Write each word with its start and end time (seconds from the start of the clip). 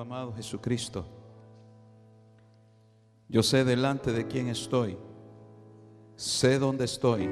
Amado 0.00 0.32
Jesucristo, 0.32 1.04
yo 3.28 3.42
sé 3.42 3.64
delante 3.66 4.12
de 4.12 4.26
quién 4.26 4.48
estoy, 4.48 4.96
sé 6.16 6.58
dónde 6.58 6.86
estoy 6.86 7.28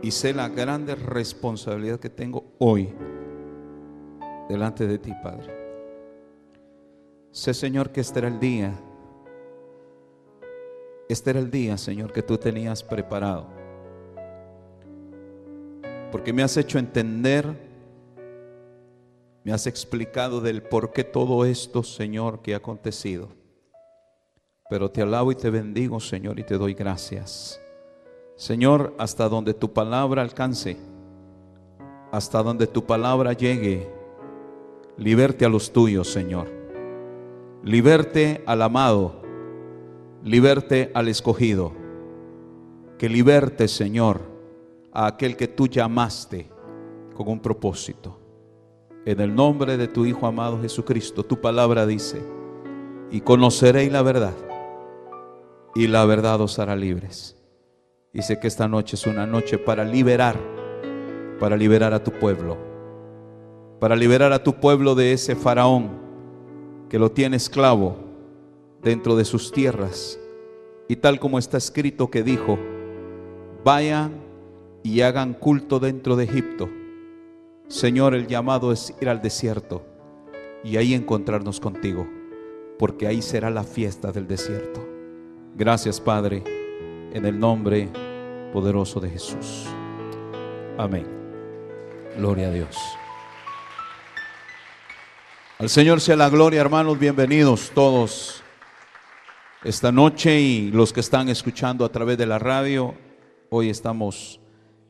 y 0.00 0.10
sé 0.12 0.32
la 0.32 0.48
grande 0.48 0.94
responsabilidad 0.94 1.98
que 1.98 2.08
tengo 2.08 2.52
hoy 2.58 2.94
delante 4.48 4.86
de 4.86 4.98
ti, 5.00 5.12
Padre. 5.20 5.52
Sé, 7.32 7.54
Señor, 7.54 7.90
que 7.90 8.00
este 8.00 8.20
era 8.20 8.28
el 8.28 8.38
día, 8.38 8.72
este 11.08 11.30
era 11.30 11.40
el 11.40 11.50
día, 11.50 11.76
Señor, 11.76 12.12
que 12.12 12.22
tú 12.22 12.38
tenías 12.38 12.84
preparado. 12.84 13.48
Porque 16.12 16.32
me 16.32 16.44
has 16.44 16.56
hecho 16.56 16.78
entender, 16.78 17.67
me 19.48 19.54
has 19.54 19.66
explicado 19.66 20.42
del 20.42 20.62
por 20.62 20.92
qué 20.92 21.04
todo 21.04 21.46
esto, 21.46 21.82
Señor, 21.82 22.42
que 22.42 22.52
ha 22.52 22.58
acontecido. 22.58 23.30
Pero 24.68 24.90
te 24.90 25.00
alabo 25.00 25.32
y 25.32 25.36
te 25.36 25.48
bendigo, 25.48 26.00
Señor, 26.00 26.38
y 26.38 26.42
te 26.44 26.58
doy 26.58 26.74
gracias. 26.74 27.58
Señor, 28.36 28.94
hasta 28.98 29.26
donde 29.26 29.54
tu 29.54 29.72
palabra 29.72 30.20
alcance, 30.20 30.76
hasta 32.12 32.42
donde 32.42 32.66
tu 32.66 32.84
palabra 32.84 33.32
llegue, 33.32 33.90
liberte 34.98 35.46
a 35.46 35.48
los 35.48 35.72
tuyos, 35.72 36.12
Señor. 36.12 36.50
Liberte 37.64 38.42
al 38.44 38.60
amado, 38.60 39.22
liberte 40.22 40.90
al 40.92 41.08
escogido. 41.08 41.72
Que 42.98 43.08
liberte, 43.08 43.66
Señor, 43.66 44.20
a 44.92 45.06
aquel 45.06 45.38
que 45.38 45.48
tú 45.48 45.68
llamaste 45.68 46.50
con 47.14 47.28
un 47.28 47.40
propósito. 47.40 48.17
En 49.08 49.20
el 49.20 49.34
nombre 49.34 49.78
de 49.78 49.88
tu 49.88 50.04
Hijo 50.04 50.26
amado 50.26 50.60
Jesucristo, 50.60 51.24
tu 51.24 51.40
palabra 51.40 51.86
dice, 51.86 52.22
y 53.10 53.22
conoceréis 53.22 53.90
la 53.90 54.02
verdad, 54.02 54.34
y 55.74 55.86
la 55.86 56.04
verdad 56.04 56.38
os 56.42 56.58
hará 56.58 56.76
libres. 56.76 57.34
Dice 58.12 58.38
que 58.38 58.46
esta 58.46 58.68
noche 58.68 58.96
es 58.96 59.06
una 59.06 59.26
noche 59.26 59.56
para 59.56 59.82
liberar, 59.82 60.36
para 61.40 61.56
liberar 61.56 61.94
a 61.94 62.04
tu 62.04 62.10
pueblo, 62.10 62.58
para 63.80 63.96
liberar 63.96 64.30
a 64.34 64.42
tu 64.42 64.56
pueblo 64.60 64.94
de 64.94 65.14
ese 65.14 65.34
faraón 65.34 65.88
que 66.90 66.98
lo 66.98 67.10
tiene 67.10 67.38
esclavo 67.38 67.96
dentro 68.82 69.16
de 69.16 69.24
sus 69.24 69.52
tierras. 69.52 70.20
Y 70.86 70.96
tal 70.96 71.18
como 71.18 71.38
está 71.38 71.56
escrito 71.56 72.10
que 72.10 72.22
dijo, 72.22 72.58
vayan 73.64 74.12
y 74.82 75.00
hagan 75.00 75.32
culto 75.32 75.80
dentro 75.80 76.14
de 76.14 76.24
Egipto. 76.24 76.68
Señor, 77.68 78.14
el 78.14 78.26
llamado 78.26 78.72
es 78.72 78.94
ir 78.98 79.10
al 79.10 79.20
desierto 79.20 79.84
y 80.64 80.78
ahí 80.78 80.94
encontrarnos 80.94 81.60
contigo, 81.60 82.08
porque 82.78 83.06
ahí 83.06 83.20
será 83.20 83.50
la 83.50 83.62
fiesta 83.62 84.10
del 84.10 84.26
desierto. 84.26 84.82
Gracias, 85.54 86.00
Padre, 86.00 86.42
en 87.12 87.26
el 87.26 87.38
nombre 87.38 87.90
poderoso 88.54 89.00
de 89.00 89.10
Jesús. 89.10 89.66
Amén. 90.78 91.06
Gloria 92.16 92.48
a 92.48 92.52
Dios. 92.52 92.74
Al 95.58 95.68
Señor 95.68 96.00
sea 96.00 96.16
la 96.16 96.30
gloria, 96.30 96.62
hermanos. 96.62 96.98
Bienvenidos 96.98 97.70
todos 97.74 98.42
esta 99.62 99.92
noche 99.92 100.40
y 100.40 100.70
los 100.70 100.94
que 100.94 101.00
están 101.00 101.28
escuchando 101.28 101.84
a 101.84 101.92
través 101.92 102.16
de 102.16 102.24
la 102.24 102.38
radio. 102.38 102.94
Hoy 103.50 103.68
estamos 103.68 104.40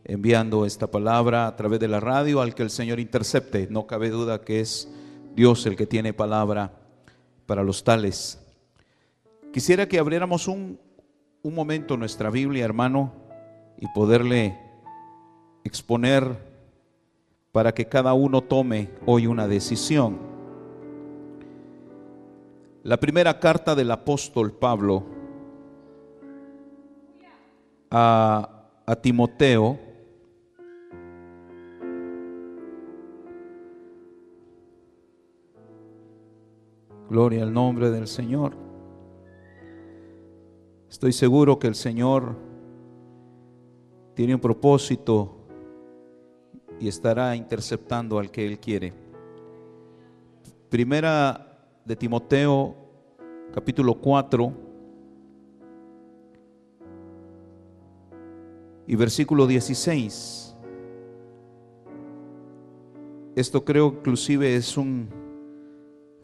enviando 0.09 0.65
esta 0.65 0.91
palabra 0.91 1.47
a 1.47 1.55
través 1.55 1.79
de 1.79 1.87
la 1.87 2.01
radio 2.01 2.41
al 2.41 2.55
que 2.55 2.63
el 2.63 2.71
Señor 2.71 2.99
intercepte. 2.99 3.69
No 3.71 3.87
cabe 3.87 4.09
duda 4.09 4.41
que 4.41 4.61
es 4.61 4.89
Dios 5.37 5.67
el 5.67 5.77
que 5.77 5.87
tiene 5.87 6.15
palabra 6.15 6.73
para 7.47 7.63
los 7.63 7.85
tales. 7.85 8.43
Quisiera 9.53 9.87
que 9.87 9.99
abriéramos 9.99 10.49
un, 10.49 10.81
un 11.43 11.55
momento 11.55 11.97
nuestra 11.99 12.31
Biblia, 12.31 12.65
hermano, 12.65 13.13
y 13.79 13.87
poderle 13.89 14.59
exponer 15.63 16.39
para 17.53 17.73
que 17.73 17.87
cada 17.87 18.15
uno 18.15 18.41
tome 18.41 18.91
hoy 19.05 19.27
una 19.27 19.47
decisión. 19.47 20.19
La 22.83 22.99
primera 22.99 23.39
carta 23.39 23.75
del 23.75 23.91
apóstol 23.91 24.53
Pablo 24.53 25.05
a, 27.91 28.71
a 28.87 28.97
Timoteo, 28.97 29.88
Gloria 37.09 37.43
al 37.43 37.53
nombre 37.53 37.91
del 37.91 38.07
Señor. 38.07 38.53
Estoy 40.91 41.13
seguro 41.13 41.59
que 41.59 41.67
el 41.67 41.75
Señor 41.75 42.37
tiene 44.15 44.35
un 44.35 44.41
propósito 44.41 45.35
y 46.79 46.87
estará 46.87 47.35
interceptando 47.35 48.19
al 48.19 48.31
que 48.31 48.47
Él 48.47 48.59
quiere. 48.59 48.93
Primera 50.69 51.67
de 51.85 51.97
Timoteo, 51.97 52.77
capítulo 53.55 53.95
4 53.95 54.53
y 58.87 58.97
versículo 58.97 59.47
16. 59.47 60.57
Esto 63.35 63.65
creo 63.65 63.95
inclusive 63.99 64.57
es 64.57 64.77
un, 64.77 65.09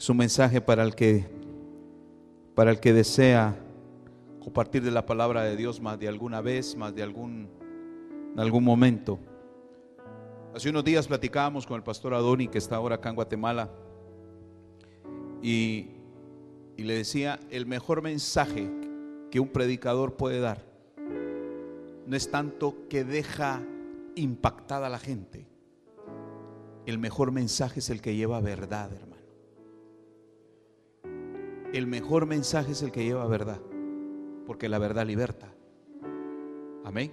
es 0.05 0.11
un 0.11 0.19
mensaje 0.19 0.61
para 0.61 0.83
el 0.83 0.95
que 0.95 1.25
para 2.55 2.71
el 2.71 2.79
que 2.79 2.93
desea 2.93 3.57
compartir 4.39 4.83
de 4.83 4.91
la 4.91 5.07
palabra 5.07 5.45
de 5.45 5.57
Dios 5.57 5.81
más 5.81 5.99
de 5.99 6.09
alguna 6.09 6.43
vez, 6.43 6.77
más 6.77 6.95
de 6.95 7.03
algún 7.03 7.49
algún 8.37 8.65
momento. 8.65 9.19
Hace 10.55 10.69
unos 10.69 10.85
días 10.85 11.09
platicábamos 11.09 11.67
con 11.67 11.79
el 11.79 11.83
pastor 11.83 12.13
Adoni 12.13 12.49
que 12.49 12.59
está 12.59 12.77
ahora 12.77 12.97
acá 12.97 13.09
en 13.09 13.15
Guatemala 13.15 13.71
y, 15.43 15.87
y 16.77 16.83
le 16.83 16.97
decía, 16.97 17.41
el 17.49 17.65
mejor 17.65 18.03
mensaje 18.03 18.71
que 19.31 19.41
un 19.41 19.49
predicador 19.49 20.19
puede 20.19 20.39
dar 20.39 20.63
no 22.07 22.15
es 22.15 22.31
tanto 22.31 22.77
que 22.91 23.05
deja 23.05 23.63
impactada 24.17 24.89
a 24.89 24.91
la 24.91 24.99
gente. 24.99 25.47
El 26.85 26.99
mejor 26.99 27.33
mensaje 27.33 27.81
es 27.81 27.89
el 27.89 28.03
que 28.03 28.15
lleva 28.15 28.39
verdad, 28.43 28.93
hermano. 28.93 29.14
El 31.75 31.89
mejor 31.89 32.27
mensaje 32.27 32.71
es 32.71 32.83
el 32.83 32.93
que 32.93 33.03
lleva 33.03 33.27
verdad, 33.27 33.61
porque 34.47 34.69
la 34.69 34.79
verdad 34.79 35.05
liberta. 35.05 35.53
Amén. 36.85 37.13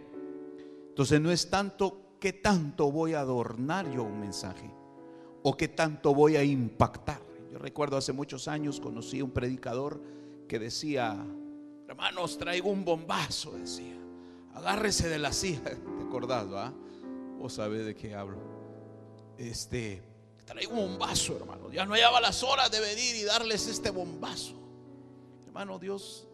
Entonces 0.90 1.20
no 1.20 1.32
es 1.32 1.50
tanto 1.50 2.18
qué 2.20 2.32
tanto 2.32 2.92
voy 2.92 3.16
a 3.16 3.22
adornar 3.22 3.92
yo 3.92 4.04
un 4.04 4.20
mensaje 4.20 4.72
o 5.42 5.58
qué 5.58 5.68
tanto 5.68 6.14
voy 6.14 6.36
a 6.36 6.44
impactar. 6.44 7.20
Yo 7.52 7.58
recuerdo 7.58 7.98
hace 7.98 8.14
muchos 8.14 8.48
años 8.48 8.80
conocí 8.80 9.22
a 9.22 9.24
un 9.24 9.32
predicador 9.32 10.00
que 10.48 10.60
decía, 10.60 11.26
hermanos, 11.88 12.38
traigo 12.38 12.70
un 12.70 12.86
bombazo, 12.86 13.54
decía, 13.54 13.98
agárrese 14.54 15.10
de 15.10 15.18
la 15.18 15.34
silla, 15.34 15.64
¿te 15.98 16.04
acordás, 16.04 16.54
va? 16.54 16.72
Vos 17.40 17.54
sabés 17.54 17.84
de 17.84 17.96
qué 17.96 18.14
hablo. 18.14 18.38
Este, 19.40 20.04
traigo 20.46 20.74
un 20.74 20.98
bombazo, 20.98 21.36
hermano, 21.38 21.72
ya 21.72 21.86
no 21.86 21.94
hallaba 21.94 22.20
las 22.20 22.44
horas 22.44 22.72
de 22.72 22.80
venir 22.80 23.16
y 23.16 23.24
darles 23.24 23.68
este 23.68 23.90
bombazo. 23.90 24.56
Hermano, 25.46 25.80
Dios 25.80 26.28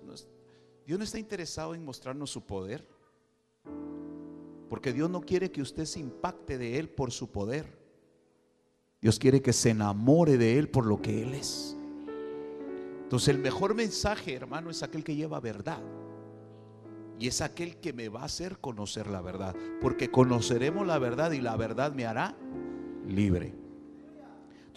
Dios 0.87 0.97
no 0.97 1.03
está 1.03 1.19
interesado 1.19 1.75
en 1.75 1.83
mostrarnos 1.83 2.31
su 2.31 2.45
poder, 2.45 2.87
porque 4.69 4.93
Dios 4.93 5.09
no 5.09 5.19
quiere 5.19 5.51
que 5.51 5.61
usted 5.61 5.83
se 5.83 5.99
impacte 5.99 6.57
de 6.57 6.79
Él 6.79 6.87
por 6.87 7.11
su 7.11 7.29
poder. 7.29 7.77
Dios 9.01 9.19
quiere 9.19 9.41
que 9.41 9.51
se 9.51 9.71
enamore 9.71 10.37
de 10.37 10.57
Él 10.57 10.69
por 10.69 10.85
lo 10.85 11.01
que 11.01 11.21
Él 11.21 11.33
es. 11.33 11.75
Entonces 13.03 13.27
el 13.27 13.39
mejor 13.39 13.75
mensaje, 13.75 14.33
hermano, 14.33 14.69
es 14.69 14.81
aquel 14.81 15.03
que 15.03 15.13
lleva 15.13 15.41
verdad. 15.41 15.81
Y 17.19 17.27
es 17.27 17.41
aquel 17.41 17.81
que 17.81 17.91
me 17.91 18.07
va 18.07 18.21
a 18.21 18.25
hacer 18.25 18.59
conocer 18.59 19.07
la 19.07 19.21
verdad. 19.21 19.57
Porque 19.81 20.09
conoceremos 20.09 20.87
la 20.87 20.99
verdad 20.99 21.31
y 21.31 21.41
la 21.41 21.57
verdad 21.57 21.91
me 21.91 22.05
hará 22.05 22.37
libre. 23.05 23.55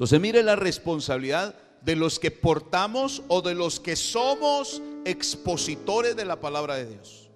Entonces 0.00 0.18
mire 0.18 0.42
la 0.42 0.56
responsabilidad 0.56 1.54
de 1.82 1.94
los 1.94 2.18
que 2.18 2.30
portamos 2.30 3.22
o 3.28 3.42
de 3.42 3.54
los 3.54 3.80
que 3.80 3.96
somos 3.96 4.80
expositores 5.04 6.16
de 6.16 6.24
la 6.24 6.40
palabra 6.40 6.76
de 6.76 6.86
Dios. 6.86 7.28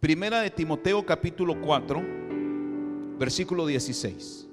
Primera 0.00 0.40
de 0.40 0.50
Timoteo 0.50 1.06
capítulo 1.06 1.60
4, 1.60 2.02
versículo 3.20 3.66
16. 3.66 4.48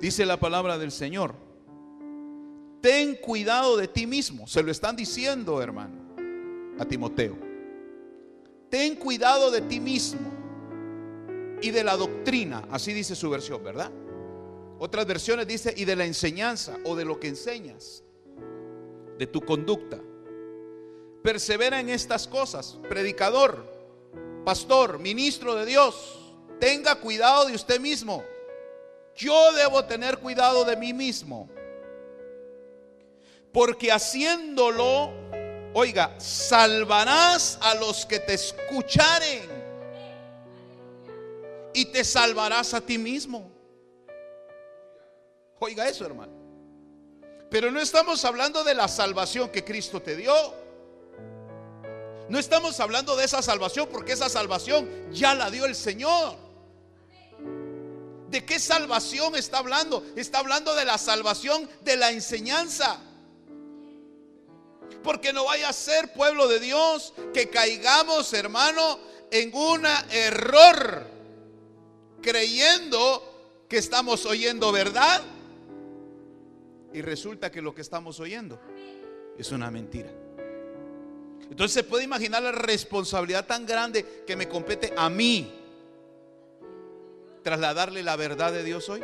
Dice 0.00 0.24
la 0.24 0.38
palabra 0.38 0.78
del 0.78 0.92
Señor. 0.92 1.34
Ten 2.80 3.16
cuidado 3.16 3.76
de 3.76 3.88
ti 3.88 4.06
mismo. 4.06 4.46
Se 4.46 4.62
lo 4.62 4.70
están 4.70 4.94
diciendo, 4.94 5.60
hermano, 5.60 5.96
a 6.78 6.84
Timoteo. 6.84 7.36
Ten 8.68 8.94
cuidado 8.94 9.50
de 9.50 9.62
ti 9.62 9.80
mismo 9.80 10.30
y 11.60 11.72
de 11.72 11.82
la 11.82 11.96
doctrina. 11.96 12.62
Así 12.70 12.92
dice 12.92 13.16
su 13.16 13.28
versión, 13.28 13.64
¿verdad? 13.64 13.90
Otras 14.82 15.04
versiones 15.04 15.46
dice 15.46 15.74
y 15.76 15.84
de 15.84 15.94
la 15.94 16.06
enseñanza 16.06 16.78
o 16.86 16.96
de 16.96 17.04
lo 17.04 17.20
que 17.20 17.28
enseñas, 17.28 18.02
de 19.18 19.26
tu 19.26 19.42
conducta. 19.42 19.98
Persevera 21.22 21.80
en 21.80 21.90
estas 21.90 22.26
cosas, 22.26 22.78
predicador, 22.88 23.62
pastor, 24.42 24.98
ministro 24.98 25.54
de 25.54 25.66
Dios. 25.66 26.18
Tenga 26.58 26.94
cuidado 26.94 27.44
de 27.44 27.56
usted 27.56 27.78
mismo. 27.78 28.24
Yo 29.14 29.52
debo 29.52 29.84
tener 29.84 30.16
cuidado 30.16 30.64
de 30.64 30.78
mí 30.78 30.94
mismo. 30.94 31.50
Porque 33.52 33.92
haciéndolo, 33.92 35.12
oiga, 35.74 36.18
salvarás 36.18 37.58
a 37.60 37.74
los 37.74 38.06
que 38.06 38.18
te 38.18 38.32
escucharen. 38.32 39.42
Y 41.74 41.84
te 41.84 42.02
salvarás 42.02 42.72
a 42.72 42.80
ti 42.80 42.96
mismo. 42.96 43.59
Oiga 45.60 45.86
eso, 45.86 46.06
hermano. 46.06 46.32
Pero 47.50 47.70
no 47.70 47.80
estamos 47.80 48.24
hablando 48.24 48.64
de 48.64 48.74
la 48.74 48.88
salvación 48.88 49.50
que 49.50 49.62
Cristo 49.62 50.00
te 50.00 50.16
dio. 50.16 50.34
No 52.30 52.38
estamos 52.38 52.80
hablando 52.80 53.14
de 53.14 53.26
esa 53.26 53.42
salvación 53.42 53.88
porque 53.92 54.12
esa 54.12 54.30
salvación 54.30 54.88
ya 55.12 55.34
la 55.34 55.50
dio 55.50 55.66
el 55.66 55.76
Señor. 55.76 56.36
¿De 58.30 58.44
qué 58.46 58.58
salvación 58.58 59.36
está 59.36 59.58
hablando? 59.58 60.02
Está 60.16 60.38
hablando 60.38 60.74
de 60.74 60.86
la 60.86 60.96
salvación 60.96 61.68
de 61.82 61.96
la 61.96 62.10
enseñanza. 62.10 62.98
Porque 65.02 65.32
no 65.32 65.44
vaya 65.44 65.68
a 65.68 65.72
ser 65.74 66.12
pueblo 66.14 66.48
de 66.48 66.60
Dios 66.60 67.12
que 67.34 67.50
caigamos, 67.50 68.32
hermano, 68.32 68.98
en 69.30 69.54
un 69.54 69.84
error, 70.10 71.06
creyendo 72.22 73.66
que 73.68 73.78
estamos 73.78 74.24
oyendo 74.24 74.72
verdad 74.72 75.20
y 76.92 77.02
resulta 77.02 77.50
que 77.50 77.62
lo 77.62 77.74
que 77.74 77.82
estamos 77.82 78.20
oyendo 78.20 78.60
es 79.38 79.50
una 79.52 79.70
mentira. 79.70 80.10
Entonces 81.50 81.72
se 81.72 81.84
puede 81.84 82.04
imaginar 82.04 82.42
la 82.42 82.52
responsabilidad 82.52 83.46
tan 83.46 83.66
grande 83.66 84.24
que 84.26 84.36
me 84.36 84.48
compete 84.48 84.92
a 84.96 85.10
mí 85.10 85.52
trasladarle 87.42 88.02
la 88.02 88.16
verdad 88.16 88.52
de 88.52 88.62
Dios 88.62 88.88
hoy. 88.88 89.02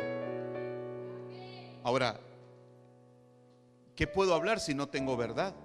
Ahora, 1.83 2.19
¿qué 3.95 4.07
puedo 4.07 4.33
hablar 4.33 4.59
si 4.59 4.73
no 4.73 4.87
tengo 4.87 5.17
verdad? 5.17 5.55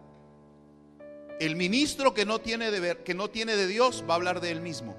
El 1.39 1.57
ministro 1.57 2.15
que 2.15 2.25
no 2.25 2.41
tiene 2.41 2.71
de, 2.71 2.81
ver, 2.81 3.05
que 3.05 3.15
no 3.15 3.29
tiene 3.29 3.57
de 3.57 3.67
Dios 3.67 4.05
va 4.09 4.15
a 4.15 4.17
hablar 4.17 4.41
de 4.41 4.51
él 4.51 4.61
mismo. 4.61 4.97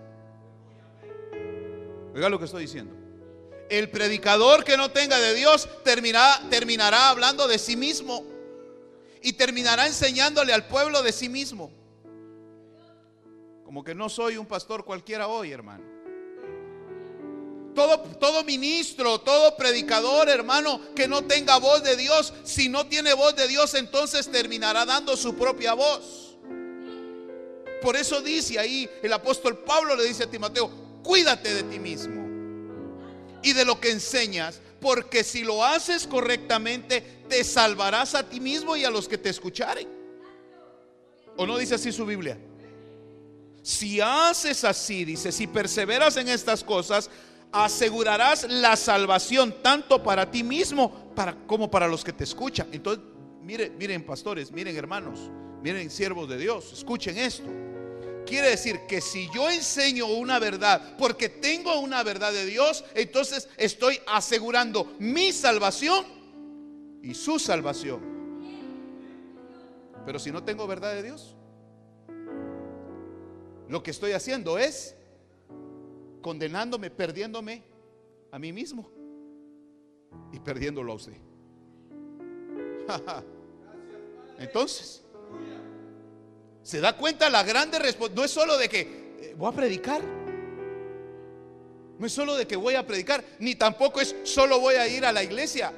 Oiga 2.13 2.29
lo 2.29 2.37
que 2.37 2.45
estoy 2.45 2.63
diciendo. 2.63 3.02
El 3.69 3.89
predicador 3.89 4.63
que 4.63 4.77
no 4.77 4.91
tenga 4.91 5.19
de 5.19 5.33
Dios 5.33 5.67
terminará, 5.83 6.41
terminará 6.49 7.09
hablando 7.09 7.47
de 7.47 7.57
sí 7.57 7.75
mismo 7.75 8.25
y 9.21 9.33
terminará 9.33 9.87
enseñándole 9.87 10.53
al 10.53 10.67
pueblo 10.67 11.01
de 11.01 11.11
sí 11.11 11.29
mismo. 11.29 11.71
Como 13.63 13.83
que 13.83 13.95
no 13.95 14.09
soy 14.09 14.37
un 14.37 14.45
pastor 14.45 14.83
cualquiera 14.83 15.27
hoy, 15.27 15.51
hermano. 15.51 15.83
Todo, 17.73 18.01
todo, 18.19 18.43
ministro, 18.43 19.19
todo 19.21 19.57
predicador, 19.57 20.29
hermano, 20.29 20.79
que 20.95 21.07
no 21.07 21.23
tenga 21.23 21.57
voz 21.57 21.81
de 21.81 21.95
Dios, 21.95 22.31
si 22.43 22.69
no 22.69 22.85
tiene 22.85 23.15
voz 23.15 23.35
de 23.35 23.47
Dios, 23.47 23.73
entonces 23.73 24.29
terminará 24.29 24.85
dando 24.85 25.17
su 25.17 25.35
propia 25.35 25.73
voz. 25.73 26.35
Por 27.81 27.95
eso 27.95 28.21
dice 28.21 28.59
ahí 28.59 28.87
el 29.01 29.11
apóstol 29.11 29.57
Pablo 29.57 29.95
le 29.95 30.03
dice 30.03 30.25
a 30.25 30.29
Timoteo, 30.29 30.69
cuídate 31.01 31.53
de 31.53 31.63
ti 31.63 31.79
mismo 31.79 32.22
y 33.43 33.53
de 33.53 33.65
lo 33.65 33.79
que 33.79 33.91
enseñas, 33.91 34.61
porque 34.79 35.23
si 35.23 35.43
lo 35.43 35.63
haces 35.63 36.07
correctamente, 36.07 37.01
te 37.29 37.43
salvarás 37.43 38.15
a 38.15 38.27
ti 38.27 38.39
mismo 38.39 38.75
y 38.75 38.83
a 38.83 38.89
los 38.89 39.07
que 39.07 39.17
te 39.17 39.29
escucharen. 39.29 39.87
¿O 41.37 41.45
no 41.45 41.57
dice 41.57 41.75
así 41.75 41.91
su 41.91 42.05
Biblia? 42.05 42.37
Si 43.61 44.01
haces 44.01 44.63
así, 44.63 45.05
dice, 45.05 45.31
si 45.31 45.47
perseveras 45.47 46.17
en 46.17 46.27
estas 46.27 46.63
cosas, 46.63 47.09
asegurarás 47.51 48.45
la 48.49 48.75
salvación 48.75 49.55
tanto 49.61 50.03
para 50.03 50.29
ti 50.29 50.43
mismo 50.43 51.13
como 51.47 51.71
para 51.71 51.87
los 51.87 52.03
que 52.03 52.11
te 52.11 52.23
escuchan. 52.23 52.67
Entonces, 52.71 53.03
miren, 53.41 53.77
miren 53.77 54.05
pastores, 54.05 54.51
miren 54.51 54.75
hermanos, 54.75 55.31
miren 55.61 55.89
siervos 55.89 56.27
de 56.27 56.37
Dios, 56.37 56.73
escuchen 56.73 57.17
esto. 57.17 57.47
Quiere 58.25 58.49
decir 58.49 58.81
que 58.87 59.01
si 59.01 59.29
yo 59.33 59.49
enseño 59.49 60.07
una 60.07 60.39
verdad 60.39 60.95
porque 60.97 61.29
tengo 61.29 61.79
una 61.79 62.03
verdad 62.03 62.31
de 62.31 62.45
Dios, 62.45 62.85
entonces 62.95 63.49
estoy 63.57 63.99
asegurando 64.07 64.93
mi 64.99 65.31
salvación 65.31 66.05
y 67.01 67.13
su 67.13 67.37
salvación. 67.37 68.01
Pero 70.05 70.19
si 70.19 70.31
no 70.31 70.43
tengo 70.43 70.67
verdad 70.67 70.93
de 70.93 71.03
Dios, 71.03 71.35
lo 73.67 73.83
que 73.83 73.91
estoy 73.91 74.11
haciendo 74.11 74.57
es 74.57 74.95
condenándome, 76.21 76.89
perdiéndome 76.89 77.63
a 78.31 78.39
mí 78.39 78.51
mismo 78.53 78.89
y 80.31 80.39
perdiéndolo 80.39 80.93
a 80.93 80.95
usted. 80.95 81.17
Entonces, 84.39 85.03
se 86.63 86.79
da 86.79 86.95
cuenta 86.95 87.29
la 87.29 87.43
grande 87.43 87.77
respuesta. 87.77 88.15
No 88.15 88.23
es 88.23 88.31
solo 88.31 88.57
de 88.57 88.69
que 88.69 88.79
eh, 89.19 89.35
voy 89.37 89.51
a 89.51 89.55
predicar. 89.55 90.01
No 91.99 92.07
es 92.07 92.13
solo 92.13 92.35
de 92.35 92.47
que 92.47 92.55
voy 92.55 92.75
a 92.75 92.87
predicar, 92.87 93.23
ni 93.39 93.55
tampoco 93.55 94.01
es 94.01 94.15
solo 94.23 94.59
voy 94.59 94.75
a 94.75 94.87
ir 94.87 95.05
a 95.05 95.11
la 95.11 95.23
iglesia. 95.23 95.71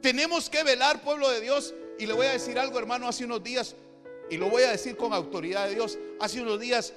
Tenemos 0.00 0.48
que 0.48 0.62
velar, 0.62 1.02
pueblo 1.02 1.28
de 1.30 1.40
Dios. 1.40 1.74
Y 1.98 2.06
le 2.06 2.12
voy 2.12 2.26
a 2.26 2.32
decir 2.32 2.58
algo, 2.58 2.78
hermano, 2.78 3.08
hace 3.08 3.24
unos 3.24 3.42
días, 3.42 3.74
y 4.30 4.36
lo 4.36 4.48
voy 4.48 4.62
a 4.62 4.70
decir 4.70 4.96
con 4.96 5.12
autoridad 5.12 5.66
de 5.66 5.74
Dios. 5.74 5.98
Hace 6.20 6.40
unos 6.40 6.60
días 6.60 6.92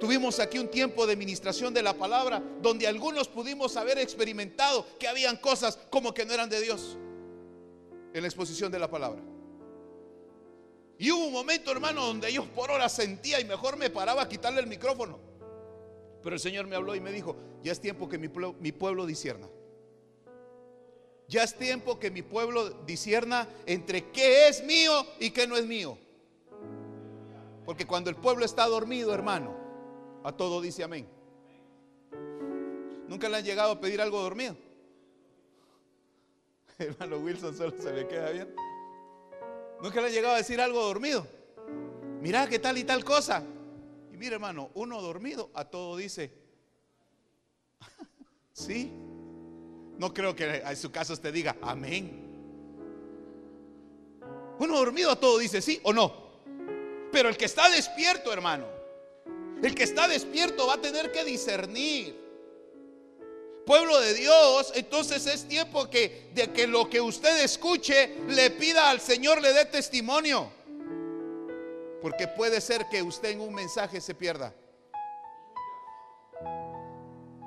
tuvimos 0.00 0.40
aquí 0.40 0.58
un 0.58 0.68
tiempo 0.68 1.06
de 1.06 1.14
ministración 1.14 1.72
de 1.72 1.82
la 1.82 1.94
palabra, 1.94 2.42
donde 2.60 2.88
algunos 2.88 3.28
pudimos 3.28 3.76
haber 3.76 3.98
experimentado 3.98 4.84
que 4.98 5.06
habían 5.06 5.36
cosas 5.36 5.78
como 5.90 6.12
que 6.12 6.26
no 6.26 6.34
eran 6.34 6.50
de 6.50 6.60
Dios 6.60 6.96
en 8.12 8.20
la 8.20 8.26
exposición 8.26 8.72
de 8.72 8.80
la 8.80 8.90
palabra. 8.90 9.22
Y 10.98 11.10
hubo 11.10 11.26
un 11.26 11.32
momento, 11.32 11.72
hermano, 11.72 12.06
donde 12.06 12.32
yo 12.32 12.44
por 12.46 12.70
hora 12.70 12.88
sentía 12.88 13.40
y 13.40 13.44
mejor 13.44 13.76
me 13.76 13.90
paraba 13.90 14.22
a 14.22 14.28
quitarle 14.28 14.60
el 14.60 14.66
micrófono. 14.66 15.18
Pero 16.22 16.34
el 16.34 16.40
Señor 16.40 16.66
me 16.66 16.76
habló 16.76 16.94
y 16.94 17.00
me 17.00 17.10
dijo, 17.10 17.36
ya 17.62 17.72
es 17.72 17.80
tiempo 17.80 18.08
que 18.08 18.18
mi 18.18 18.28
pueblo, 18.28 18.54
mi 18.60 18.72
pueblo 18.72 19.06
disierna. 19.06 19.48
Ya 21.28 21.42
es 21.42 21.56
tiempo 21.56 21.98
que 21.98 22.10
mi 22.10 22.22
pueblo 22.22 22.70
disierna 22.84 23.48
entre 23.66 24.10
qué 24.10 24.48
es 24.48 24.62
mío 24.64 25.06
y 25.18 25.30
qué 25.30 25.46
no 25.46 25.56
es 25.56 25.66
mío. 25.66 25.98
Porque 27.64 27.86
cuando 27.86 28.10
el 28.10 28.16
pueblo 28.16 28.44
está 28.44 28.66
dormido, 28.66 29.14
hermano, 29.14 29.56
a 30.24 30.32
todo 30.32 30.60
dice 30.60 30.84
amén. 30.84 31.08
¿Nunca 33.08 33.28
le 33.28 33.38
han 33.38 33.44
llegado 33.44 33.72
a 33.72 33.80
pedir 33.80 34.00
algo 34.00 34.20
dormido? 34.20 34.56
Hermano 36.78 37.18
Wilson 37.18 37.56
solo 37.56 37.74
se 37.80 37.92
le 37.92 38.08
queda 38.08 38.30
bien. 38.30 38.54
Nunca 39.82 40.00
le 40.00 40.06
ha 40.06 40.10
llegado 40.10 40.34
a 40.34 40.38
decir 40.38 40.60
algo 40.60 40.80
dormido. 40.84 41.26
Mira 42.20 42.46
qué 42.46 42.60
tal 42.60 42.78
y 42.78 42.84
tal 42.84 43.04
cosa. 43.04 43.42
Y 44.12 44.16
mire, 44.16 44.34
hermano, 44.34 44.70
uno 44.74 45.02
dormido 45.02 45.50
a 45.54 45.64
todo 45.64 45.96
dice, 45.96 46.32
sí. 48.52 48.92
No 49.98 50.14
creo 50.14 50.36
que 50.36 50.58
en 50.58 50.76
su 50.76 50.92
caso 50.92 51.14
usted 51.14 51.32
diga, 51.34 51.56
amén. 51.60 52.22
Uno 54.60 54.78
dormido 54.78 55.10
a 55.10 55.16
todo 55.16 55.38
dice 55.38 55.60
sí 55.60 55.80
o 55.82 55.92
no. 55.92 56.14
Pero 57.10 57.28
el 57.28 57.36
que 57.36 57.46
está 57.46 57.68
despierto, 57.68 58.32
hermano, 58.32 58.66
el 59.60 59.74
que 59.74 59.82
está 59.82 60.06
despierto 60.06 60.68
va 60.68 60.74
a 60.74 60.80
tener 60.80 61.10
que 61.10 61.24
discernir 61.24 62.21
pueblo 63.64 64.00
de 64.00 64.14
Dios, 64.14 64.72
entonces 64.74 65.26
es 65.26 65.46
tiempo 65.46 65.88
que, 65.88 66.30
de 66.34 66.52
que 66.52 66.66
lo 66.66 66.88
que 66.88 67.00
usted 67.00 67.42
escuche 67.42 68.16
le 68.28 68.50
pida 68.50 68.90
al 68.90 69.00
Señor, 69.00 69.40
le 69.40 69.52
dé 69.52 69.64
testimonio. 69.64 70.50
Porque 72.00 72.26
puede 72.26 72.60
ser 72.60 72.86
que 72.90 73.02
usted 73.02 73.30
en 73.30 73.40
un 73.40 73.54
mensaje 73.54 74.00
se 74.00 74.14
pierda. 74.14 74.52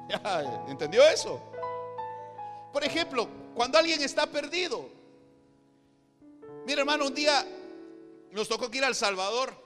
¿Entendió 0.68 1.04
eso? 1.08 1.42
Por 2.72 2.84
ejemplo, 2.84 3.28
cuando 3.54 3.78
alguien 3.78 4.02
está 4.02 4.28
perdido. 4.28 4.90
Mira, 6.66 6.82
hermano, 6.82 7.08
un 7.08 7.14
día 7.14 7.46
nos 8.32 8.48
tocó 8.48 8.70
que 8.70 8.78
ir 8.80 8.84
al 8.84 8.96
Salvador. 8.96 9.66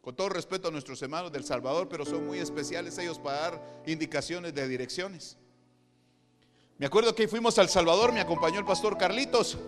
Con 0.00 0.16
todo 0.16 0.30
respeto 0.30 0.68
a 0.68 0.70
nuestros 0.70 1.02
hermanos 1.02 1.30
del 1.30 1.44
Salvador, 1.44 1.88
pero 1.88 2.06
son 2.06 2.26
muy 2.26 2.38
especiales 2.38 2.96
ellos 2.96 3.18
para 3.18 3.38
dar 3.38 3.82
indicaciones 3.86 4.54
de 4.54 4.66
direcciones. 4.66 5.36
Me 6.80 6.86
acuerdo 6.86 7.14
que 7.14 7.28
fuimos 7.28 7.58
al 7.58 7.68
Salvador, 7.68 8.10
me 8.10 8.22
acompañó 8.22 8.58
el 8.58 8.64
pastor 8.64 8.96
Carlitos 8.96 9.58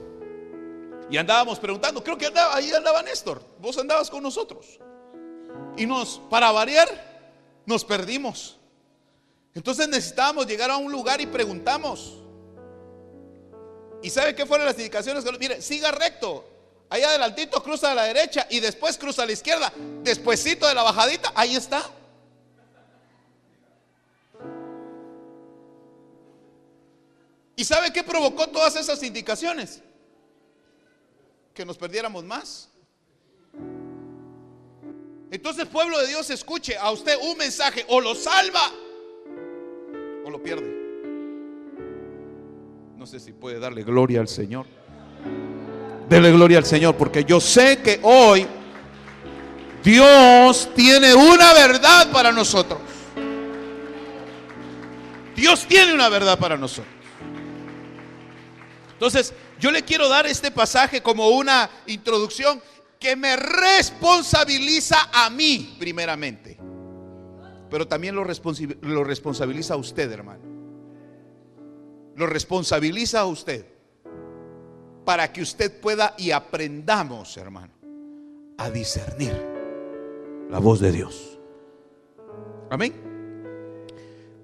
y 1.11 1.19
andábamos 1.19 1.59
preguntando, 1.59 2.03
creo 2.03 2.17
que 2.17 2.25
andaba, 2.25 2.57
ahí 2.57 2.73
andaba 2.73 3.03
Néstor, 3.03 3.43
vos 3.59 3.77
andabas 3.77 4.09
con 4.09 4.23
nosotros. 4.23 4.81
Y 5.77 5.85
nos, 5.85 6.23
para 6.31 6.51
variar, 6.53 6.89
nos 7.67 7.85
perdimos. 7.85 8.57
Entonces 9.55 9.89
necesitábamos 9.89 10.47
llegar 10.47 10.71
a 10.71 10.79
un 10.79 10.91
lugar 10.91 11.21
y 11.21 11.27
preguntamos. 11.27 12.15
¿Y 14.03 14.09
sabe 14.09 14.35
qué 14.35 14.47
fueron 14.47 14.67
las 14.67 14.79
indicaciones? 14.79 15.23
Mire, 15.39 15.61
siga 15.61 15.93
recto. 15.93 16.49
Ahí 16.89 17.03
adelantito 17.03 17.63
cruza 17.63 17.93
a 17.93 17.95
la 17.95 18.05
derecha 18.05 18.47
y 18.49 18.61
después 18.61 18.97
cruza 18.97 19.25
a 19.25 19.27
la 19.27 19.33
izquierda. 19.33 19.71
Despuésito 20.03 20.67
de 20.67 20.73
la 20.73 20.83
bajadita, 20.83 21.31
ahí 21.35 21.57
está. 21.57 21.85
¿Y 27.63 27.65
sabe 27.65 27.93
qué 27.93 28.03
provocó 28.03 28.49
todas 28.49 28.75
esas 28.75 29.01
indicaciones? 29.05 29.81
Que 31.55 31.65
nos 31.65 31.79
perdiéramos 31.79 32.25
más. 32.25 32.69
Entonces, 35.31 35.69
pueblo 35.69 35.97
de 36.01 36.09
Dios, 36.09 36.29
escuche 36.31 36.77
a 36.77 36.91
usted 36.91 37.15
un 37.23 37.39
mensaje, 37.39 37.85
o 37.87 38.01
lo 38.01 38.17
salva 38.17 38.63
o 40.25 40.29
lo 40.31 40.43
pierde. 40.43 40.69
No 42.97 43.07
sé 43.07 43.21
si 43.21 43.31
puede 43.31 43.61
darle 43.61 43.85
gloria 43.85 44.19
al 44.19 44.27
Señor. 44.27 44.67
Dele 46.09 46.33
gloria 46.33 46.59
al 46.59 46.67
Señor, 46.67 46.97
porque 46.97 47.23
yo 47.23 47.39
sé 47.39 47.81
que 47.81 48.01
hoy 48.03 48.45
Dios 49.85 50.69
tiene 50.75 51.15
una 51.15 51.55
verdad 51.55 52.11
para 52.11 52.33
nosotros. 52.33 52.81
Dios 55.37 55.65
tiene 55.69 55.95
una 55.95 56.09
verdad 56.09 56.37
para 56.41 56.57
nosotros. 56.57 57.02
Entonces, 59.03 59.35
yo 59.59 59.73
le 59.73 59.83
quiero 59.83 60.09
dar 60.09 60.29
este 60.29 60.53
pasaje 60.53 61.03
como 61.03 61.31
una 61.31 61.69
introducción 61.89 62.63
que 63.01 63.17
me 63.17 63.35
responsabiliza 63.35 65.11
a 65.13 65.29
mí 65.29 65.75
primeramente, 65.77 66.57
pero 67.69 67.89
también 67.89 68.15
lo, 68.15 68.23
responsabiliza 68.23 69.75
a 69.75 69.77
usted, 69.77 70.09
hermano. 70.09 70.45
Lo 72.15 72.29
responsabiliza 72.29 73.19
a 73.19 73.27
usted 73.27 73.67
para 75.05 75.33
que 75.33 75.43
usted 75.43 75.81
pueda 75.81 76.15
y 76.17 76.31
aprendamos, 76.31 77.37
hermano, 77.37 77.75
a 78.57 78.71
discernir 78.71 79.35
la 80.49 80.61
voz 80.61 80.79
de 80.79 80.93
Dios. 80.93 81.41
Amén. 82.71 82.95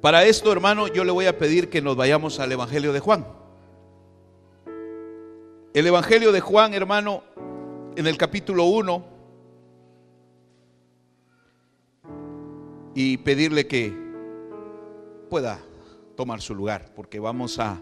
Para 0.00 0.24
esto, 0.24 0.50
hermano, 0.50 0.88
yo 0.88 1.04
le 1.04 1.12
voy 1.12 1.26
a 1.26 1.38
pedir 1.38 1.70
que 1.70 1.80
nos 1.80 1.94
vayamos 1.94 2.40
al 2.40 2.50
Evangelio 2.50 2.92
de 2.92 2.98
Juan. 2.98 3.37
El 5.78 5.86
Evangelio 5.86 6.32
de 6.32 6.40
Juan, 6.40 6.74
hermano, 6.74 7.22
en 7.94 8.08
el 8.08 8.18
capítulo 8.18 8.64
1, 8.64 9.06
y 12.96 13.16
pedirle 13.18 13.68
que 13.68 13.96
pueda 15.30 15.60
tomar 16.16 16.40
su 16.40 16.52
lugar, 16.56 16.92
porque 16.96 17.20
vamos 17.20 17.60
a... 17.60 17.80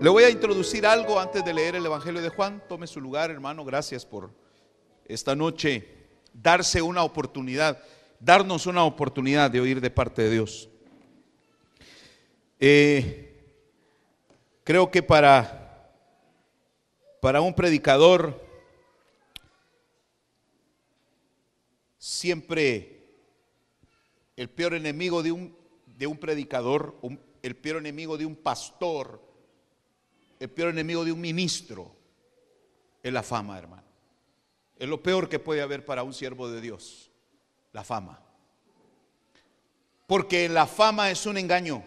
Le 0.00 0.08
voy 0.08 0.24
a 0.24 0.30
introducir 0.30 0.86
algo 0.86 1.20
antes 1.20 1.44
de 1.44 1.52
leer 1.52 1.74
el 1.74 1.84
Evangelio 1.84 2.22
de 2.22 2.30
Juan. 2.30 2.62
Tome 2.66 2.86
su 2.86 2.98
lugar, 2.98 3.30
hermano. 3.30 3.62
Gracias 3.62 4.06
por 4.06 4.30
esta 5.04 5.36
noche 5.36 5.86
darse 6.32 6.80
una 6.80 7.02
oportunidad, 7.02 7.82
darnos 8.18 8.66
una 8.66 8.84
oportunidad 8.84 9.50
de 9.50 9.60
oír 9.60 9.78
de 9.82 9.90
parte 9.90 10.22
de 10.22 10.30
Dios. 10.30 10.70
Eh, 12.58 13.44
creo 14.64 14.90
que 14.90 15.02
para 15.02 15.61
para 17.22 17.40
un 17.40 17.54
predicador, 17.54 18.36
siempre 21.96 23.14
el 24.34 24.50
peor 24.50 24.74
enemigo 24.74 25.22
de 25.22 25.30
un, 25.30 25.56
de 25.86 26.08
un 26.08 26.18
predicador, 26.18 26.96
el 27.40 27.54
peor 27.54 27.76
enemigo 27.76 28.18
de 28.18 28.26
un 28.26 28.34
pastor, 28.34 29.22
el 30.40 30.50
peor 30.50 30.70
enemigo 30.70 31.04
de 31.04 31.12
un 31.12 31.20
ministro, 31.20 31.94
es 33.00 33.12
la 33.12 33.22
fama, 33.22 33.56
hermano. 33.56 33.84
Es 34.76 34.88
lo 34.88 35.00
peor 35.00 35.28
que 35.28 35.38
puede 35.38 35.62
haber 35.62 35.84
para 35.84 36.02
un 36.02 36.14
siervo 36.14 36.50
de 36.50 36.60
Dios, 36.60 37.12
la 37.72 37.84
fama. 37.84 38.20
Porque 40.08 40.48
la 40.48 40.66
fama 40.66 41.08
es 41.12 41.24
un 41.24 41.38
engaño. 41.38 41.84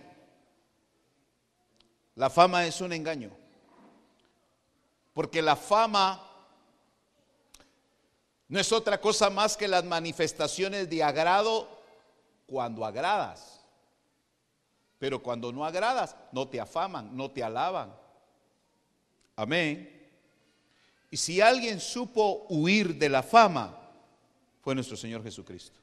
La 2.16 2.30
fama 2.30 2.66
es 2.66 2.80
un 2.80 2.94
engaño. 2.94 3.32
Porque 5.16 5.42
la 5.42 5.56
fama 5.56 6.22
no 8.50 8.60
es 8.60 8.72
otra 8.74 9.00
cosa 9.00 9.30
más 9.30 9.56
que 9.56 9.68
las 9.68 9.86
manifestaciones 9.86 10.90
de 10.90 11.02
agrado 11.02 11.70
cuando 12.46 12.86
agradas. 12.86 13.62
Pero 15.00 15.24
cuando 15.24 15.54
no 15.54 15.66
agradas, 15.66 16.18
no 16.34 16.50
te 16.50 16.60
afaman, 16.60 17.16
no 17.16 17.32
te 17.32 17.42
alaban. 17.42 17.96
Amén. 19.38 19.90
Y 21.10 21.16
si 21.16 21.40
alguien 21.40 21.80
supo 21.80 22.46
huir 22.50 22.96
de 22.96 23.08
la 23.08 23.24
fama, 23.24 23.80
fue 24.62 24.76
nuestro 24.76 24.98
Señor 24.98 25.24
Jesucristo. 25.24 25.80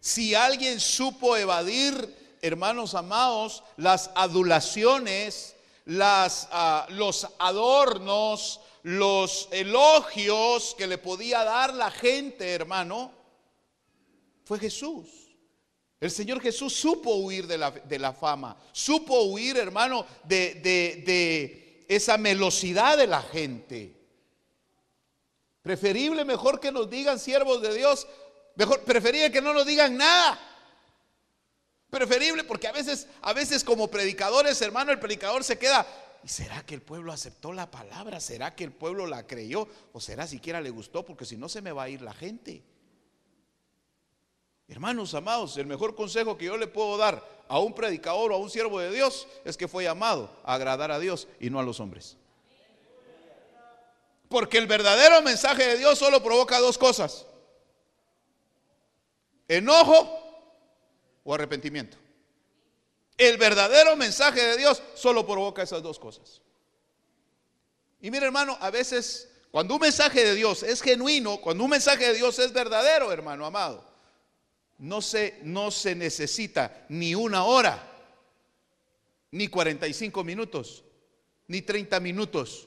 Si 0.00 0.34
alguien 0.34 0.80
supo 0.80 1.34
evadir, 1.34 2.36
hermanos 2.42 2.94
amados, 2.94 3.64
las 3.78 4.10
adulaciones, 4.14 5.56
las, 5.86 6.48
ah, 6.52 6.86
los 6.90 7.26
adornos, 7.38 8.60
los 8.82 9.48
elogios 9.52 10.74
que 10.76 10.86
le 10.86 10.98
podía 10.98 11.44
dar 11.44 11.74
la 11.74 11.90
gente, 11.90 12.52
hermano, 12.52 13.12
fue 14.44 14.58
Jesús. 14.58 15.08
El 16.00 16.10
Señor 16.10 16.40
Jesús 16.40 16.74
supo 16.74 17.14
huir 17.14 17.46
de 17.46 17.58
la, 17.58 17.70
de 17.70 17.98
la 17.98 18.12
fama, 18.12 18.56
supo 18.72 19.22
huir, 19.22 19.56
hermano, 19.56 20.04
de, 20.24 20.54
de, 20.54 21.02
de 21.06 21.86
esa 21.88 22.18
melosidad 22.18 22.98
de 22.98 23.06
la 23.06 23.22
gente. 23.22 23.96
Preferible, 25.62 26.24
mejor 26.24 26.58
que 26.58 26.72
nos 26.72 26.90
digan 26.90 27.20
siervos 27.20 27.62
de 27.62 27.74
Dios, 27.74 28.08
mejor, 28.56 28.80
preferible 28.80 29.30
que 29.30 29.40
no 29.40 29.54
nos 29.54 29.64
digan 29.64 29.96
nada. 29.96 30.40
Preferible 31.92 32.42
porque 32.44 32.66
a 32.66 32.72
veces, 32.72 33.06
a 33.20 33.34
veces 33.34 33.62
como 33.62 33.86
predicadores, 33.88 34.62
hermano, 34.62 34.92
el 34.92 34.98
predicador 34.98 35.44
se 35.44 35.58
queda. 35.58 35.86
¿Y 36.24 36.28
será 36.28 36.64
que 36.64 36.74
el 36.74 36.80
pueblo 36.80 37.12
aceptó 37.12 37.52
la 37.52 37.70
palabra? 37.70 38.18
¿Será 38.18 38.54
que 38.54 38.64
el 38.64 38.72
pueblo 38.72 39.06
la 39.06 39.26
creyó? 39.26 39.68
¿O 39.92 40.00
será 40.00 40.26
siquiera 40.26 40.62
le 40.62 40.70
gustó? 40.70 41.04
Porque 41.04 41.26
si 41.26 41.36
no 41.36 41.50
se 41.50 41.60
me 41.60 41.70
va 41.70 41.82
a 41.82 41.88
ir 41.90 42.00
la 42.00 42.14
gente. 42.14 42.62
Hermanos 44.68 45.12
amados, 45.12 45.58
el 45.58 45.66
mejor 45.66 45.94
consejo 45.94 46.38
que 46.38 46.46
yo 46.46 46.56
le 46.56 46.66
puedo 46.66 46.96
dar 46.96 47.28
a 47.46 47.58
un 47.58 47.74
predicador 47.74 48.32
o 48.32 48.36
a 48.36 48.38
un 48.38 48.48
siervo 48.48 48.80
de 48.80 48.90
Dios 48.90 49.28
es 49.44 49.58
que 49.58 49.68
fue 49.68 49.84
llamado 49.84 50.34
a 50.44 50.54
agradar 50.54 50.92
a 50.92 50.98
Dios 50.98 51.28
y 51.40 51.50
no 51.50 51.60
a 51.60 51.62
los 51.62 51.78
hombres. 51.78 52.16
Porque 54.30 54.56
el 54.56 54.66
verdadero 54.66 55.20
mensaje 55.20 55.66
de 55.66 55.76
Dios 55.76 55.98
solo 55.98 56.22
provoca 56.22 56.58
dos 56.58 56.78
cosas. 56.78 57.26
Enojo 59.46 60.21
o 61.24 61.34
arrepentimiento. 61.34 61.96
El 63.16 63.36
verdadero 63.36 63.96
mensaje 63.96 64.40
de 64.40 64.56
Dios 64.56 64.82
solo 64.94 65.26
provoca 65.26 65.62
esas 65.62 65.82
dos 65.82 65.98
cosas. 65.98 66.40
Y 68.00 68.10
mire 68.10 68.26
hermano, 68.26 68.56
a 68.60 68.70
veces 68.70 69.28
cuando 69.52 69.74
un 69.74 69.82
mensaje 69.82 70.24
de 70.24 70.34
Dios 70.34 70.62
es 70.62 70.80
genuino, 70.80 71.38
cuando 71.40 71.64
un 71.64 71.70
mensaje 71.70 72.08
de 72.08 72.14
Dios 72.14 72.38
es 72.38 72.52
verdadero, 72.52 73.12
hermano 73.12 73.44
amado, 73.44 73.84
no 74.78 75.02
se, 75.02 75.38
no 75.42 75.70
se 75.70 75.94
necesita 75.94 76.86
ni 76.88 77.14
una 77.14 77.44
hora, 77.44 77.86
ni 79.30 79.48
45 79.48 80.24
minutos, 80.24 80.84
ni 81.48 81.62
30 81.62 82.00
minutos, 82.00 82.66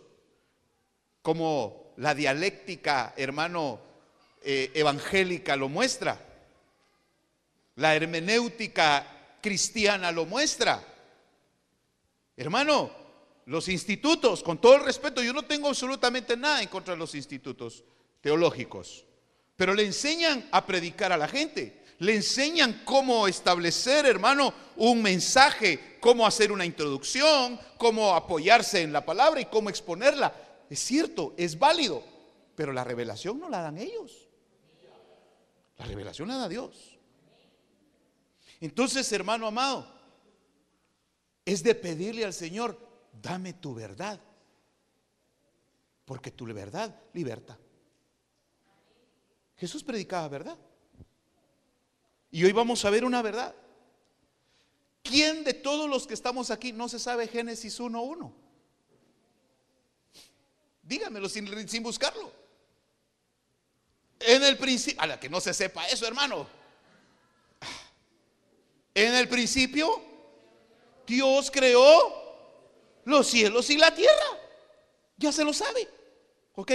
como 1.24 1.93
la 1.97 2.13
dialéctica, 2.13 3.13
hermano, 3.17 3.79
eh, 4.43 4.71
evangélica 4.75 5.55
lo 5.55 5.69
muestra. 5.69 6.24
La 7.75 7.96
hermenéutica 7.96 9.38
cristiana 9.41 10.12
lo 10.12 10.25
muestra. 10.25 10.84
Hermano, 12.38 12.91
los 13.46 13.70
institutos, 13.70 14.41
con 14.44 14.60
todo 14.60 14.75
el 14.75 14.84
respeto, 14.84 15.22
yo 15.22 15.34
no 15.34 15.44
tengo 15.44 15.67
absolutamente 15.67 16.36
nada 16.36 16.62
en 16.62 16.70
contra 16.70 16.94
de 16.94 17.00
los 17.00 17.13
institutos 17.15 17.84
teológicos, 18.22 19.05
pero 19.55 19.74
le 19.74 19.86
enseñan 19.86 20.48
a 20.51 20.65
predicar 20.65 21.12
a 21.12 21.17
la 21.17 21.27
gente, 21.27 21.84
Le 22.00 22.13
enseñan 22.13 22.82
cómo 22.84 23.25
establecer, 23.25 24.05
hermano, 24.05 24.53
un 24.75 25.01
mensaje, 25.01 25.98
cómo 26.01 26.27
hacer 26.27 26.51
una 26.51 26.65
introducción, 26.65 27.58
cómo 27.77 28.13
apoyarse 28.13 28.82
en 28.82 28.91
la 28.91 29.05
palabra 29.05 29.39
y 29.39 29.46
cómo 29.46 29.70
exponerla. 29.70 30.34
Es 30.70 30.79
cierto, 30.79 31.34
es 31.38 31.58
válido, 31.58 32.03
pero 32.55 32.74
la 32.74 32.84
revelación 32.84 33.39
no 33.39 33.48
la 33.48 33.62
dan 33.62 33.77
ellos. 33.77 34.27
La 35.77 35.86
revelación 35.86 36.27
la 36.27 36.36
da 36.36 36.50
Dios. 36.50 36.94
Entonces, 38.59 39.12
hermano 39.12 39.47
amado, 39.47 39.88
es 41.45 41.63
de 41.63 41.75
pedirle 41.75 42.25
al 42.25 42.33
Señor, 42.33 42.79
dame 43.21 43.53
tu 43.53 43.74
verdad, 43.74 44.19
porque 46.05 46.31
tu 46.31 46.45
verdad 46.45 46.95
liberta. 47.13 47.57
Jesús 49.57 49.83
predicaba 49.83 50.27
verdad. 50.27 50.57
Y 52.31 52.43
hoy 52.43 52.51
vamos 52.51 52.83
a 52.83 52.89
ver 52.89 53.05
una 53.05 53.21
verdad. 53.21 53.55
¿Quién 55.01 55.43
de 55.43 55.53
todos 55.53 55.89
los 55.89 56.07
que 56.07 56.13
estamos 56.13 56.50
aquí 56.50 56.74
no 56.74 56.89
se 56.89 57.00
sabe 57.00 57.27
Génesis 57.27 57.79
1.1? 57.79 58.33
Dígamelo 60.81 61.29
sin, 61.29 61.69
sin 61.69 61.83
buscarlo. 61.83 62.31
En 64.19 64.43
el 64.43 64.57
principio, 64.57 65.01
a 65.01 65.07
la 65.07 65.19
que 65.19 65.29
no 65.29 65.39
se 65.39 65.53
sepa 65.53 65.88
eso, 65.88 66.07
hermano. 66.07 66.47
En 68.95 69.13
el 69.13 69.27
principio, 69.27 70.01
Dios 71.05 71.51
creó 71.51 72.25
los 73.03 73.27
cielos 73.27 73.69
y 73.69 73.77
la 73.77 73.93
tierra. 73.93 74.39
Ya 75.17 75.31
se 75.31 75.43
lo 75.43 75.53
sabe. 75.53 75.87
Ok. 76.55 76.71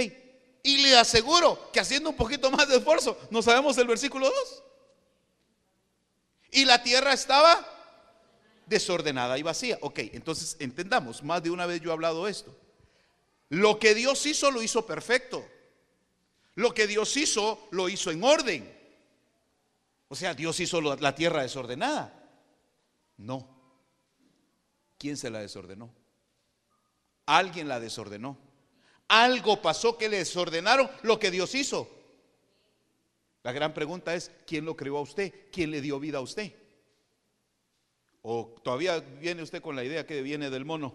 Y 0.63 0.77
le 0.77 0.95
aseguro 0.95 1.71
que 1.73 1.79
haciendo 1.79 2.11
un 2.11 2.15
poquito 2.15 2.51
más 2.51 2.69
de 2.69 2.77
esfuerzo, 2.77 3.17
no 3.31 3.41
sabemos 3.41 3.77
el 3.79 3.87
versículo 3.87 4.29
2. 4.29 4.63
Y 6.51 6.65
la 6.65 6.83
tierra 6.83 7.13
estaba 7.13 7.67
desordenada 8.67 9.37
y 9.39 9.43
vacía. 9.43 9.79
Ok, 9.81 9.99
entonces 10.13 10.57
entendamos, 10.59 11.23
más 11.23 11.41
de 11.41 11.49
una 11.49 11.65
vez 11.65 11.81
yo 11.81 11.89
he 11.89 11.93
hablado 11.93 12.27
esto. 12.27 12.55
Lo 13.49 13.79
que 13.79 13.95
Dios 13.95 14.25
hizo 14.27 14.51
lo 14.51 14.61
hizo 14.61 14.85
perfecto. 14.85 15.45
Lo 16.55 16.73
que 16.73 16.85
Dios 16.85 17.17
hizo 17.17 17.67
lo 17.71 17.89
hizo 17.89 18.11
en 18.11 18.23
orden. 18.23 18.80
O 20.11 20.15
sea, 20.15 20.33
Dios 20.33 20.59
hizo 20.59 20.81
la 20.81 21.15
tierra 21.15 21.41
desordenada. 21.41 22.13
No. 23.15 23.47
¿Quién 24.97 25.15
se 25.15 25.29
la 25.29 25.39
desordenó? 25.39 25.89
Alguien 27.27 27.69
la 27.69 27.79
desordenó. 27.79 28.37
Algo 29.07 29.61
pasó 29.61 29.97
que 29.97 30.09
le 30.09 30.17
desordenaron 30.17 30.91
lo 31.03 31.17
que 31.17 31.31
Dios 31.31 31.55
hizo. 31.55 31.89
La 33.43 33.53
gran 33.53 33.73
pregunta 33.73 34.13
es, 34.13 34.31
¿quién 34.45 34.65
lo 34.65 34.75
creó 34.75 34.97
a 34.97 35.01
usted? 35.01 35.33
¿Quién 35.49 35.71
le 35.71 35.79
dio 35.79 35.97
vida 35.97 36.17
a 36.17 36.21
usted? 36.21 36.51
¿O 38.21 38.53
todavía 38.61 38.99
viene 38.99 39.43
usted 39.43 39.61
con 39.61 39.77
la 39.77 39.85
idea 39.85 40.05
que 40.05 40.21
viene 40.21 40.49
del 40.49 40.65
mono? 40.65 40.93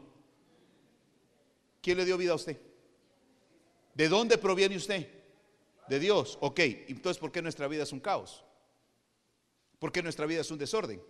¿Quién 1.81 1.97
le 1.97 2.05
dio 2.05 2.19
vida 2.19 2.33
a 2.33 2.37
usted? 2.37 2.61
¿De 3.95 4.11
dónde 4.11 4.37
proviene 4.37 4.77
usted? 4.77 5.09
De 5.89 5.99
Dios. 5.99 6.37
Ok, 6.43 6.61
entonces 6.61 7.19
¿por 7.19 7.33
qué 7.33 7.41
nuestra 7.41 7.67
vida 7.67 7.85
es 7.85 7.93
un 7.93 8.01
caos? 8.01 8.43
¿Por 9.79 9.93
qué 9.93 10.03
nuestra 10.03 10.27
vida 10.27 10.41
es 10.41 10.51
un 10.51 10.59
desorden? 10.59 11.03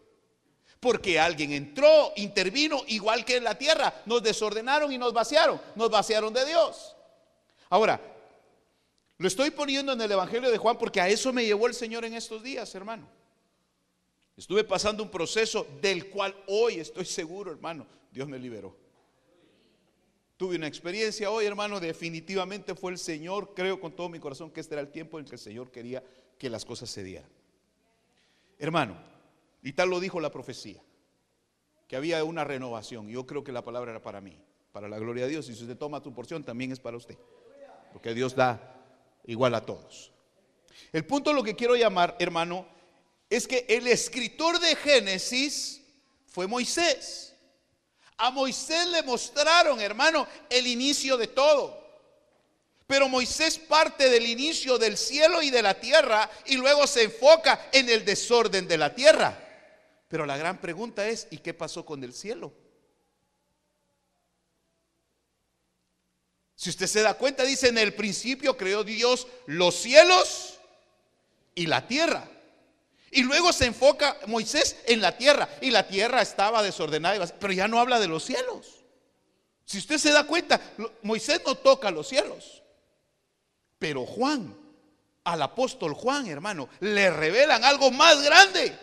Porque 0.81 1.19
alguien 1.19 1.53
entró, 1.53 2.13
intervino, 2.17 2.83
igual 2.89 3.25
que 3.25 3.37
en 3.37 3.45
la 3.45 3.57
tierra. 3.57 4.03
Nos 4.07 4.23
desordenaron 4.23 4.93
y 4.93 4.99
nos 4.99 5.13
vaciaron. 5.13 5.61
Nos 5.75 5.91
vaciaron 5.91 6.33
de 6.33 6.45
Dios. 6.45 6.97
Ahora, 7.71 8.01
lo 9.19 9.29
estoy 9.29 9.51
poniendo 9.51 9.93
en 9.93 10.01
el 10.01 10.13
Evangelio 10.13 10.51
de 10.51 10.59
Juan 10.59 10.77
porque 10.77 11.01
a 11.01 11.09
eso 11.09 11.33
me 11.33 11.45
llevó 11.45 11.67
el 11.67 11.75
Señor 11.75 12.05
en 12.05 12.15
estos 12.15 12.43
días, 12.43 12.75
hermano. 12.75 13.09
Estuve 14.37 14.65
pasando 14.65 15.03
un 15.03 15.11
proceso 15.11 15.67
del 15.81 16.11
cual 16.11 16.37
hoy 16.47 16.81
estoy 16.81 17.07
seguro, 17.07 17.51
hermano, 17.51 17.87
Dios 18.11 18.29
me 18.29 18.39
liberó. 18.39 18.77
Tuve 20.37 20.57
una 20.57 20.67
experiencia 20.67 21.31
hoy, 21.31 21.47
hermano, 21.47 21.81
definitivamente 21.81 22.75
fue 22.75 22.93
el 22.93 22.99
Señor, 22.99 23.55
creo 23.55 23.81
con 23.81 23.97
todo 23.97 24.11
mi 24.11 24.21
corazón 24.21 24.51
que 24.51 24.61
este 24.61 24.75
era 24.75 24.83
el 24.83 24.93
tiempo 24.93 25.19
en 25.19 25.25
que 25.25 25.37
el 25.37 25.41
Señor 25.41 25.71
quería 25.71 26.05
que 26.39 26.51
las 26.51 26.67
cosas 26.67 26.91
se 26.91 27.03
dieran. 27.03 27.31
Hermano, 28.59 28.97
y 29.63 29.73
tal 29.73 29.91
lo 29.91 30.01
dijo 30.01 30.21
la 30.21 30.31
profecía, 30.31 30.81
que 31.89 31.97
había 31.97 32.23
una 32.25 32.45
renovación. 32.45 33.09
Yo 33.09 33.27
creo 33.27 33.45
que 33.45 33.53
la 33.53 33.63
palabra 33.63 33.93
era 33.93 34.03
para 34.03 34.21
mí, 34.21 34.39
para 34.73 34.89
la 34.89 34.99
gloria 34.99 35.25
de 35.25 35.31
Dios. 35.31 35.49
Y 35.49 35.55
si 35.55 35.63
usted 35.63 35.77
toma 35.77 36.03
tu 36.03 36.15
porción, 36.15 36.45
también 36.45 36.73
es 36.73 36.81
para 36.81 36.97
usted. 36.97 37.17
Porque 37.93 38.15
Dios 38.15 38.35
da 38.35 38.85
igual 39.25 39.55
a 39.55 39.65
todos. 39.65 40.13
El 40.93 41.05
punto 41.05 41.33
lo 41.33 41.43
que 41.43 41.57
quiero 41.57 41.77
llamar, 41.77 42.17
hermano, 42.19 42.67
es 43.29 43.47
que 43.47 43.67
el 43.69 43.87
escritor 43.87 44.59
de 44.61 44.77
Génesis 44.77 45.83
fue 46.27 46.47
Moisés. 46.47 47.35
A 48.19 48.31
Moisés 48.31 48.87
le 48.89 49.03
mostraron, 49.03 49.81
hermano, 49.81 50.27
el 50.49 50.67
inicio 50.67 51.17
de 51.17 51.27
todo. 51.29 51.86
Pero 52.87 53.09
Moisés 53.09 53.59
parte 53.59 54.09
del 54.09 54.27
inicio 54.27 54.79
del 54.79 54.97
cielo 54.97 55.43
y 55.43 55.51
de 55.51 55.63
la 55.63 55.75
tierra 55.81 56.31
y 56.47 56.57
luego 56.57 56.87
se 56.87 57.05
enfoca 57.05 57.69
en 57.73 57.89
el 57.89 58.05
desorden 58.05 58.69
de 58.69 58.79
la 58.79 58.95
tierra. 58.95 59.43
Pero 60.09 60.25
la 60.25 60.37
gran 60.37 60.61
pregunta 60.61 61.09
es, 61.09 61.27
¿y 61.31 61.39
qué 61.39 61.53
pasó 61.53 61.85
con 61.85 62.05
el 62.05 62.13
cielo? 62.13 62.53
Si 66.55 66.71
usted 66.71 66.87
se 66.87 67.03
da 67.03 67.15
cuenta, 67.15 67.43
dice, 67.43 67.69
en 67.69 67.79
el 67.79 67.93
principio 67.93 68.57
creó 68.57 68.85
Dios 68.85 69.27
los 69.47 69.75
cielos 69.75 70.59
y 71.55 71.67
la 71.67 71.87
tierra. 71.87 72.29
Y 73.11 73.23
luego 73.23 73.53
se 73.53 73.67
enfoca 73.67 74.17
Moisés 74.27 74.77
en 74.87 75.01
la 75.01 75.17
tierra. 75.19 75.49
Y 75.61 75.71
la 75.71 75.89
tierra 75.89 76.23
estaba 76.23 76.63
desordenada, 76.63 77.27
pero 77.39 77.53
ya 77.53 77.67
no 77.67 77.81
habla 77.81 77.99
de 77.99 78.09
los 78.09 78.25
cielos. 78.25 78.85
Si 79.65 79.79
usted 79.79 79.99
se 79.99 80.13
da 80.13 80.25
cuenta, 80.25 80.61
Moisés 81.03 81.43
no 81.45 81.57
toca 81.57 81.91
los 81.91 82.09
cielos. 82.09 82.63
Pero 83.79 84.07
Juan, 84.07 84.57
al 85.25 85.43
apóstol 85.43 85.95
Juan, 85.95 86.27
hermano, 86.27 86.69
le 86.81 87.11
revelan 87.11 87.65
algo 87.65 87.91
más 87.91 88.23
grande 88.23 88.77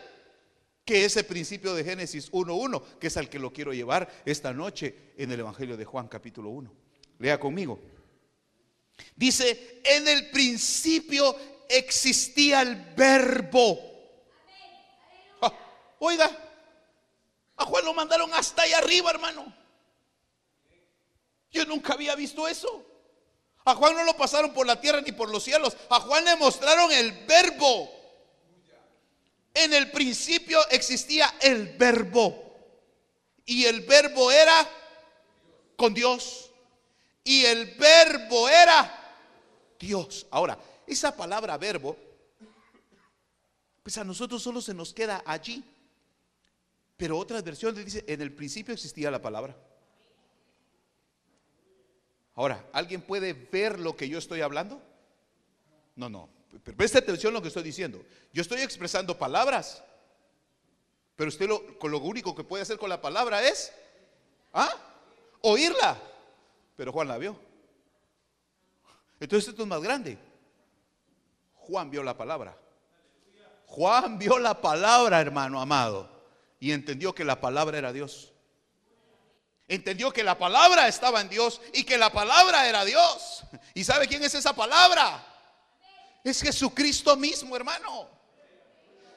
que 0.86 1.06
ese 1.06 1.24
principio 1.24 1.74
de 1.74 1.84
Génesis 1.84 2.32
1.1, 2.32 3.00
que 3.00 3.08
es 3.08 3.18
al 3.18 3.30
que 3.30 3.40
lo 3.40 3.54
quiero 3.54 3.74
llevar 3.74 4.10
esta 4.26 4.54
noche 4.54 5.14
en 5.18 5.32
el 5.32 5.40
Evangelio 5.40 5.78
de 5.78 5.86
Juan 5.86 6.08
capítulo 6.08 6.50
1. 6.50 6.72
Lea 7.20 7.40
conmigo. 7.40 7.80
Dice, 9.16 9.82
en 9.84 10.08
el 10.08 10.30
principio 10.30 11.36
existía 11.70 12.62
el 12.62 12.76
verbo. 12.96 13.80
Ah, 15.42 15.54
oiga, 16.00 16.30
a 17.56 17.66
Juan 17.66 17.86
lo 17.86 17.94
mandaron 17.94 18.34
hasta 18.34 18.64
allá 18.64 18.80
arriba, 18.80 19.12
hermano. 19.12 19.54
Yo 21.52 21.66
nunca 21.66 21.94
había 21.94 22.16
visto 22.16 22.48
eso. 22.48 22.93
A 23.66 23.76
Juan 23.76 23.96
no 23.96 24.04
lo 24.04 24.18
pasaron 24.18 24.54
por 24.54 24.68
la 24.68 24.80
tierra 24.80 25.02
ni 25.02 25.12
por 25.12 25.30
los 25.30 25.44
cielos. 25.44 25.76
A 25.90 26.00
Juan 26.02 26.26
le 26.26 26.36
mostraron 26.36 26.92
el 26.92 27.26
verbo. 27.26 27.90
En 29.54 29.74
el 29.74 29.92
principio 29.92 30.60
existía 30.70 31.34
el 31.42 31.78
verbo. 31.78 32.44
Y 33.46 33.66
el 33.66 33.82
verbo 33.82 34.32
era 34.32 34.70
con 35.78 35.94
Dios. 35.94 36.52
Y 37.24 37.46
el 37.46 37.76
verbo 37.76 38.50
era 38.50 39.16
Dios. 39.80 40.26
Ahora, 40.32 40.58
esa 40.86 41.16
palabra 41.16 41.58
verbo, 41.58 41.96
pues 43.82 43.98
a 43.98 44.04
nosotros 44.04 44.42
solo 44.42 44.62
se 44.62 44.74
nos 44.74 44.94
queda 44.94 45.24
allí. 45.26 45.64
Pero 46.98 47.18
otras 47.18 47.44
versiones 47.44 47.84
dicen, 47.86 48.04
en 48.08 48.22
el 48.22 48.34
principio 48.34 48.74
existía 48.74 49.10
la 49.10 49.22
palabra. 49.22 49.56
Ahora, 52.36 52.66
¿alguien 52.74 53.02
puede 53.02 53.34
ver 53.34 53.80
lo 53.80 53.96
que 53.96 54.10
yo 54.10 54.18
estoy 54.18 54.42
hablando? 54.42 54.82
No, 55.96 56.10
no. 56.10 56.30
Preste 56.76 57.00
atención 57.00 57.34
a 57.34 57.36
lo 57.36 57.42
que 57.42 57.48
estoy 57.48 57.64
diciendo. 57.64 58.04
Yo 58.32 58.42
estoy 58.42 58.62
expresando 58.62 59.18
palabras. 59.18 59.84
Pero 61.16 61.30
usted 61.30 61.48
lo, 61.48 61.78
con 61.78 61.92
lo 61.92 62.00
único 62.00 62.34
que 62.36 62.44
puede 62.44 62.64
hacer 62.64 62.78
con 62.78 62.90
la 62.90 63.02
palabra 63.02 63.48
es 63.48 63.72
¿ah? 64.54 64.72
oírla. 65.42 66.00
Pero 66.76 66.92
Juan 66.92 67.08
la 67.08 67.18
vio. 67.18 67.38
Entonces 69.20 69.50
esto 69.50 69.62
es 69.62 69.68
más 69.68 69.82
grande. 69.82 70.18
Juan 71.56 71.90
vio 71.90 72.04
la 72.04 72.18
palabra. 72.18 72.58
Juan 73.68 74.18
vio 74.20 74.38
la 74.38 74.60
palabra, 74.60 75.22
hermano 75.22 75.62
amado. 75.62 76.10
Y 76.60 76.72
entendió 76.72 77.14
que 77.14 77.24
la 77.24 77.40
palabra 77.40 77.78
era 77.78 77.94
Dios. 77.94 78.33
Entendió 79.68 80.12
que 80.12 80.24
la 80.24 80.38
palabra 80.38 80.88
estaba 80.88 81.22
en 81.22 81.30
Dios 81.30 81.62
y 81.74 81.84
que 81.84 81.98
la 81.98 82.12
palabra 82.12 82.68
era 82.68 82.84
Dios. 82.84 83.44
¿Y 83.74 83.84
sabe 83.84 84.08
quién 84.08 84.24
es 84.24 84.36
esa 84.36 84.54
palabra? 84.54 85.26
Es 86.24 86.42
Jesucristo 86.42 87.16
mismo, 87.16 87.56
hermano. 87.56 88.10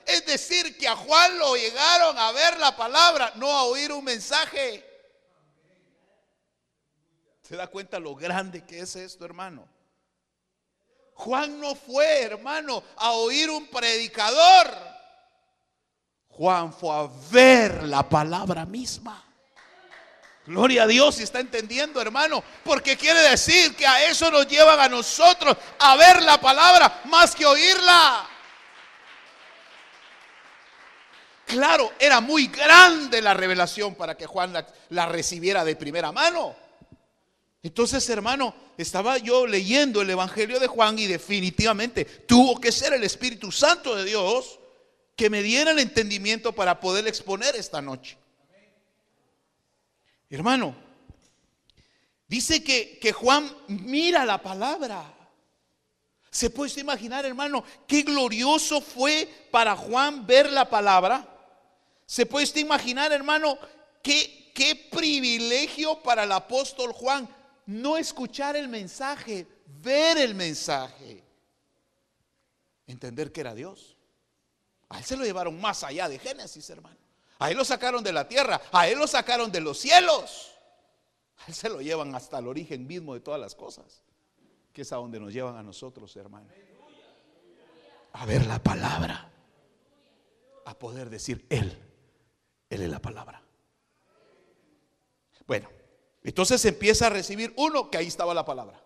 Es 0.06 0.24
decir, 0.24 0.78
que 0.78 0.86
a 0.86 0.94
Juan 0.94 1.38
lo 1.38 1.56
llegaron 1.56 2.16
a 2.16 2.30
ver 2.30 2.58
la 2.58 2.76
palabra, 2.76 3.32
no 3.36 3.50
a 3.50 3.64
oír 3.64 3.90
un 3.90 4.04
mensaje. 4.04 4.84
¿Se 7.42 7.56
da 7.56 7.66
cuenta 7.66 7.98
lo 7.98 8.14
grande 8.14 8.64
que 8.64 8.80
es 8.80 8.94
esto, 8.94 9.24
hermano? 9.24 9.68
Juan 11.14 11.60
no 11.60 11.74
fue, 11.74 12.22
hermano, 12.22 12.84
a 12.96 13.12
oír 13.12 13.50
un 13.50 13.66
predicador. 13.68 14.70
Juan 16.28 16.72
fue 16.72 16.94
a 16.94 17.08
ver 17.30 17.84
la 17.84 18.08
palabra 18.08 18.64
misma. 18.64 19.25
Gloria 20.46 20.84
a 20.84 20.86
Dios, 20.86 21.16
si 21.16 21.24
está 21.24 21.40
entendiendo, 21.40 22.00
hermano, 22.00 22.42
porque 22.62 22.96
quiere 22.96 23.20
decir 23.20 23.74
que 23.74 23.84
a 23.84 24.08
eso 24.08 24.30
nos 24.30 24.46
llevan 24.46 24.78
a 24.78 24.88
nosotros 24.88 25.56
a 25.80 25.96
ver 25.96 26.22
la 26.22 26.40
palabra 26.40 27.02
más 27.06 27.34
que 27.34 27.44
oírla. 27.44 28.28
Claro, 31.46 31.92
era 31.98 32.20
muy 32.20 32.46
grande 32.46 33.20
la 33.20 33.34
revelación 33.34 33.96
para 33.96 34.16
que 34.16 34.26
Juan 34.26 34.52
la, 34.90 35.06
recibiera 35.06 35.64
de 35.64 35.74
primera 35.74 36.12
mano. 36.12 36.54
Entonces, 37.62 38.08
hermano, 38.08 38.54
estaba 38.78 39.18
yo 39.18 39.48
leyendo 39.48 40.00
el 40.00 40.10
Evangelio 40.10 40.60
de 40.60 40.68
Juan 40.68 40.96
y 40.98 41.06
definitivamente 41.06 42.04
tuvo 42.04 42.60
que 42.60 42.70
ser 42.70 42.92
el 42.92 43.02
Espíritu 43.02 43.50
Santo 43.50 43.96
de 43.96 44.04
Dios 44.04 44.60
que 45.16 45.28
me 45.28 45.42
diera 45.42 45.72
el 45.72 45.80
entendimiento 45.80 46.52
para 46.52 46.78
poder 46.78 47.08
exponer 47.08 47.56
esta 47.56 47.82
noche. 47.82 48.16
Hermano, 50.28 50.74
dice 52.26 52.62
que, 52.62 52.98
que 52.98 53.12
Juan 53.12 53.50
mira 53.68 54.24
la 54.24 54.42
palabra. 54.42 55.12
¿Se 56.30 56.50
puede 56.50 56.80
imaginar, 56.80 57.24
hermano, 57.24 57.64
qué 57.86 58.02
glorioso 58.02 58.80
fue 58.80 59.26
para 59.50 59.76
Juan 59.76 60.26
ver 60.26 60.52
la 60.52 60.68
palabra? 60.68 61.26
¿Se 62.04 62.26
puede 62.26 62.60
imaginar, 62.60 63.12
hermano, 63.12 63.58
qué, 64.02 64.52
qué 64.54 64.88
privilegio 64.90 66.02
para 66.02 66.24
el 66.24 66.32
apóstol 66.32 66.92
Juan 66.92 67.28
no 67.66 67.96
escuchar 67.96 68.54
el 68.54 68.68
mensaje, 68.68 69.46
ver 69.66 70.18
el 70.18 70.34
mensaje, 70.34 71.22
entender 72.86 73.32
que 73.32 73.40
era 73.40 73.54
Dios? 73.54 73.96
A 74.88 74.98
él 74.98 75.04
se 75.04 75.16
lo 75.16 75.24
llevaron 75.24 75.60
más 75.60 75.82
allá 75.84 76.08
de 76.08 76.18
Génesis, 76.18 76.68
hermano. 76.70 77.05
A 77.38 77.50
él 77.50 77.56
lo 77.56 77.64
sacaron 77.64 78.02
de 78.02 78.12
la 78.12 78.28
tierra, 78.28 78.60
a 78.72 78.88
él 78.88 78.98
lo 78.98 79.06
sacaron 79.06 79.50
de 79.52 79.60
los 79.60 79.78
cielos. 79.78 80.52
A 81.38 81.46
él 81.48 81.54
se 81.54 81.68
lo 81.68 81.80
llevan 81.80 82.14
hasta 82.14 82.38
el 82.38 82.46
origen 82.46 82.86
mismo 82.86 83.14
de 83.14 83.20
todas 83.20 83.40
las 83.40 83.54
cosas, 83.54 84.02
que 84.72 84.82
es 84.82 84.92
a 84.92 84.96
donde 84.96 85.20
nos 85.20 85.32
llevan 85.32 85.56
a 85.56 85.62
nosotros, 85.62 86.14
hermano. 86.16 86.48
A 88.12 88.24
ver 88.24 88.46
la 88.46 88.62
palabra, 88.62 89.30
a 90.64 90.78
poder 90.78 91.10
decir 91.10 91.44
Él 91.50 91.86
él 92.70 92.82
es 92.82 92.90
la 92.90 93.00
palabra. 93.00 93.42
Bueno, 95.46 95.70
entonces 96.24 96.64
empieza 96.64 97.06
a 97.06 97.10
recibir 97.10 97.52
uno 97.56 97.90
que 97.90 97.98
ahí 97.98 98.06
estaba 98.06 98.34
la 98.34 98.44
palabra. 98.44 98.82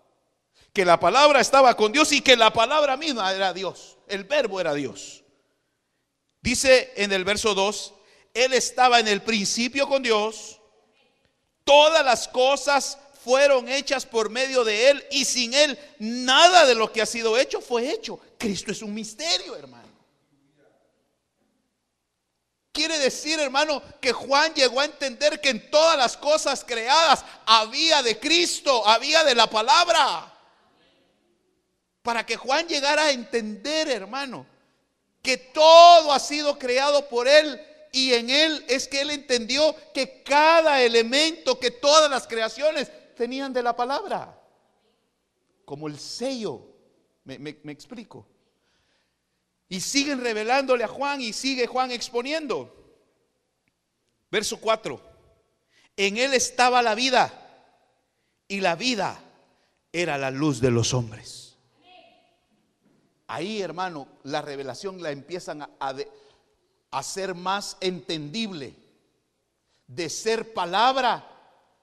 Que 0.73 0.85
la 0.85 1.01
palabra 1.01 1.41
estaba 1.41 1.75
con 1.77 1.91
Dios 1.91 2.13
y 2.13 2.21
que 2.21 2.37
la 2.37 2.53
palabra 2.53 2.97
misma 2.97 3.33
era 3.33 3.53
Dios. 3.53 3.97
El 4.07 4.25
verbo 4.25 4.61
era 4.61 4.75
Dios. 4.75 5.25
Dice 6.43 6.93
en 6.97 7.13
el 7.13 7.25
verso 7.25 7.55
2, 7.55 7.95
Él 8.35 8.53
estaba 8.53 9.01
en 9.01 9.09
el 9.09 9.23
principio 9.23 9.89
con 9.89 10.03
Dios. 10.03 10.61
Todas 11.65 12.05
las 12.05 12.29
cosas 12.29 12.99
fueron 13.23 13.69
hechas 13.69 14.07
por 14.07 14.31
medio 14.31 14.65
de 14.65 14.91
Él 14.91 15.07
y 15.11 15.25
sin 15.25 15.53
Él 15.53 15.79
nada 15.99 16.65
de 16.67 16.75
lo 16.75 16.93
que 16.93 17.03
ha 17.03 17.07
sido 17.07 17.37
hecho 17.37 17.61
fue 17.61 17.91
hecho. 17.91 18.19
Cristo 18.39 18.73
es 18.73 18.83
un 18.83 18.95
misterio, 18.95 19.57
hermano. 19.57 19.89
Quiere 22.73 22.99
decir, 22.99 23.39
hermano, 23.41 23.83
que 24.01 24.13
Juan 24.13 24.55
llegó 24.55 24.81
a 24.81 24.85
entender 24.85 25.41
que 25.41 25.51
en 25.51 25.71
todas 25.71 25.99
las 25.99 26.17
cosas 26.17 26.65
creadas 26.65 27.25
había 27.45 28.03
de 28.03 28.19
Cristo, 28.19 28.87
había 28.87 29.25
de 29.25 29.35
la 29.35 29.51
palabra. 29.51 30.33
Para 32.03 32.25
que 32.25 32.37
Juan 32.37 32.67
llegara 32.69 33.07
a 33.07 33.11
entender, 33.11 33.89
hermano, 33.89 34.47
que 35.21 35.37
todo 35.37 36.13
ha 36.13 36.19
sido 36.19 36.59
creado 36.59 37.09
por 37.09 37.29
Él 37.29 37.61
y 37.93 38.13
en 38.13 38.31
Él 38.31 38.65
es 38.69 38.87
que 38.87 39.01
Él 39.01 39.11
entendió 39.11 39.75
que 39.93 40.23
cada 40.23 40.83
elemento, 40.83 41.59
que 41.59 41.71
todas 41.71 42.11
las 42.11 42.27
creaciones 42.27 42.91
tenían 43.17 43.53
de 43.53 43.63
la 43.63 43.75
palabra. 43.75 44.39
Como 45.65 45.89
el 45.89 45.99
sello. 45.99 46.67
Me, 47.25 47.51
explico. 47.71 48.27
Y 49.69 49.81
siguen 49.81 50.21
revelándole 50.21 50.85
a 50.85 50.89
Juan 50.89 51.21
y 51.21 51.33
sigue 51.33 51.67
Juan 51.67 51.91
exponiendo. 51.91 52.77
Verso 54.31 54.61
4. 54.61 55.01
En 55.97 56.17
él 56.17 56.35
estaba 56.35 56.83
la 56.83 56.95
vida 56.95 57.33
y 58.49 58.61
la 58.61 58.75
vida 58.75 59.23
era 59.93 60.17
la 60.19 60.31
luz 60.31 60.61
de 60.61 60.71
los 60.71 60.95
hombres. 60.95 61.57
Ahí, 63.27 63.61
hermano, 63.63 64.09
la 64.25 64.43
revelación 64.43 65.03
la 65.03 65.11
empiezan 65.11 65.63
a 65.79 65.95
ser 67.03 67.35
más 67.35 67.77
entendible. 67.81 68.75
De 69.87 70.09
ser 70.09 70.53
palabra, 70.53 71.27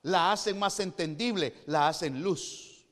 la 0.04 0.32
hacen 0.32 0.58
más 0.58 0.80
entendible, 0.80 1.54
la 1.66 1.88
hacen 1.88 2.22
luz. 2.22 2.86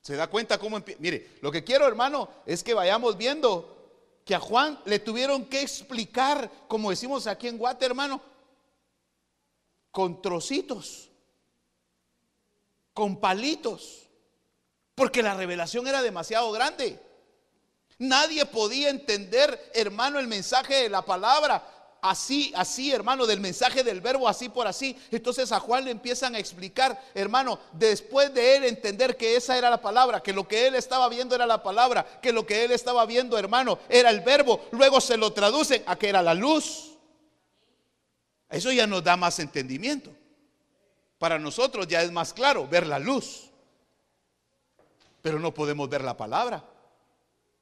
¿Se 0.00 0.14
da 0.14 0.28
cuenta 0.28 0.58
cómo 0.58 0.76
empieza? 0.76 1.00
Mire, 1.00 1.38
lo 1.40 1.50
que 1.50 1.64
quiero, 1.64 1.86
hermano, 1.86 2.28
es 2.46 2.62
que 2.62 2.74
vayamos 2.74 3.16
viendo 3.16 3.76
que 4.24 4.34
a 4.34 4.40
Juan 4.40 4.80
le 4.84 4.98
tuvieron 4.98 5.44
que 5.44 5.62
explicar, 5.62 6.50
como 6.68 6.90
decimos 6.90 7.26
aquí 7.26 7.48
en 7.48 7.58
Guate, 7.58 7.86
hermano, 7.86 8.20
con 9.90 10.20
trocitos, 10.20 11.10
con 12.92 13.20
palitos, 13.20 14.08
porque 14.94 15.22
la 15.22 15.34
revelación 15.34 15.86
era 15.86 16.02
demasiado 16.02 16.50
grande. 16.50 17.00
Nadie 17.98 18.44
podía 18.44 18.90
entender, 18.90 19.70
hermano, 19.74 20.18
el 20.18 20.26
mensaje 20.26 20.82
de 20.82 20.88
la 20.88 21.02
palabra 21.02 21.76
así, 22.02 22.52
así, 22.54 22.92
hermano, 22.92 23.26
del 23.26 23.40
mensaje 23.40 23.82
del 23.82 24.00
verbo, 24.00 24.28
así 24.28 24.48
por 24.48 24.66
así. 24.66 24.96
Entonces 25.10 25.50
a 25.52 25.60
Juan 25.60 25.84
le 25.84 25.90
empiezan 25.90 26.34
a 26.34 26.38
explicar, 26.38 27.00
hermano, 27.14 27.58
después 27.72 28.32
de 28.34 28.56
él 28.56 28.64
entender 28.64 29.16
que 29.16 29.36
esa 29.36 29.56
era 29.56 29.70
la 29.70 29.80
palabra, 29.80 30.22
que 30.22 30.32
lo 30.32 30.46
que 30.46 30.66
él 30.66 30.74
estaba 30.74 31.08
viendo 31.08 31.34
era 31.34 31.46
la 31.46 31.62
palabra, 31.62 32.04
que 32.20 32.32
lo 32.32 32.46
que 32.46 32.64
él 32.64 32.72
estaba 32.72 33.06
viendo, 33.06 33.38
hermano, 33.38 33.78
era 33.88 34.10
el 34.10 34.20
verbo, 34.20 34.66
luego 34.72 35.00
se 35.00 35.16
lo 35.16 35.32
traducen 35.32 35.82
a 35.86 35.96
que 35.96 36.08
era 36.08 36.22
la 36.22 36.34
luz. 36.34 36.92
Eso 38.48 38.70
ya 38.72 38.86
nos 38.86 39.02
da 39.02 39.16
más 39.16 39.38
entendimiento. 39.38 40.12
Para 41.18 41.38
nosotros 41.38 41.88
ya 41.88 42.02
es 42.02 42.12
más 42.12 42.32
claro 42.32 42.68
ver 42.68 42.86
la 42.86 42.98
luz, 42.98 43.50
pero 45.22 45.40
no 45.40 45.52
podemos 45.52 45.88
ver 45.88 46.04
la 46.04 46.16
palabra. 46.16 46.62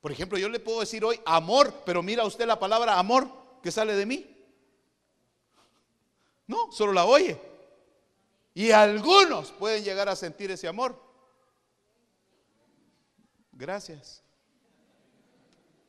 Por 0.05 0.13
ejemplo, 0.13 0.37
yo 0.37 0.51
le 0.51 0.61
puedo 0.61 0.81
decir 0.81 1.03
hoy 1.03 1.19
amor, 1.25 1.73
pero 1.87 2.03
mira 2.03 2.27
usted 2.27 2.47
la 2.47 2.59
palabra 2.59 2.99
amor 2.99 3.27
que 3.63 3.71
sale 3.71 3.97
de 3.97 4.05
mí. 4.05 4.37
No, 6.47 6.71
solo 6.73 6.93
la 6.93 7.07
oye. 7.07 7.41
Y 8.53 8.71
algunos 8.71 9.51
pueden 9.53 9.83
llegar 9.83 10.11
a 10.11 10.15
sentir 10.15 10.51
ese 10.51 10.69
amor. 10.69 11.03
Gracias. 13.51 14.23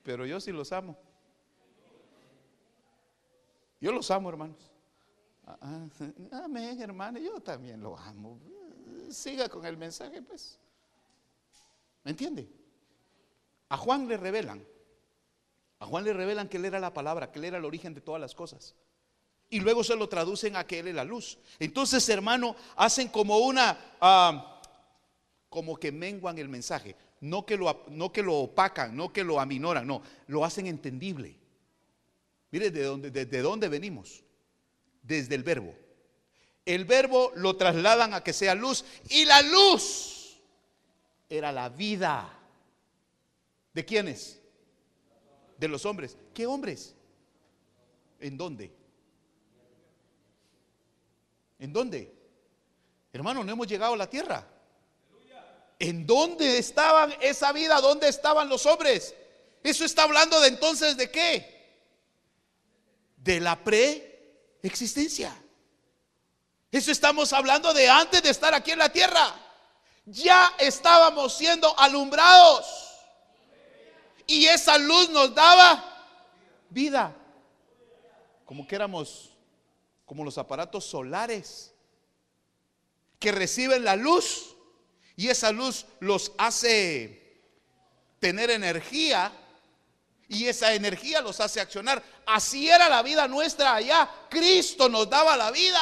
Pero 0.01 0.25
yo 0.25 0.39
sí 0.39 0.54
los 0.54 0.71
amo. 0.71 0.95
Yo 3.82 3.91
los 3.91 4.10
amo, 4.12 4.30
hermanos. 4.30 4.71
Ah, 5.45 5.58
ah, 6.32 6.41
amén, 6.45 6.82
hermano. 6.82 7.19
Yo 7.19 7.41
también 7.41 7.82
lo 7.82 7.97
amo. 7.97 8.39
Siga 9.10 9.49
con 9.49 9.65
el 9.65 9.75
mensaje, 9.75 10.21
pues. 10.21 10.58
¿Me 12.06 12.12
entiende? 12.12 12.64
A 13.69 13.78
Juan 13.78 14.08
le 14.08 14.17
revelan. 14.17 14.65
A 15.80 15.86
Juan 15.86 16.04
le 16.04 16.13
revelan 16.13 16.47
que 16.47 16.58
él 16.58 16.65
era 16.65 16.80
la 16.80 16.93
palabra, 16.93 17.32
que 17.32 17.39
él 17.39 17.45
era 17.45 17.58
el 17.58 17.65
origen 17.65 17.93
de 17.93 18.01
todas 18.01 18.21
las 18.21 18.34
cosas 18.34 18.75
y 19.49 19.60
luego 19.60 19.84
se 19.84 19.95
lo 19.95 20.10
traducen 20.10 20.56
a 20.56 20.65
que 20.65 20.80
Él 20.80 20.89
es 20.89 20.95
la 20.95 21.04
luz. 21.04 21.38
Entonces, 21.60 22.08
hermano, 22.10 22.56
hacen 22.75 23.10
como 23.10 23.38
una, 23.38 23.95
ah, 24.01 24.62
como 25.49 25.78
que 25.78 25.91
menguan 25.91 26.38
el 26.38 26.49
mensaje, 26.49 26.95
no 27.21 27.45
que, 27.45 27.58
lo, 27.58 27.86
no 27.89 28.12
que 28.12 28.23
lo 28.23 28.36
opacan, 28.36 28.95
no 28.95 29.13
que 29.13 29.23
lo 29.23 29.39
aminoran, 29.39 29.86
no, 29.86 30.01
lo 30.28 30.43
hacen 30.43 30.67
entendible. 30.67 31.36
Mire, 32.51 32.71
¿de 32.71 32.84
dónde, 32.84 33.12
desde 33.12 33.41
dónde 33.41 33.69
venimos? 33.69 34.23
Desde 35.01 35.36
el 35.36 35.43
verbo. 35.43 35.75
El 36.65 36.86
verbo 36.86 37.32
lo 37.36 37.56
trasladan 37.56 38.13
a 38.13 38.23
que 38.23 38.34
sea 38.34 38.56
luz 38.56 38.84
y 39.10 39.25
la 39.25 39.41
luz 39.43 40.38
era 41.30 41.51
la 41.51 41.69
vida. 41.69 42.34
¿De 43.75 43.83
quiénes? 43.83 44.39
De 45.57 45.67
los 45.67 45.85
hombres. 45.85 46.15
¿Qué 46.33 46.47
hombres? 46.47 46.95
¿En 48.21 48.38
dónde? 48.38 48.73
¿En 51.59 51.73
dónde? 51.73 52.15
Hermano, 53.11 53.43
no 53.43 53.51
hemos 53.51 53.67
llegado 53.67 53.93
a 53.93 53.97
la 53.97 54.09
tierra. 54.09 54.47
¿En 55.77 56.07
dónde 56.07 56.57
estaban 56.57 57.13
esa 57.19 57.51
vida? 57.51 57.81
¿Dónde 57.81 58.07
estaban 58.07 58.47
los 58.47 58.65
hombres? 58.65 59.13
Eso 59.61 59.83
está 59.83 60.03
hablando 60.03 60.39
de 60.39 60.47
entonces 60.47 60.95
de 60.95 61.11
qué? 61.11 61.83
De 63.17 63.41
la 63.41 63.61
preexistencia. 63.61 65.35
Eso 66.71 66.91
estamos 66.93 67.33
hablando 67.33 67.73
de 67.73 67.89
antes 67.89 68.23
de 68.23 68.29
estar 68.29 68.53
aquí 68.53 68.71
en 68.71 68.79
la 68.79 68.89
tierra. 68.89 69.35
Ya 70.05 70.53
estábamos 70.59 71.33
siendo 71.35 71.77
alumbrados. 71.77 72.84
Y 74.27 74.45
esa 74.45 74.77
luz 74.77 75.09
nos 75.09 75.33
daba 75.33 75.83
vida. 76.69 77.15
Como 78.45 78.67
que 78.67 78.75
éramos 78.75 79.31
como 80.05 80.23
los 80.23 80.38
aparatos 80.38 80.85
solares 80.85 81.73
que 83.19 83.31
reciben 83.31 83.83
la 83.83 83.95
luz 83.95 84.55
y 85.15 85.29
esa 85.29 85.51
luz 85.51 85.85
los 85.99 86.31
hace 86.38 87.41
tener 88.19 88.49
energía 88.49 89.31
y 90.27 90.45
esa 90.45 90.73
energía 90.73 91.21
los 91.21 91.39
hace 91.39 91.61
accionar. 91.61 92.03
Así 92.25 92.69
era 92.69 92.89
la 92.89 93.01
vida 93.01 93.27
nuestra 93.27 93.75
allá. 93.75 94.09
Cristo 94.29 94.89
nos 94.89 95.09
daba 95.09 95.38
la 95.38 95.51
vida. 95.51 95.79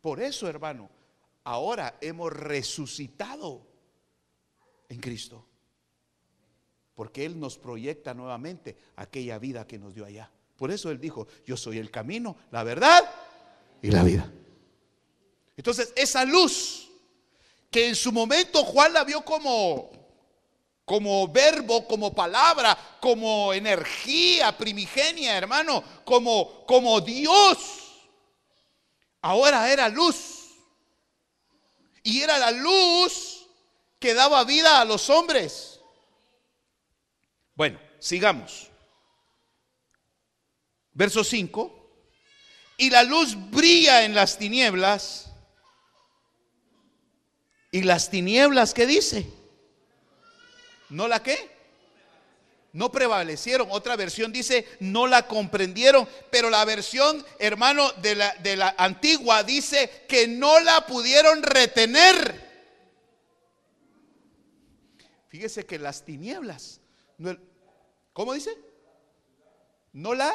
Por 0.00 0.20
eso, 0.20 0.48
hermano, 0.48 0.90
ahora 1.44 1.96
hemos 2.00 2.32
resucitado 2.32 3.71
en 4.92 5.00
Cristo. 5.00 5.44
Porque 6.94 7.24
Él 7.24 7.40
nos 7.40 7.58
proyecta 7.58 8.12
nuevamente 8.14 8.76
aquella 8.96 9.38
vida 9.38 9.66
que 9.66 9.78
nos 9.78 9.94
dio 9.94 10.04
allá. 10.04 10.30
Por 10.56 10.70
eso 10.70 10.90
Él 10.90 11.00
dijo, 11.00 11.26
yo 11.46 11.56
soy 11.56 11.78
el 11.78 11.90
camino, 11.90 12.36
la 12.50 12.62
verdad 12.62 13.02
y 13.80 13.90
la 13.90 14.02
vida. 14.02 14.30
Entonces, 15.56 15.92
esa 15.96 16.24
luz 16.24 16.90
que 17.70 17.88
en 17.88 17.96
su 17.96 18.12
momento 18.12 18.62
Juan 18.64 18.92
la 18.92 19.04
vio 19.04 19.24
como 19.24 19.90
como 20.84 21.28
verbo, 21.28 21.86
como 21.86 22.12
palabra, 22.12 22.76
como 23.00 23.54
energía 23.54 24.56
primigenia, 24.58 25.38
hermano, 25.38 25.82
como 26.04 26.66
como 26.66 27.00
Dios. 27.00 28.02
Ahora 29.22 29.72
era 29.72 29.88
luz. 29.88 30.50
Y 32.02 32.20
era 32.20 32.36
la 32.36 32.50
luz 32.50 33.41
que 34.02 34.12
daba 34.14 34.44
vida 34.44 34.80
a 34.80 34.84
los 34.84 35.08
hombres. 35.08 35.80
Bueno, 37.54 37.80
sigamos. 38.00 38.68
Verso 40.92 41.22
5. 41.22 41.78
Y 42.78 42.90
la 42.90 43.04
luz 43.04 43.36
brilla 43.50 44.04
en 44.04 44.14
las 44.14 44.36
tinieblas. 44.36 45.30
¿Y 47.70 47.82
las 47.82 48.10
tinieblas 48.10 48.74
qué 48.74 48.86
dice? 48.86 49.26
¿No 50.90 51.06
la 51.06 51.22
qué? 51.22 51.50
No 52.72 52.90
prevalecieron. 52.90 53.68
Otra 53.70 53.94
versión 53.94 54.32
dice, 54.32 54.66
no 54.80 55.06
la 55.06 55.28
comprendieron. 55.28 56.08
Pero 56.30 56.50
la 56.50 56.64
versión, 56.64 57.24
hermano, 57.38 57.88
de 58.02 58.16
la, 58.16 58.34
de 58.34 58.56
la 58.56 58.74
antigua 58.76 59.44
dice 59.44 60.04
que 60.08 60.26
no 60.26 60.58
la 60.58 60.86
pudieron 60.86 61.42
retener. 61.44 62.51
Fíjese 65.32 65.64
que 65.64 65.78
las 65.78 66.04
tinieblas, 66.04 66.78
¿cómo 68.12 68.34
dice? 68.34 68.54
No 69.94 70.12
la 70.12 70.30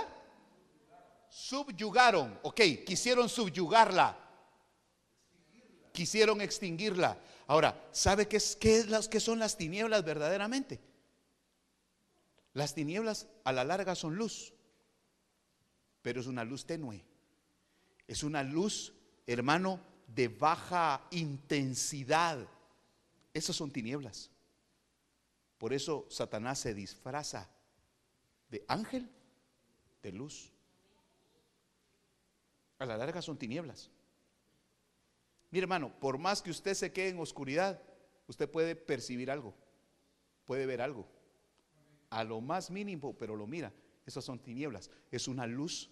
subyugaron. 1.30 2.40
Ok, 2.42 2.62
quisieron 2.84 3.30
subyugarla. 3.30 4.18
Quisieron 5.94 6.42
extinguirla. 6.42 7.16
Ahora, 7.46 7.80
¿sabe 7.92 8.28
qué, 8.28 8.38
es, 8.38 8.56
qué, 8.56 8.88
qué 9.12 9.20
son 9.20 9.38
las 9.38 9.56
tinieblas 9.56 10.04
verdaderamente? 10.04 10.80
Las 12.56 12.74
tinieblas 12.74 13.28
a 13.44 13.52
la 13.52 13.64
larga 13.64 13.94
son 13.94 14.16
luz, 14.16 14.52
pero 16.02 16.22
es 16.22 16.26
una 16.26 16.44
luz 16.44 16.66
tenue. 16.66 17.06
Es 18.08 18.24
una 18.24 18.42
luz, 18.42 18.94
hermano, 19.28 19.80
de 20.08 20.28
baja 20.28 21.08
intensidad. 21.12 22.40
Esas 23.32 23.56
son 23.56 23.70
tinieblas. 23.70 24.32
Por 25.58 25.74
eso 25.74 26.06
Satanás 26.10 26.60
se 26.60 26.74
disfraza 26.74 27.50
de 28.50 28.64
ángel 28.68 29.10
de 30.04 30.12
luz. 30.12 30.52
A 32.80 32.86
la 32.86 32.98
larga 32.98 33.22
son 33.22 33.38
tinieblas. 33.38 33.90
Mire 35.50 35.64
hermano, 35.64 35.98
por 36.00 36.18
más 36.18 36.42
que 36.42 36.52
usted 36.52 36.74
se 36.74 36.92
quede 36.92 37.10
en 37.10 37.20
oscuridad, 37.20 37.82
usted 38.28 38.50
puede 38.50 38.76
percibir 38.76 39.32
algo, 39.32 39.56
puede 40.46 40.66
ver 40.66 40.82
algo. 40.82 41.08
A 42.10 42.24
lo 42.24 42.40
más 42.42 42.70
mínimo, 42.70 43.18
pero 43.18 43.36
lo 43.36 43.48
mira. 43.48 43.74
Esas 44.06 44.24
son 44.24 44.40
tinieblas. 44.40 44.90
Es 45.12 45.28
una 45.28 45.46
luz 45.48 45.90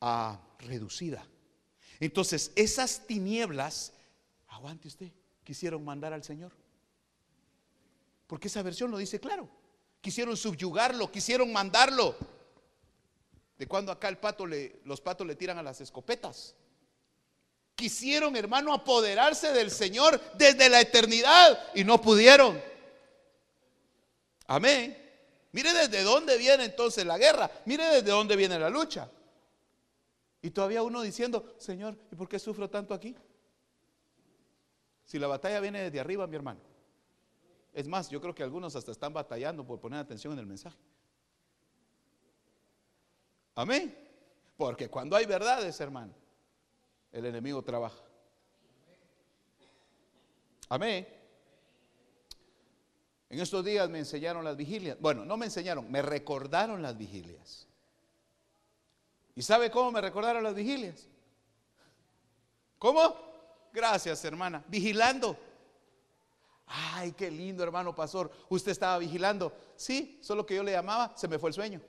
ah, 0.00 0.40
reducida. 0.58 1.26
Entonces, 2.00 2.52
esas 2.56 3.06
tinieblas, 3.06 3.92
aguante 4.46 4.88
usted, 4.88 5.12
quisieron 5.44 5.84
mandar 5.84 6.12
al 6.12 6.24
Señor. 6.24 6.52
Porque 8.28 8.46
esa 8.46 8.62
versión 8.62 8.92
lo 8.92 8.98
dice 8.98 9.18
claro. 9.18 9.48
Quisieron 10.00 10.36
subyugarlo, 10.36 11.10
quisieron 11.10 11.52
mandarlo. 11.52 12.14
De 13.56 13.66
cuando 13.66 13.90
acá 13.90 14.16
los 14.84 15.00
patos 15.00 15.26
le 15.26 15.34
tiran 15.34 15.58
a 15.58 15.62
las 15.64 15.80
escopetas. 15.80 16.54
Quisieron, 17.74 18.36
hermano, 18.36 18.72
apoderarse 18.72 19.52
del 19.52 19.70
Señor 19.70 20.20
desde 20.34 20.68
la 20.68 20.80
eternidad 20.80 21.58
y 21.74 21.82
no 21.82 22.00
pudieron. 22.00 22.62
Amén. 24.46 24.96
Mire 25.52 25.72
desde 25.72 26.02
dónde 26.02 26.36
viene 26.36 26.66
entonces 26.66 27.06
la 27.06 27.18
guerra. 27.18 27.50
Mire 27.64 27.84
desde 27.86 28.10
dónde 28.10 28.36
viene 28.36 28.58
la 28.58 28.68
lucha. 28.68 29.10
Y 30.42 30.50
todavía 30.50 30.82
uno 30.82 31.00
diciendo, 31.00 31.54
Señor, 31.58 31.96
¿y 32.12 32.14
por 32.14 32.28
qué 32.28 32.38
sufro 32.38 32.68
tanto 32.68 32.92
aquí? 32.92 33.16
Si 35.04 35.18
la 35.18 35.26
batalla 35.26 35.58
viene 35.60 35.82
desde 35.82 35.98
arriba, 35.98 36.26
mi 36.26 36.36
hermano. 36.36 36.67
Es 37.72 37.86
más, 37.86 38.08
yo 38.08 38.20
creo 38.20 38.34
que 38.34 38.42
algunos 38.42 38.74
hasta 38.76 38.90
están 38.90 39.12
batallando 39.12 39.64
por 39.64 39.80
poner 39.80 40.00
atención 40.00 40.32
en 40.32 40.38
el 40.40 40.46
mensaje. 40.46 40.78
Amén. 43.54 43.96
Porque 44.56 44.88
cuando 44.88 45.16
hay 45.16 45.26
verdades, 45.26 45.80
hermano, 45.80 46.12
el 47.12 47.26
enemigo 47.26 47.62
trabaja. 47.62 48.02
Amén. 50.68 51.06
En 53.30 53.40
estos 53.40 53.64
días 53.64 53.88
me 53.88 53.98
enseñaron 53.98 54.44
las 54.44 54.56
vigilias. 54.56 54.98
Bueno, 55.00 55.24
no 55.24 55.36
me 55.36 55.46
enseñaron, 55.46 55.90
me 55.90 56.02
recordaron 56.02 56.82
las 56.82 56.96
vigilias. 56.96 57.66
¿Y 59.34 59.42
sabe 59.42 59.70
cómo 59.70 59.92
me 59.92 60.00
recordaron 60.00 60.42
las 60.42 60.54
vigilias? 60.54 61.06
¿Cómo? 62.78 63.16
Gracias, 63.72 64.24
hermana. 64.24 64.64
Vigilando. 64.66 65.36
Ay, 66.68 67.12
qué 67.12 67.30
lindo, 67.30 67.62
hermano 67.62 67.94
pastor. 67.94 68.30
Usted 68.48 68.72
estaba 68.72 68.98
vigilando. 68.98 69.52
Sí, 69.76 70.18
solo 70.22 70.44
que 70.44 70.54
yo 70.54 70.62
le 70.62 70.72
llamaba, 70.72 71.16
se 71.16 71.26
me 71.26 71.38
fue 71.38 71.50
el 71.50 71.54
sueño. 71.54 71.80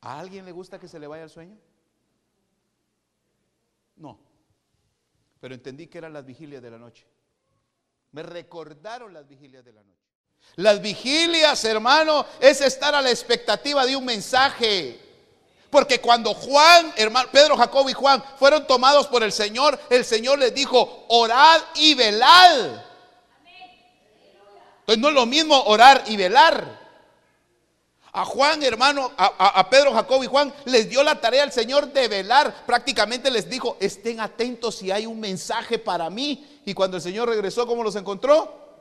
¿A 0.00 0.18
alguien 0.18 0.44
le 0.44 0.52
gusta 0.52 0.78
que 0.78 0.88
se 0.88 0.98
le 0.98 1.06
vaya 1.06 1.24
el 1.24 1.30
sueño? 1.30 1.58
No. 3.96 4.18
Pero 5.40 5.54
entendí 5.54 5.86
que 5.88 5.98
eran 5.98 6.12
las 6.12 6.24
vigilias 6.24 6.62
de 6.62 6.70
la 6.70 6.78
noche. 6.78 7.06
Me 8.12 8.22
recordaron 8.22 9.12
las 9.12 9.28
vigilias 9.28 9.64
de 9.64 9.72
la 9.72 9.82
noche. 9.82 9.96
Las 10.56 10.80
vigilias, 10.80 11.62
hermano, 11.64 12.24
es 12.40 12.60
estar 12.60 12.94
a 12.94 13.02
la 13.02 13.10
expectativa 13.10 13.84
de 13.84 13.96
un 13.96 14.04
mensaje. 14.04 15.00
Porque 15.70 16.00
cuando 16.00 16.32
Juan, 16.32 16.92
hermano, 16.96 17.28
Pedro, 17.32 17.56
Jacob 17.56 17.88
y 17.88 17.92
Juan 17.92 18.22
fueron 18.38 18.66
tomados 18.66 19.06
por 19.08 19.22
el 19.22 19.32
Señor, 19.32 19.78
el 19.90 20.04
Señor 20.04 20.38
les 20.38 20.54
dijo, 20.54 21.04
orad 21.08 21.60
y 21.74 21.94
velad. 21.94 22.82
Entonces 24.80 25.02
no 25.02 25.08
es 25.08 25.14
lo 25.14 25.26
mismo 25.26 25.60
orar 25.64 26.04
y 26.06 26.16
velar. 26.16 26.86
A 28.12 28.24
Juan, 28.24 28.62
hermano, 28.62 29.10
a, 29.18 29.68
Pedro, 29.68 29.92
Jacob 29.92 30.22
y 30.22 30.26
Juan 30.26 30.54
les 30.64 30.88
dio 30.88 31.02
la 31.02 31.20
tarea 31.20 31.42
al 31.42 31.52
Señor 31.52 31.92
de 31.92 32.08
velar. 32.08 32.64
Prácticamente 32.64 33.30
les 33.30 33.50
dijo, 33.50 33.76
estén 33.80 34.20
atentos 34.20 34.76
si 34.76 34.90
hay 34.90 35.04
un 35.04 35.20
mensaje 35.20 35.78
para 35.78 36.08
mí. 36.08 36.60
Y 36.64 36.72
cuando 36.72 36.96
el 36.96 37.02
Señor 37.02 37.28
regresó, 37.28 37.66
¿cómo 37.66 37.82
los 37.82 37.96
encontró? 37.96 38.78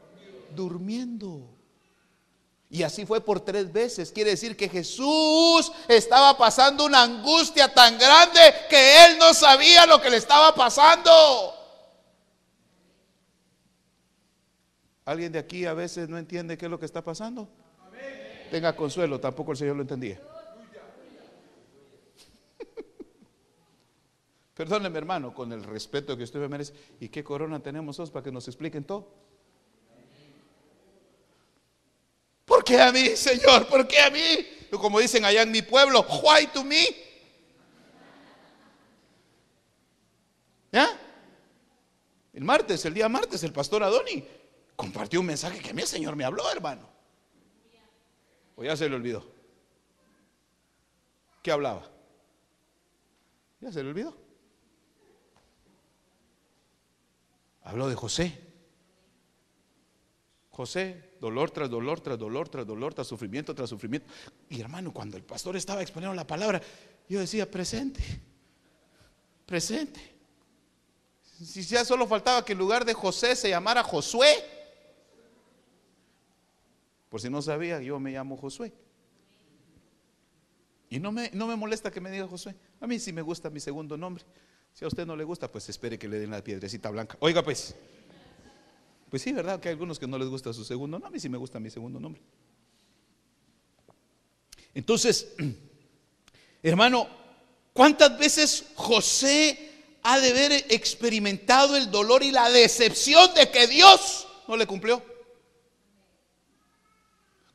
Durmiendo. 0.51 1.54
Y 2.69 2.83
así 2.83 3.05
fue 3.05 3.21
por 3.21 3.39
tres 3.39 3.71
veces. 3.71 4.11
Quiere 4.11 4.31
decir 4.31 4.57
que 4.57 4.67
Jesús 4.67 5.71
estaba 5.87 6.37
pasando 6.37 6.85
una 6.85 7.03
angustia 7.03 7.73
tan 7.73 7.97
grande 7.97 8.39
que 8.69 9.05
él 9.05 9.17
no 9.19 9.33
sabía 9.33 9.85
lo 9.85 10.01
que 10.01 10.09
le 10.09 10.17
estaba 10.17 10.53
pasando. 10.55 11.11
¿Alguien 15.05 15.31
de 15.31 15.39
aquí 15.39 15.65
a 15.65 15.73
veces 15.73 16.09
no 16.09 16.17
entiende 16.17 16.57
qué 16.57 16.65
es 16.65 16.71
lo 16.71 16.79
que 16.79 16.87
está 16.87 17.03
pasando? 17.03 17.47
Tenga 18.49 18.75
consuelo, 18.75 19.19
tampoco 19.19 19.51
el 19.51 19.57
Señor 19.57 19.75
lo 19.75 19.83
entendía. 19.83 20.19
Perdóneme 24.55 24.97
hermano, 24.97 25.33
con 25.33 25.53
el 25.53 25.63
respeto 25.63 26.17
que 26.17 26.23
usted 26.23 26.39
me 26.39 26.47
merece. 26.47 26.73
¿Y 26.99 27.09
qué 27.09 27.23
corona 27.23 27.59
tenemos 27.59 28.09
para 28.09 28.23
que 28.23 28.31
nos 28.31 28.47
expliquen 28.47 28.83
todo? 28.83 29.07
¿Por 32.45 32.54
qué 32.65 32.81
a 32.81 32.91
mí, 32.91 33.15
Señor? 33.15 33.67
¿Por 33.67 33.87
qué 33.87 33.99
a 33.99 34.09
mí? 34.09 34.19
Como 34.71 34.99
dicen 34.99 35.23
allá 35.23 35.43
en 35.43 35.51
mi 35.51 35.61
pueblo, 35.61 36.05
why 36.21 36.47
to 36.47 36.63
me? 36.63 36.85
¿Ya? 40.71 40.99
El 42.33 42.43
martes, 42.43 42.83
el 42.83 42.93
día 42.93 43.07
martes, 43.07 43.43
el 43.43 43.53
pastor 43.53 43.83
Adoni 43.83 44.27
compartió 44.75 45.21
un 45.21 45.27
mensaje 45.27 45.59
que 45.59 45.69
a 45.69 45.73
mí 45.73 45.81
el 45.81 45.87
Señor 45.87 46.17
me 46.17 46.25
habló, 46.25 46.51
hermano. 46.51 46.89
O 48.57 48.63
ya 48.63 48.75
se 48.75 48.89
le 48.89 48.95
olvidó. 48.95 49.25
¿Qué 51.41 51.51
hablaba? 51.51 51.89
Ya 53.61 53.71
se 53.71 53.81
le 53.83 53.89
olvidó. 53.89 54.17
Habló 57.63 57.87
de 57.87 57.95
José. 57.95 58.41
José, 60.51 61.14
dolor 61.25 61.49
tras 61.51 61.69
dolor, 61.69 61.99
tras 62.01 62.19
dolor, 62.19 62.47
tras 62.49 62.65
dolor, 62.67 62.93
tras 62.93 63.07
sufrimiento, 63.07 63.55
tras 63.55 63.69
sufrimiento. 63.69 64.07
Y 64.49 64.61
hermano, 64.61 64.93
cuando 64.93 65.17
el 65.17 65.23
pastor 65.23 65.55
estaba 65.55 65.81
exponiendo 65.81 66.13
la 66.13 66.27
palabra, 66.27 66.61
yo 67.09 67.19
decía, 67.19 67.49
presente, 67.49 68.01
presente. 69.45 69.99
Si 71.43 71.63
ya 71.63 71.83
solo 71.83 72.07
faltaba 72.07 72.45
que 72.45 72.53
en 72.53 72.59
lugar 72.59 72.85
de 72.85 72.93
José 72.93 73.35
se 73.35 73.49
llamara 73.49 73.83
Josué. 73.83 74.35
Por 77.09 77.19
si 77.19 77.29
no 77.29 77.41
sabía, 77.41 77.81
yo 77.81 77.99
me 77.99 78.11
llamo 78.11 78.37
Josué. 78.37 78.71
Y 80.89 80.99
no 80.99 81.11
me, 81.11 81.31
no 81.33 81.47
me 81.47 81.55
molesta 81.55 81.91
que 81.91 81.99
me 81.99 82.11
diga 82.11 82.27
Josué. 82.27 82.55
A 82.79 82.87
mí 82.87 82.99
sí 82.99 83.11
me 83.11 83.21
gusta 83.21 83.49
mi 83.49 83.59
segundo 83.59 83.97
nombre. 83.97 84.23
Si 84.73 84.85
a 84.85 84.87
usted 84.87 85.05
no 85.05 85.15
le 85.15 85.23
gusta, 85.23 85.51
pues 85.51 85.67
espere 85.69 85.97
que 85.97 86.07
le 86.07 86.19
den 86.19 86.31
la 86.31 86.43
piedrecita 86.43 86.89
blanca. 86.91 87.17
Oiga 87.19 87.43
pues. 87.43 87.75
Pues 89.15 89.23
sí, 89.23 89.31
¿verdad? 89.31 89.61
Que 89.61 89.69
hay 89.69 89.71
algunos 89.71 89.97
que 89.97 90.07
no 90.07 90.17
les 90.17 90.27
gusta 90.27 90.51
su 90.51 90.65
segundo 90.65 90.99
nombre. 90.99 91.17
A 91.17 91.21
sí 91.21 91.29
me 91.29 91.37
gusta 91.37 91.57
mi 91.57 91.69
segundo 91.69 92.01
nombre. 92.01 92.21
Entonces, 94.73 95.33
hermano, 96.61 97.07
¿cuántas 97.71 98.19
veces 98.19 98.65
José 98.75 99.71
ha 100.03 100.19
de 100.19 100.31
haber 100.31 100.51
experimentado 100.67 101.77
el 101.77 101.89
dolor 101.89 102.23
y 102.23 102.31
la 102.31 102.49
decepción 102.49 103.33
de 103.35 103.49
que 103.49 103.67
Dios 103.67 104.27
no 104.49 104.57
le 104.57 104.67
cumplió? 104.67 105.01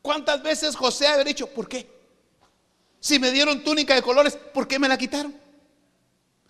¿Cuántas 0.01 0.43
veces 0.43 0.75
José 0.75 1.09
ha 1.09 1.11
de 1.11 1.15
haber 1.17 1.27
dicho, 1.27 1.47
¿por 1.47 1.69
qué? 1.69 1.87
Si 3.01 3.19
me 3.19 3.31
dieron 3.33 3.63
túnica 3.63 3.95
de 3.95 4.01
colores, 4.01 4.35
¿por 4.35 4.67
qué 4.67 4.79
me 4.79 4.89
la 4.89 4.97
quitaron? 4.97 5.39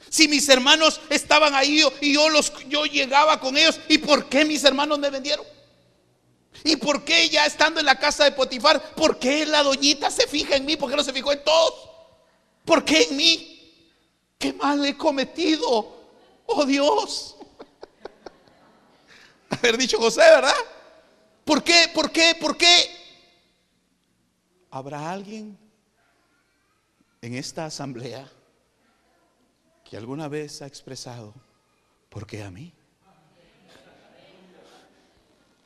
Si 0.08 0.26
mis 0.26 0.48
hermanos 0.48 1.00
estaban 1.10 1.54
ahí 1.54 1.84
y 2.00 2.14
yo, 2.14 2.28
los, 2.30 2.52
yo 2.68 2.84
llegaba 2.84 3.38
con 3.38 3.56
ellos, 3.56 3.78
¿y 3.88 3.98
por 3.98 4.28
qué 4.28 4.44
mis 4.44 4.64
hermanos 4.64 4.98
me 4.98 5.10
vendieron? 5.10 5.46
¿Y 6.64 6.76
por 6.76 7.04
qué 7.04 7.28
ya 7.28 7.46
estando 7.46 7.80
en 7.80 7.86
la 7.86 7.98
casa 7.98 8.24
de 8.24 8.32
Potifar, 8.32 8.94
por 8.94 9.18
qué 9.18 9.46
la 9.46 9.62
doñita 9.62 10.10
se 10.10 10.26
fija 10.26 10.56
en 10.56 10.64
mí? 10.64 10.76
¿Por 10.76 10.90
qué 10.90 10.96
no 10.96 11.04
se 11.04 11.12
fijó 11.12 11.32
en 11.32 11.44
todos? 11.44 11.90
¿Por 12.64 12.84
qué 12.84 13.02
en 13.04 13.16
mí? 13.16 13.72
¿Qué 14.38 14.52
mal 14.52 14.84
he 14.84 14.96
cometido? 14.96 15.96
Oh 16.46 16.64
Dios. 16.64 17.36
Haber 19.50 19.76
dicho 19.76 19.98
José, 19.98 20.20
¿verdad? 20.20 20.54
¿Por 21.44 21.62
qué? 21.62 21.90
¿Por 21.94 22.10
qué? 22.10 22.36
¿Por 22.40 22.56
qué? 22.56 22.90
¿Habrá 24.70 25.10
alguien 25.10 25.58
en 27.22 27.34
esta 27.34 27.66
asamblea 27.66 28.30
que 29.90 29.96
alguna 29.96 30.28
vez 30.28 30.62
ha 30.62 30.66
expresado, 30.66 31.34
¿por 32.10 32.24
qué 32.24 32.44
a 32.44 32.50
mí? 32.52 32.72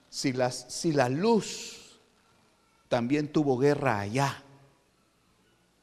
Si, 0.08 0.32
si 0.68 0.92
la 0.92 1.10
luz 1.10 2.00
también 2.88 3.28
tuvo 3.28 3.58
guerra 3.58 4.00
allá 4.00 4.42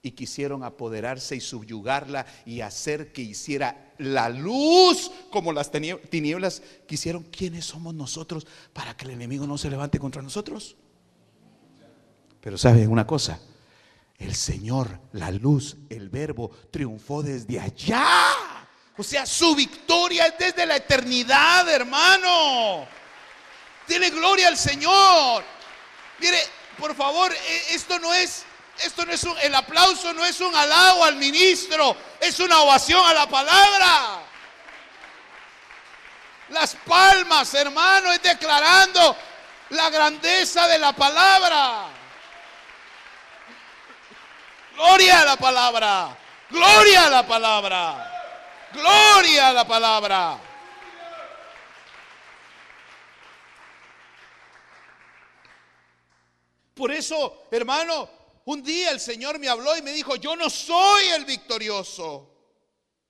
y 0.01 0.12
quisieron 0.12 0.63
apoderarse 0.63 1.36
y 1.36 1.39
subyugarla 1.39 2.25
y 2.43 2.62
hacer 2.62 3.13
que 3.13 3.21
hiciera 3.21 3.93
la 3.99 4.30
luz 4.30 5.12
como 5.30 5.54
las 5.54 5.69
tinieblas 5.69 6.63
quisieron, 6.88 7.21
¿quiénes 7.25 7.65
somos 7.65 7.93
nosotros 7.93 8.47
para 8.73 8.97
que 8.97 9.06
el 9.06 9.12
enemigo 9.12 9.45
no 9.45 9.60
se 9.60 9.69
levante 9.69 9.99
contra 9.99 10.23
nosotros? 10.23 10.75
Pero 12.41 12.58
saben 12.58 12.89
una 12.89 13.06
cosa, 13.06 13.39
el 14.22 14.36
Señor, 14.36 15.02
la 15.14 15.32
luz, 15.32 15.76
el 15.90 16.10
verbo, 16.10 16.52
triunfó 16.72 17.24
desde 17.24 17.60
allá. 17.60 18.34
O 18.98 19.04
sea, 19.04 19.26
su 19.26 19.56
victoria 19.56 20.28
es 20.28 20.38
desde 20.38 20.66
la 20.66 20.76
eternidad, 20.76 21.68
hermano. 21.68 22.86
Tiene 23.88 24.12
gloria 24.12 24.48
al 24.48 24.58
Señor. 24.58 25.44
Mire, 26.20 26.38
por 26.78 26.96
favor, 26.96 27.34
e, 27.34 27.74
esto 27.74 27.98
no 27.98 28.14
es, 28.14 28.44
esto 28.84 29.06
no 29.06 29.12
es 29.12 29.24
un, 29.24 29.36
el 29.40 29.56
aplauso 29.56 30.14
no 30.14 30.24
es 30.24 30.40
un 30.40 30.56
halago 30.56 31.04
al 31.04 31.16
ministro, 31.16 31.98
es 32.20 32.40
una 32.40 32.62
ovación 32.62 33.04
a 33.04 33.14
la 33.16 33.28
palabra. 33.28 34.22
Las 36.50 36.76
palmas, 36.86 37.52
hermano, 37.56 38.12
es 38.12 38.22
declarando 38.22 39.18
la 39.70 39.90
grandeza 39.90 40.68
de 40.68 40.78
la 40.78 40.94
palabra. 40.94 42.01
Gloria 44.82 45.22
a 45.22 45.26
la 45.26 45.38
palabra. 45.38 46.17
Gloria 46.50 47.06
a 47.06 47.10
la 47.12 47.28
palabra. 47.28 48.12
Gloria 48.74 49.50
a 49.50 49.54
la 49.54 49.67
palabra. 49.67 50.39
Por 56.74 56.91
eso, 56.91 57.44
hermano, 57.52 58.10
un 58.46 58.63
día 58.63 58.89
el 58.89 59.00
Señor 59.00 59.38
me 59.38 59.50
habló 59.50 59.78
y 59.78 59.84
me 59.84 59.91
dijo, 59.91 60.15
yo 60.15 60.36
no 60.36 60.50
soy 60.50 61.10
el 61.10 61.26
victorioso, 61.26 62.32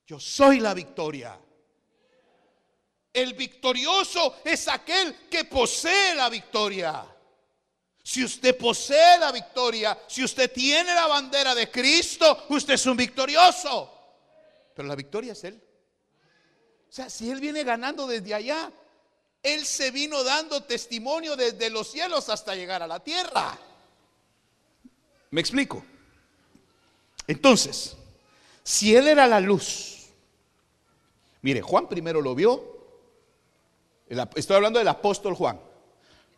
yo 0.05 0.19
soy 0.19 0.59
la 0.59 0.73
victoria. 0.73 1.39
El 3.13 3.33
victorioso 3.33 4.41
es 4.43 4.67
aquel 4.67 5.29
que 5.29 5.45
posee 5.45 6.15
la 6.15 6.27
victoria. 6.27 7.05
Si 8.03 8.23
usted 8.23 8.57
posee 8.57 9.19
la 9.19 9.31
victoria, 9.31 9.97
si 10.07 10.23
usted 10.23 10.51
tiene 10.51 10.93
la 10.93 11.07
bandera 11.07 11.53
de 11.53 11.69
Cristo, 11.69 12.45
usted 12.49 12.73
es 12.73 12.85
un 12.85 12.97
victorioso. 12.97 13.91
Pero 14.75 14.87
la 14.87 14.95
victoria 14.95 15.33
es 15.33 15.43
Él. 15.43 15.61
O 16.89 16.93
sea, 16.93 17.09
si 17.09 17.29
Él 17.29 17.39
viene 17.39 17.63
ganando 17.63 18.07
desde 18.07 18.33
allá, 18.33 18.71
Él 19.43 19.65
se 19.65 19.91
vino 19.91 20.23
dando 20.23 20.63
testimonio 20.63 21.35
desde 21.35 21.69
los 21.69 21.91
cielos 21.91 22.27
hasta 22.29 22.55
llegar 22.55 22.81
a 22.81 22.87
la 22.87 22.99
tierra. 22.99 23.57
¿Me 25.29 25.39
explico? 25.39 25.85
Entonces, 27.27 27.95
si 28.63 28.95
Él 28.95 29.07
era 29.07 29.27
la 29.27 29.39
luz, 29.39 30.07
mire, 31.41 31.61
Juan 31.61 31.87
primero 31.87 32.19
lo 32.19 32.33
vio, 32.33 32.63
estoy 34.35 34.55
hablando 34.55 34.79
del 34.79 34.87
apóstol 34.87 35.35
Juan. 35.35 35.70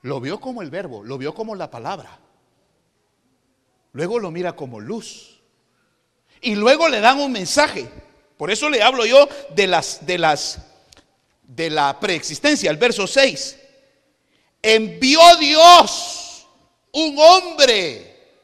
Lo 0.04 0.20
vio 0.20 0.40
como 0.40 0.62
el 0.62 0.70
verbo, 0.70 1.02
lo 1.04 1.18
vio 1.18 1.34
como 1.34 1.56
la 1.56 1.72
palabra. 1.72 2.20
Luego 3.94 4.20
lo 4.20 4.32
mira 4.32 4.54
como 4.54 4.82
luz. 4.82 5.40
Y 6.42 6.56
luego 6.56 6.90
le 6.90 7.00
dan 7.00 7.20
un 7.22 7.32
mensaje. 7.32 7.90
Por 8.38 8.52
eso 8.52 8.70
le 8.70 8.84
hablo 8.84 9.06
yo 9.06 9.30
de 9.56 9.66
las 9.66 10.06
de 10.06 10.18
las 10.18 10.60
de 11.44 11.70
la 11.70 12.00
preexistencia, 12.02 12.70
el 12.70 12.76
verso 12.76 13.08
6. 13.08 13.58
Envió 14.62 15.22
Dios 15.38 16.48
un 16.92 17.16
hombre 17.18 18.44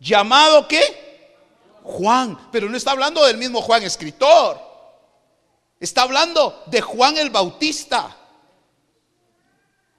llamado 0.00 0.66
¿qué? 0.66 0.82
Juan, 1.84 2.48
pero 2.50 2.68
no 2.68 2.76
está 2.76 2.90
hablando 2.90 3.24
del 3.24 3.38
mismo 3.38 3.62
Juan 3.62 3.84
escritor. 3.84 4.60
Está 5.78 6.02
hablando 6.02 6.64
de 6.66 6.80
Juan 6.80 7.16
el 7.16 7.30
Bautista 7.30 8.23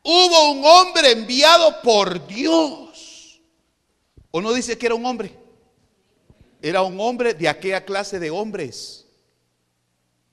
hubo 0.05 0.51
un 0.51 0.63
hombre 0.63 1.11
enviado 1.11 1.81
por 1.81 2.25
Dios. 2.27 3.41
¿O 4.31 4.39
no 4.39 4.53
dice 4.53 4.77
que 4.77 4.85
era 4.85 4.95
un 4.95 5.05
hombre? 5.05 5.35
Era 6.61 6.83
un 6.83 6.99
hombre 6.99 7.33
de 7.33 7.49
aquella 7.49 7.83
clase 7.83 8.19
de 8.19 8.29
hombres. 8.29 9.05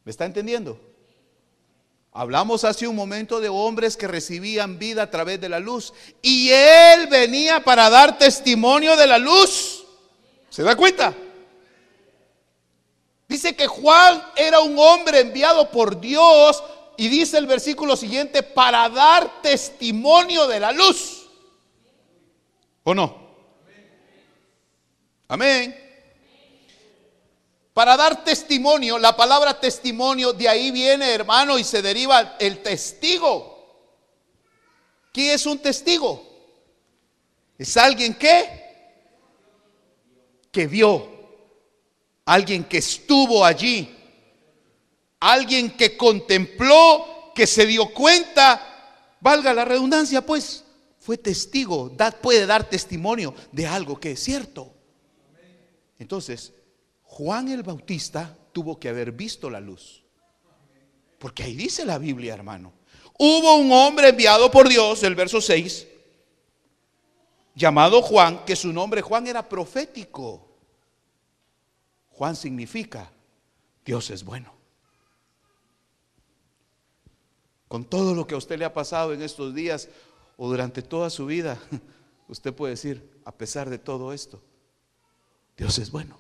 ¿Me 0.05 0.11
está 0.11 0.27
entendiendo? 0.27 0.79
Hablamos 2.13 2.65
hace 2.65 2.87
un 2.87 2.95
momento 2.95 3.41
de 3.41 3.49
hombres 3.49 3.97
que 3.97 4.07
recibían 4.07 4.79
vida 4.79 5.05
a 5.05 5.11
través 5.11 5.41
de 5.41 5.49
la 5.49 5.59
luz. 5.59 5.95
Y 6.21 6.51
él 6.51 7.07
venía 7.07 7.65
para 7.65 7.89
dar 7.89 8.19
testimonio 8.19 8.97
de 8.97 9.07
la 9.07 9.17
luz. 9.17 9.87
¿Se 10.51 10.63
da 10.63 10.77
cuenta? 10.77 11.15
Dice 13.27 13.57
que 13.57 13.67
Juan 13.67 14.23
era 14.37 14.61
un 14.61 14.79
hombre 14.79 15.21
enviado 15.21 15.71
por 15.71 15.99
Dios 15.99 16.63
y 17.03 17.09
dice 17.09 17.37
el 17.37 17.49
versículo 17.49 17.97
siguiente, 17.97 18.45
para 18.45 18.89
dar 18.89 19.43
testimonio 19.43 20.47
de 20.47 20.61
la 20.61 20.71
luz. 20.71 21.29
¿O 22.85 22.95
no? 22.95 23.35
Amén. 25.27 25.77
Para 27.75 27.97
dar 27.97 28.23
testimonio, 28.23 29.01
la 29.01 29.17
palabra 29.17 29.59
testimonio, 29.59 30.33
de 30.33 30.49
ahí 30.49 30.71
viene, 30.71 31.13
hermano, 31.13 31.59
y 31.59 31.65
se 31.65 31.83
deriva 31.83 32.37
el 32.39 32.63
testigo. 32.63 33.91
¿Quién 35.13 35.33
es 35.33 35.45
un 35.45 35.59
testigo? 35.59 36.25
Es 37.59 37.77
alguien 37.77 38.15
que 38.15 38.61
que 40.53 40.69
vio, 40.69 41.11
alguien 42.27 42.63
que 42.63 42.79
estuvo 42.79 43.45
allí, 43.45 44.02
alguien 45.31 45.71
que 45.77 45.97
contempló, 45.97 47.33
que 47.35 47.47
se 47.47 47.67
dio 47.67 47.93
cuenta 47.93 48.69
valga 49.23 49.55
la 49.55 49.65
redundancia, 49.65 50.27
pues, 50.27 50.65
fue 50.99 51.17
testigo, 51.17 51.91
puede 52.21 52.45
dar 52.47 52.69
testimonio 52.69 53.35
de 53.53 53.67
algo 53.67 53.99
que 53.99 54.13
es 54.13 54.21
cierto. 54.21 54.75
Entonces, 55.99 56.53
Juan 57.05 57.49
el 57.49 57.63
Bautista 57.63 58.37
tuvo 58.53 58.79
que 58.79 58.89
haber 58.89 59.13
visto 59.13 59.49
la 59.49 59.61
luz. 59.61 60.03
Porque 61.19 61.45
ahí 61.45 61.55
dice 61.55 61.85
la 61.85 61.99
Biblia, 61.99 62.35
hermano. 62.35 62.73
Hubo 63.19 63.57
un 63.57 63.71
hombre 63.71 64.09
enviado 64.09 64.51
por 64.51 64.69
Dios, 64.69 65.03
el 65.05 65.15
verso 65.15 65.41
6, 65.41 65.87
llamado 67.55 68.03
Juan, 68.03 68.45
que 68.45 68.57
su 68.57 68.73
nombre 68.73 69.03
Juan 69.03 69.27
era 69.29 69.49
profético. 69.49 70.49
Juan 72.11 72.35
significa 72.35 73.13
Dios 73.85 74.11
es 74.11 74.25
bueno. 74.25 74.62
Con 77.73 77.87
todo 77.87 78.15
lo 78.15 78.27
que 78.27 78.35
a 78.35 78.37
usted 78.37 78.59
le 78.59 78.67
ha 78.67 78.75
pasado 78.75 79.15
en 79.15 79.23
estos 79.23 79.55
días 79.55 79.89
o 80.37 80.47
durante 80.47 80.83
toda 80.83 81.09
su 81.09 81.25
vida, 81.25 81.59
usted 82.29 82.53
puede 82.53 82.73
decir, 82.73 83.19
a 83.25 83.33
pesar 83.33 83.71
de 83.71 83.79
todo 83.79 84.13
esto, 84.13 84.43
Dios 85.57 85.79
es 85.79 85.91
bueno. 85.91 86.19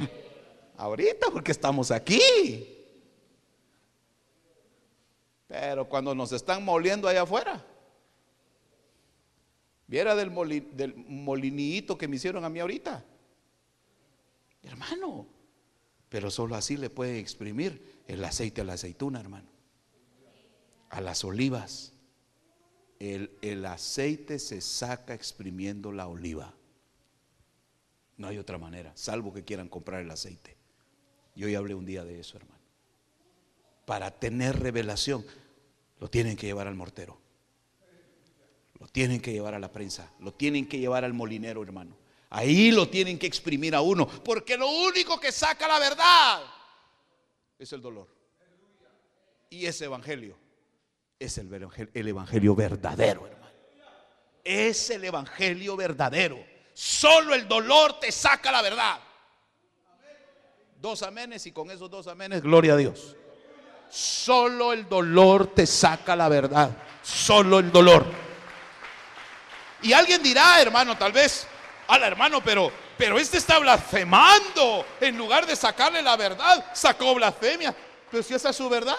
Ahorita 0.76 1.28
porque 1.32 1.52
estamos 1.52 1.92
aquí. 1.92 2.20
Pero 5.46 5.88
cuando 5.88 6.12
nos 6.12 6.32
están 6.32 6.64
moliendo 6.64 7.06
allá 7.06 7.22
afuera, 7.22 7.64
viera 9.86 10.16
del, 10.16 10.32
molinito 10.32 11.96
que 11.96 12.08
me 12.08 12.16
hicieron 12.16 12.44
a 12.44 12.48
mí 12.48 12.58
ahorita. 12.58 13.04
Hermano, 14.64 15.24
pero 16.08 16.32
solo 16.32 16.56
así 16.56 16.76
le 16.76 16.90
puede 16.90 17.20
exprimir 17.20 18.02
el 18.08 18.24
aceite 18.24 18.62
a 18.62 18.64
la 18.64 18.72
aceituna, 18.72 19.20
hermano. 19.20 19.53
A 20.94 21.00
las 21.00 21.24
olivas. 21.24 21.92
El, 23.00 23.36
el 23.42 23.66
aceite 23.66 24.38
se 24.38 24.60
saca 24.60 25.12
exprimiendo 25.12 25.90
la 25.90 26.06
oliva. 26.06 26.54
No 28.16 28.28
hay 28.28 28.38
otra 28.38 28.58
manera, 28.58 28.92
salvo 28.94 29.34
que 29.34 29.42
quieran 29.42 29.68
comprar 29.68 30.02
el 30.02 30.10
aceite. 30.12 30.56
Yo 31.34 31.48
ya 31.48 31.58
hablé 31.58 31.74
un 31.74 31.84
día 31.84 32.04
de 32.04 32.20
eso, 32.20 32.36
hermano. 32.36 32.62
Para 33.86 34.12
tener 34.12 34.60
revelación, 34.60 35.26
lo 35.98 36.08
tienen 36.08 36.36
que 36.36 36.46
llevar 36.46 36.68
al 36.68 36.76
mortero. 36.76 37.18
Lo 38.78 38.86
tienen 38.86 39.20
que 39.20 39.32
llevar 39.32 39.54
a 39.54 39.58
la 39.58 39.72
prensa. 39.72 40.12
Lo 40.20 40.32
tienen 40.32 40.68
que 40.68 40.78
llevar 40.78 41.04
al 41.04 41.12
molinero, 41.12 41.60
hermano. 41.64 41.96
Ahí 42.30 42.70
lo 42.70 42.88
tienen 42.88 43.18
que 43.18 43.26
exprimir 43.26 43.74
a 43.74 43.80
uno. 43.80 44.06
Porque 44.06 44.56
lo 44.56 44.68
único 44.68 45.18
que 45.18 45.32
saca 45.32 45.66
la 45.66 45.80
verdad 45.80 46.44
es 47.58 47.72
el 47.72 47.82
dolor. 47.82 48.06
Y 49.50 49.66
ese 49.66 49.86
evangelio 49.86 50.43
es 51.18 51.38
el 51.38 51.52
evangelio, 51.52 51.90
el 51.94 52.08
evangelio 52.08 52.54
verdadero, 52.54 53.26
hermano. 53.26 53.44
Es 54.42 54.90
el 54.90 55.04
evangelio 55.04 55.76
verdadero. 55.76 56.38
Solo 56.74 57.34
el 57.34 57.48
dolor 57.48 57.98
te 58.00 58.12
saca 58.12 58.50
la 58.50 58.60
verdad. 58.60 58.98
Dos 60.80 61.02
amenes 61.02 61.46
y 61.46 61.52
con 61.52 61.70
esos 61.70 61.90
dos 61.90 62.06
amenes, 62.08 62.42
gloria 62.42 62.74
a 62.74 62.76
Dios. 62.76 63.16
Solo 63.88 64.72
el 64.72 64.88
dolor 64.88 65.46
te 65.54 65.66
saca 65.66 66.16
la 66.16 66.28
verdad. 66.28 66.70
Solo 67.02 67.60
el 67.60 67.70
dolor. 67.70 68.04
Y 69.82 69.92
alguien 69.92 70.22
dirá, 70.22 70.60
hermano, 70.60 70.96
tal 70.96 71.12
vez, 71.12 71.46
ala 71.86 72.06
hermano, 72.06 72.42
pero, 72.42 72.72
pero 72.98 73.18
este 73.18 73.38
está 73.38 73.58
blasfemando. 73.58 74.84
En 75.00 75.16
lugar 75.16 75.46
de 75.46 75.54
sacarle 75.54 76.02
la 76.02 76.16
verdad, 76.16 76.72
sacó 76.74 77.14
blasfemia. 77.14 77.74
Pero 78.10 78.22
si 78.22 78.34
esa 78.34 78.50
es 78.50 78.56
su 78.56 78.68
verdad. 78.68 78.96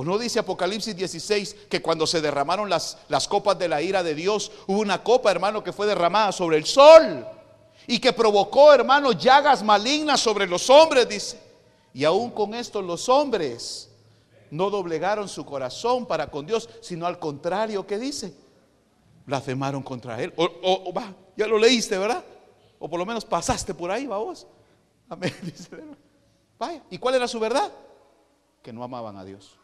¿O 0.00 0.04
no 0.04 0.16
dice 0.16 0.38
Apocalipsis 0.38 0.94
16 0.94 1.56
que 1.68 1.82
cuando 1.82 2.06
se 2.06 2.20
derramaron 2.20 2.70
las, 2.70 2.98
las 3.08 3.26
copas 3.26 3.58
de 3.58 3.66
la 3.66 3.82
ira 3.82 4.04
de 4.04 4.14
Dios, 4.14 4.52
hubo 4.68 4.78
una 4.78 5.02
copa, 5.02 5.28
hermano, 5.28 5.64
que 5.64 5.72
fue 5.72 5.88
derramada 5.88 6.30
sobre 6.30 6.56
el 6.56 6.66
sol 6.66 7.26
y 7.84 7.98
que 7.98 8.12
provocó, 8.12 8.72
hermano, 8.72 9.10
llagas 9.10 9.60
malignas 9.60 10.20
sobre 10.20 10.46
los 10.46 10.70
hombres, 10.70 11.08
dice. 11.08 11.42
Y 11.92 12.04
aún 12.04 12.30
con 12.30 12.54
esto 12.54 12.80
los 12.80 13.08
hombres 13.08 13.90
no 14.52 14.70
doblegaron 14.70 15.28
su 15.28 15.44
corazón 15.44 16.06
para 16.06 16.30
con 16.30 16.46
Dios, 16.46 16.70
sino 16.80 17.04
al 17.04 17.18
contrario, 17.18 17.84
¿qué 17.84 17.98
dice? 17.98 18.32
Blasfemaron 19.26 19.82
contra 19.82 20.22
Él. 20.22 20.32
O, 20.36 20.92
va, 20.92 21.12
ya 21.36 21.48
lo 21.48 21.58
leíste, 21.58 21.98
¿verdad? 21.98 22.24
O 22.78 22.88
por 22.88 23.00
lo 23.00 23.04
menos 23.04 23.24
pasaste 23.24 23.74
por 23.74 23.90
ahí, 23.90 24.06
va 24.06 24.18
vos. 24.18 24.46
Amén. 25.08 25.34
Vaya. 26.56 26.84
¿Y 26.88 26.98
cuál 26.98 27.16
era 27.16 27.26
su 27.26 27.40
verdad? 27.40 27.72
Que 28.62 28.72
no 28.72 28.84
amaban 28.84 29.16
a 29.16 29.24
Dios. 29.24 29.57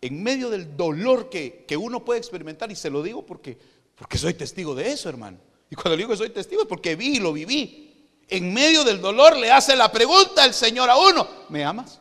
En 0.00 0.22
medio 0.22 0.50
del 0.50 0.76
dolor 0.76 1.28
que, 1.30 1.66
uno 1.78 2.04
puede 2.04 2.18
experimentar, 2.18 2.70
y 2.70 2.76
se 2.76 2.90
lo 2.90 3.02
digo 3.02 3.24
porque, 3.24 3.58
porque 3.94 4.18
soy 4.18 4.34
testigo 4.34 4.74
de 4.74 4.90
eso, 4.90 5.08
hermano. 5.08 5.38
Y 5.70 5.74
cuando 5.74 5.96
digo 5.96 6.10
que 6.10 6.16
soy 6.16 6.30
testigo 6.30 6.62
es 6.62 6.68
porque 6.68 6.96
vi 6.96 7.16
y 7.16 7.20
lo 7.20 7.32
viví. 7.32 7.82
En 8.28 8.52
medio 8.52 8.84
del 8.84 9.00
dolor 9.00 9.36
le 9.36 9.50
hace 9.50 9.76
la 9.76 9.90
pregunta 9.90 10.44
el 10.44 10.52
Señor 10.52 10.90
a 10.90 10.96
uno, 10.96 11.28
¿me 11.48 11.64
amas? 11.64 12.00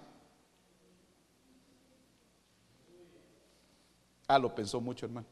Ah, 4.28 4.40
lo 4.40 4.54
pensó 4.54 4.82
mucho, 4.82 5.06
hermano. 5.06 5.28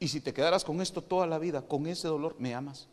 Y 0.00 0.08
si 0.08 0.20
te 0.20 0.34
quedaras 0.34 0.64
con 0.64 0.80
esto 0.80 1.00
toda 1.00 1.28
la 1.28 1.38
vida, 1.38 1.62
con 1.62 1.86
ese 1.86 2.08
dolor, 2.08 2.34
¿me 2.38 2.54
amas? 2.54 2.88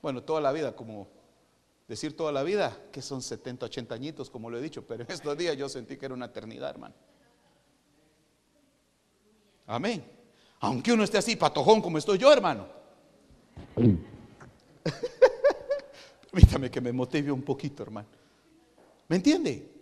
Bueno, 0.00 0.22
toda 0.22 0.40
la 0.40 0.52
vida, 0.52 0.74
como 0.74 1.08
decir 1.88 2.14
toda 2.14 2.30
la 2.30 2.42
vida, 2.42 2.78
que 2.92 3.00
son 3.00 3.22
70, 3.22 3.66
80 3.66 3.94
añitos, 3.94 4.28
como 4.28 4.50
lo 4.50 4.58
he 4.58 4.62
dicho, 4.62 4.86
pero 4.86 5.04
en 5.04 5.10
estos 5.10 5.36
días 5.36 5.56
yo 5.56 5.68
sentí 5.68 5.96
que 5.96 6.04
era 6.06 6.14
una 6.14 6.26
eternidad, 6.26 6.70
hermano. 6.70 6.94
Amén. 9.66 10.04
Aunque 10.60 10.92
uno 10.92 11.02
esté 11.02 11.18
así, 11.18 11.34
patojón 11.36 11.80
como 11.80 11.98
estoy 11.98 12.18
yo, 12.18 12.32
hermano. 12.32 12.68
Permítame 16.30 16.70
que 16.70 16.80
me 16.80 16.92
motive 16.92 17.32
un 17.32 17.42
poquito, 17.42 17.82
hermano. 17.82 18.08
¿Me 19.08 19.16
entiende? 19.16 19.72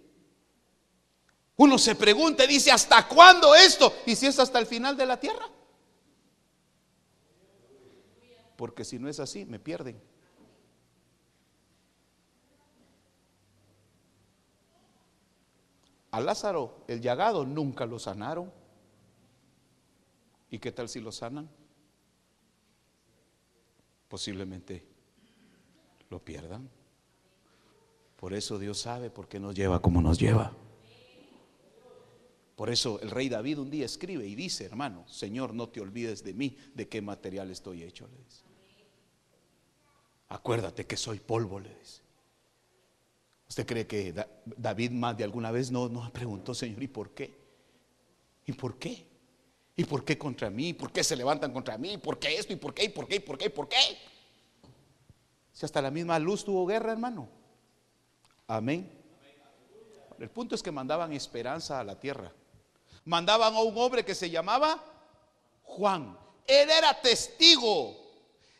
Uno 1.56 1.76
se 1.78 1.94
pregunta 1.96 2.44
y 2.44 2.48
dice, 2.48 2.70
¿hasta 2.70 3.08
cuándo 3.08 3.54
esto? 3.54 3.92
¿Y 4.06 4.14
si 4.14 4.26
es 4.26 4.38
hasta 4.38 4.58
el 4.58 4.66
final 4.66 4.96
de 4.96 5.06
la 5.06 5.18
tierra? 5.18 5.48
Porque 8.56 8.84
si 8.84 8.98
no 8.98 9.08
es 9.08 9.18
así, 9.18 9.44
me 9.44 9.58
pierden. 9.58 10.00
A 16.16 16.20
Lázaro, 16.22 16.82
el 16.88 17.02
llagado, 17.02 17.44
nunca 17.44 17.84
lo 17.84 17.98
sanaron. 17.98 18.50
¿Y 20.50 20.58
qué 20.58 20.72
tal 20.72 20.88
si 20.88 20.98
lo 20.98 21.12
sanan? 21.12 21.46
Posiblemente 24.08 24.82
lo 26.08 26.18
pierdan. 26.18 26.70
Por 28.16 28.32
eso 28.32 28.58
Dios 28.58 28.78
sabe 28.78 29.10
por 29.10 29.28
qué 29.28 29.38
nos 29.38 29.54
lleva 29.54 29.82
como 29.82 30.00
nos 30.00 30.18
lleva. 30.18 30.54
Por 32.54 32.70
eso 32.70 32.98
el 33.02 33.10
rey 33.10 33.28
David 33.28 33.58
un 33.58 33.68
día 33.68 33.84
escribe 33.84 34.26
y 34.26 34.34
dice, 34.34 34.64
hermano, 34.64 35.06
Señor, 35.06 35.52
no 35.52 35.68
te 35.68 35.82
olvides 35.82 36.24
de 36.24 36.32
mí, 36.32 36.56
de 36.72 36.88
qué 36.88 37.02
material 37.02 37.50
estoy 37.50 37.82
hecho, 37.82 38.08
le 38.08 38.16
dice. 38.16 38.42
Acuérdate 40.30 40.86
que 40.86 40.96
soy 40.96 41.20
polvo, 41.20 41.60
le 41.60 41.74
dice. 41.74 42.05
¿Usted 43.48 43.66
cree 43.66 43.86
que 43.86 44.12
David 44.44 44.90
más 44.90 45.16
de 45.16 45.24
alguna 45.24 45.50
vez 45.50 45.70
no 45.70 45.88
nos 45.88 46.10
preguntó, 46.10 46.54
Señor, 46.54 46.82
¿y 46.82 46.88
por 46.88 47.10
qué? 47.10 47.34
¿Y 48.44 48.52
por 48.52 48.78
qué? 48.78 49.06
¿Y 49.76 49.84
por 49.84 50.04
qué 50.04 50.18
contra 50.18 50.50
mí? 50.50 50.72
¿Por 50.72 50.90
qué 50.90 51.04
se 51.04 51.14
levantan 51.14 51.52
contra 51.52 51.78
mí? 51.78 51.98
¿Por 51.98 52.18
qué 52.18 52.36
esto? 52.36 52.52
¿Y 52.52 52.56
por 52.56 52.74
qué? 52.74 52.84
¿Y 52.84 52.88
por 52.88 53.06
qué? 53.06 53.16
¿Y 53.16 53.20
por 53.20 53.38
qué? 53.38 53.46
¿Y 53.46 53.50
por 53.50 53.68
qué? 53.68 53.76
Si 55.52 55.64
hasta 55.64 55.80
la 55.80 55.90
misma 55.90 56.18
luz 56.18 56.44
tuvo 56.44 56.66
guerra, 56.66 56.92
hermano. 56.92 57.28
Amén. 58.46 58.90
El 60.18 60.30
punto 60.30 60.54
es 60.54 60.62
que 60.62 60.72
mandaban 60.72 61.12
esperanza 61.12 61.78
a 61.78 61.84
la 61.84 61.98
tierra. 62.00 62.32
Mandaban 63.04 63.54
a 63.54 63.60
un 63.60 63.76
hombre 63.76 64.04
que 64.04 64.14
se 64.14 64.30
llamaba 64.30 64.82
Juan. 65.62 66.18
Él 66.46 66.70
era 66.70 67.00
testigo 67.00 68.05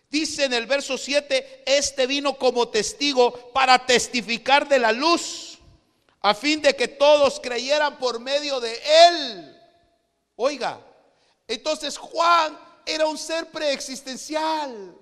Dice 0.09 0.45
en 0.45 0.53
el 0.53 0.67
verso 0.67 0.97
7, 0.97 1.65
este 1.67 2.07
vino 2.07 2.39
como 2.39 2.69
testigo 2.69 3.51
para 3.53 3.85
testificar 3.85 4.69
de 4.69 4.79
la 4.79 4.93
luz, 4.93 5.59
a 6.21 6.35
fin 6.35 6.63
de 6.63 6.77
que 6.77 6.89
todos 6.89 7.41
creyeran 7.41 7.99
por 7.99 8.21
medio 8.21 8.61
de 8.61 8.81
él. 9.09 9.61
Oiga, 10.37 10.81
entonces 11.49 11.99
Juan 11.99 12.59
era 12.85 13.07
un 13.07 13.19
ser 13.19 13.51
preexistencial. 13.51 14.97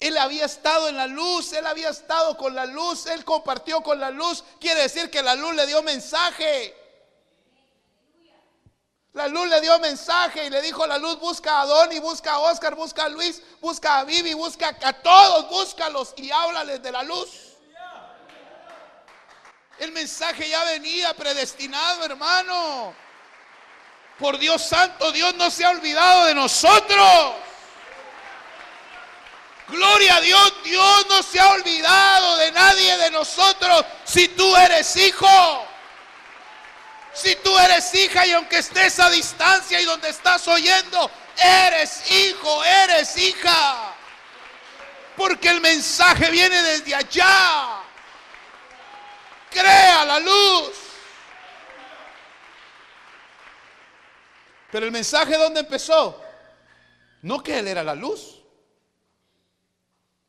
Él 0.00 0.16
había 0.16 0.46
estado 0.46 0.88
en 0.88 0.96
la 0.96 1.06
luz, 1.06 1.52
él 1.52 1.66
había 1.66 1.90
estado 1.90 2.36
con 2.36 2.54
la 2.54 2.64
luz, 2.64 3.04
él 3.06 3.22
compartió 3.24 3.82
con 3.82 4.00
la 4.00 4.10
luz. 4.10 4.42
Quiere 4.58 4.82
decir 4.82 5.10
que 5.10 5.22
la 5.22 5.34
luz 5.34 5.54
le 5.54 5.66
dio 5.66 5.82
mensaje. 5.82 6.74
La 9.12 9.26
luz 9.26 9.48
le 9.48 9.60
dio 9.60 9.76
mensaje 9.80 10.46
y 10.46 10.50
le 10.50 10.62
dijo 10.62 10.86
la 10.86 10.96
luz, 10.96 11.18
busca 11.18 11.62
a 11.62 11.66
Don 11.66 11.92
y 11.92 11.98
busca 11.98 12.34
a 12.34 12.38
Oscar, 12.38 12.76
busca 12.76 13.04
a 13.04 13.08
Luis, 13.08 13.42
busca 13.60 13.98
a 13.98 14.04
Vivi, 14.04 14.34
busca 14.34 14.76
a 14.82 14.92
todos, 14.92 15.48
búscalos 15.48 16.14
y 16.16 16.30
háblales 16.30 16.80
de 16.80 16.92
la 16.92 17.02
luz. 17.02 17.28
El 19.78 19.92
mensaje 19.92 20.48
ya 20.48 20.62
venía 20.64 21.12
predestinado, 21.14 22.04
hermano. 22.04 22.94
Por 24.18 24.38
Dios 24.38 24.62
santo, 24.62 25.10
Dios 25.10 25.34
no 25.34 25.50
se 25.50 25.64
ha 25.64 25.70
olvidado 25.70 26.26
de 26.26 26.34
nosotros. 26.34 27.34
Gloria 29.68 30.16
a 30.16 30.20
Dios, 30.20 30.52
Dios 30.62 31.06
no 31.08 31.22
se 31.22 31.40
ha 31.40 31.50
olvidado 31.50 32.36
de 32.36 32.52
nadie 32.52 32.96
de 32.98 33.10
nosotros 33.10 33.84
si 34.04 34.28
tú 34.28 34.54
eres 34.56 34.94
hijo. 34.96 35.69
Si 37.12 37.34
tú 37.36 37.56
eres 37.58 37.94
hija 37.94 38.26
y 38.26 38.32
aunque 38.32 38.58
estés 38.58 38.98
a 39.00 39.10
distancia 39.10 39.80
y 39.80 39.84
donde 39.84 40.08
estás 40.08 40.46
oyendo, 40.48 41.10
eres 41.36 42.10
hijo, 42.10 42.64
eres 42.64 43.16
hija. 43.16 43.94
Porque 45.16 45.48
el 45.48 45.60
mensaje 45.60 46.30
viene 46.30 46.62
desde 46.62 46.94
allá. 46.94 47.82
Crea 49.50 50.04
la 50.04 50.20
luz. 50.20 50.90
Pero 54.70 54.86
el 54.86 54.92
mensaje 54.92 55.36
¿dónde 55.36 55.60
empezó? 55.60 56.22
No 57.22 57.42
que 57.42 57.58
Él 57.58 57.68
era 57.68 57.82
la 57.82 57.94
luz, 57.94 58.42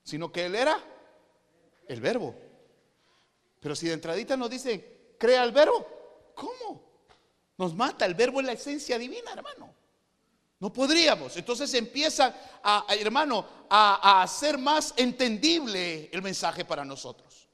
sino 0.03 0.31
que 0.31 0.45
Él 0.45 0.55
era 0.55 0.77
el 1.87 2.01
verbo. 2.01 2.35
Pero 3.59 3.75
si 3.75 3.87
de 3.87 3.93
entradita 3.93 4.35
nos 4.35 4.49
dice, 4.49 5.15
crea 5.19 5.43
el 5.43 5.51
verbo, 5.51 6.00
¿Cómo? 6.35 6.91
Nos 7.57 7.75
mata. 7.75 8.05
El 8.05 8.15
verbo 8.15 8.39
es 8.39 8.45
la 8.45 8.53
esencia 8.53 8.97
divina, 8.97 9.31
hermano. 9.33 9.73
No 10.61 10.71
podríamos. 10.71 11.35
Entonces 11.37 11.73
empieza, 11.73 12.35
a, 12.63 12.85
hermano, 12.89 13.45
a, 13.67 14.21
hacer 14.21 14.59
más 14.59 14.93
entendible 14.95 16.07
el 16.13 16.21
mensaje 16.21 16.63
para 16.63 16.85
nosotros. 16.85 17.49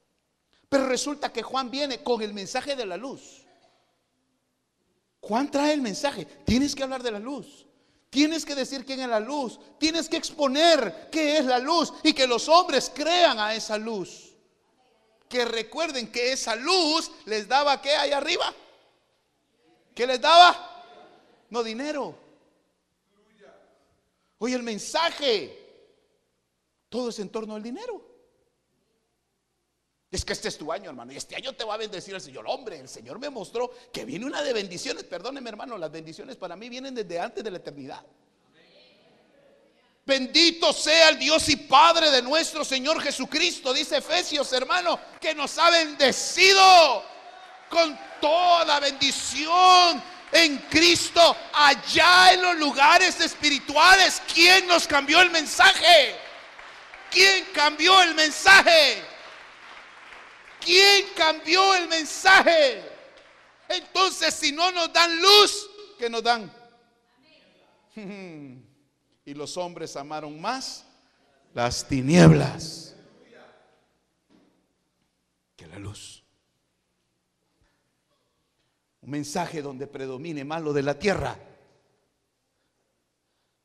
Pero 0.67 0.87
resulta 0.87 1.31
que 1.31 1.41
Juan 1.41 1.71
viene 1.71 2.03
con 2.03 2.21
el 2.21 2.33
mensaje 2.33 2.75
de 2.75 2.85
la 2.85 2.97
luz. 2.97 3.45
Juan 5.21 5.49
trae 5.49 5.73
el 5.73 5.81
mensaje. 5.81 6.25
Tienes 6.25 6.75
que 6.75 6.83
hablar 6.83 7.01
de 7.01 7.11
la 7.11 7.19
luz. 7.19 7.65
Tienes 8.09 8.45
que 8.45 8.55
decir 8.55 8.85
quién 8.85 8.99
es 8.99 9.07
la 9.07 9.21
luz. 9.21 9.57
Tienes 9.79 10.09
que 10.09 10.17
exponer 10.17 11.09
qué 11.09 11.37
es 11.37 11.45
la 11.45 11.59
luz 11.59 11.93
y 12.03 12.11
que 12.11 12.27
los 12.27 12.49
hombres 12.49 12.91
crean 12.93 13.39
a 13.39 13.53
esa 13.53 13.77
luz. 13.77 14.35
Que 15.29 15.45
recuerden 15.45 16.11
que 16.11 16.33
esa 16.33 16.57
luz 16.57 17.09
les 17.25 17.47
daba 17.47 17.81
qué 17.81 17.91
ahí 17.91 18.11
arriba. 18.11 18.53
¿Qué 19.97 20.05
les 20.05 20.21
daba? 20.21 20.85
No 21.49 21.63
dinero. 21.63 22.15
Oye, 24.37 24.53
el 24.53 24.61
mensaje, 24.61 25.57
todo 26.87 27.09
es 27.09 27.17
en 27.17 27.29
torno 27.29 27.55
al 27.55 27.63
dinero. 27.63 27.99
Es 30.11 30.23
que 30.23 30.33
este 30.33 30.49
es 30.49 30.57
tu 30.59 30.71
año, 30.71 30.91
hermano. 30.91 31.11
Y 31.13 31.17
este 31.17 31.35
año 31.35 31.53
te 31.53 31.63
va 31.63 31.73
a 31.73 31.77
bendecir 31.77 32.13
el 32.13 32.21
Señor. 32.21 32.45
Hombre, 32.47 32.79
el 32.79 32.87
Señor 32.87 33.17
me 33.17 33.31
mostró 33.31 33.71
que 33.91 34.05
viene 34.05 34.27
una 34.27 34.43
de 34.43 34.53
bendiciones. 34.53 35.03
Perdóneme, 35.03 35.49
hermano, 35.49 35.79
las 35.79 35.91
bendiciones 35.91 36.35
para 36.35 36.55
mí 36.55 36.69
vienen 36.69 36.93
desde 36.93 37.19
antes 37.19 37.43
de 37.43 37.49
la 37.49 37.57
eternidad. 37.57 38.05
Bendito 40.05 40.73
sea 40.73 41.09
el 41.09 41.17
Dios 41.17 41.49
y 41.49 41.55
Padre 41.55 42.11
de 42.11 42.21
nuestro 42.21 42.63
Señor 42.63 43.01
Jesucristo, 43.01 43.73
dice 43.73 43.97
Efesios, 43.97 44.53
hermano, 44.53 44.99
que 45.19 45.33
nos 45.33 45.57
ha 45.57 45.71
bendecido 45.71 47.03
con 47.69 47.97
toda 48.21 48.79
bendición 48.79 50.01
en 50.31 50.57
Cristo 50.69 51.35
allá 51.53 52.33
en 52.33 52.41
los 52.41 52.57
lugares 52.57 53.19
espirituales. 53.19 54.21
¿Quién 54.33 54.67
nos 54.67 54.87
cambió 54.87 55.21
el 55.21 55.29
mensaje? 55.29 56.15
¿Quién 57.09 57.45
cambió 57.53 58.01
el 58.03 58.15
mensaje? 58.15 59.03
¿Quién 60.59 61.05
cambió 61.15 61.75
el 61.75 61.87
mensaje? 61.87 62.83
Entonces, 63.69 64.33
si 64.33 64.51
no 64.51 64.71
nos 64.71 64.91
dan 64.91 65.21
luz, 65.21 65.69
¿qué 65.97 66.09
nos 66.09 66.23
dan? 66.23 66.51
Y 69.25 69.33
los 69.33 69.57
hombres 69.57 69.97
amaron 69.97 70.39
más 70.39 70.85
las 71.53 71.85
tinieblas 71.85 72.95
que 75.57 75.67
la 75.67 75.77
luz. 75.79 76.23
Un 79.07 79.11
mensaje 79.11 79.61
donde 79.61 79.87
predomine 79.87 80.43
más 80.43 80.61
lo 80.61 80.73
de 80.73 80.83
la 80.83 80.99
tierra. 80.99 81.39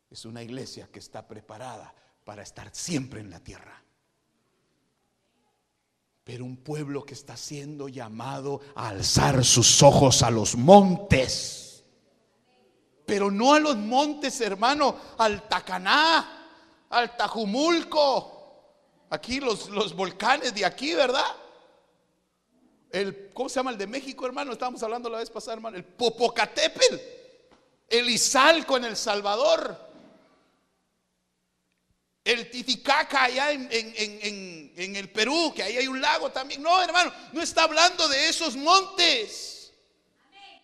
Es 0.09 0.24
una 0.24 0.40
iglesia 0.40 0.86
que 0.86 1.01
está 1.01 1.26
preparada 1.26 1.93
para 2.24 2.45
estar 2.45 2.72
siempre 2.72 3.20
en 3.20 3.28
la 3.28 3.40
tierra. 3.40 3.82
Pero 6.22 6.45
un 6.45 6.59
pueblo 6.59 7.05
que 7.05 7.14
está 7.14 7.36
siendo 7.36 7.88
llamado 7.88 8.61
a 8.76 8.90
alzar 8.90 9.45
sus 9.45 9.82
ojos 9.82 10.22
a 10.22 10.30
los 10.30 10.55
montes. 10.55 11.84
Pero 13.05 13.28
no 13.28 13.53
a 13.53 13.59
los 13.59 13.76
montes, 13.76 14.40
hermano, 14.43 14.95
al 15.18 15.49
Tacaná, 15.49 16.86
al 16.88 17.16
Tajumulco. 17.16 19.09
Aquí 19.11 19.40
los, 19.40 19.70
los 19.70 19.93
volcanes 19.93 20.55
de 20.55 20.64
aquí, 20.64 20.95
¿verdad? 20.95 21.34
El, 22.93 23.30
¿cómo 23.32 23.49
se 23.49 23.57
llama 23.57 23.70
el 23.70 23.78
de 23.78 23.86
México, 23.86 24.26
hermano? 24.26 24.53
Estábamos 24.53 24.82
hablando 24.82 25.09
la 25.09 25.18
vez 25.18 25.30
pasada, 25.30 25.55
hermano, 25.55 25.78
el 25.78 25.84
Popocatépetl, 25.84 26.97
el 27.88 28.11
Izalco 28.11 28.76
en 28.76 28.84
El 28.84 28.97
Salvador, 28.97 29.90
el 32.22 32.51
Titicaca 32.51 33.24
allá 33.24 33.51
en, 33.51 33.68
en, 33.72 34.97
el 34.97 35.11
Perú, 35.11 35.53
que 35.57 35.62
ahí 35.62 35.76
hay 35.78 35.88
un 35.88 36.01
lago 36.01 36.30
también. 36.30 36.62
No, 36.62 36.82
hermano, 36.82 37.12
no 37.32 37.43
está 37.43 37.64
hablando 37.64 38.07
de 38.09 38.28
esos 38.28 38.57
montes. 38.57 39.72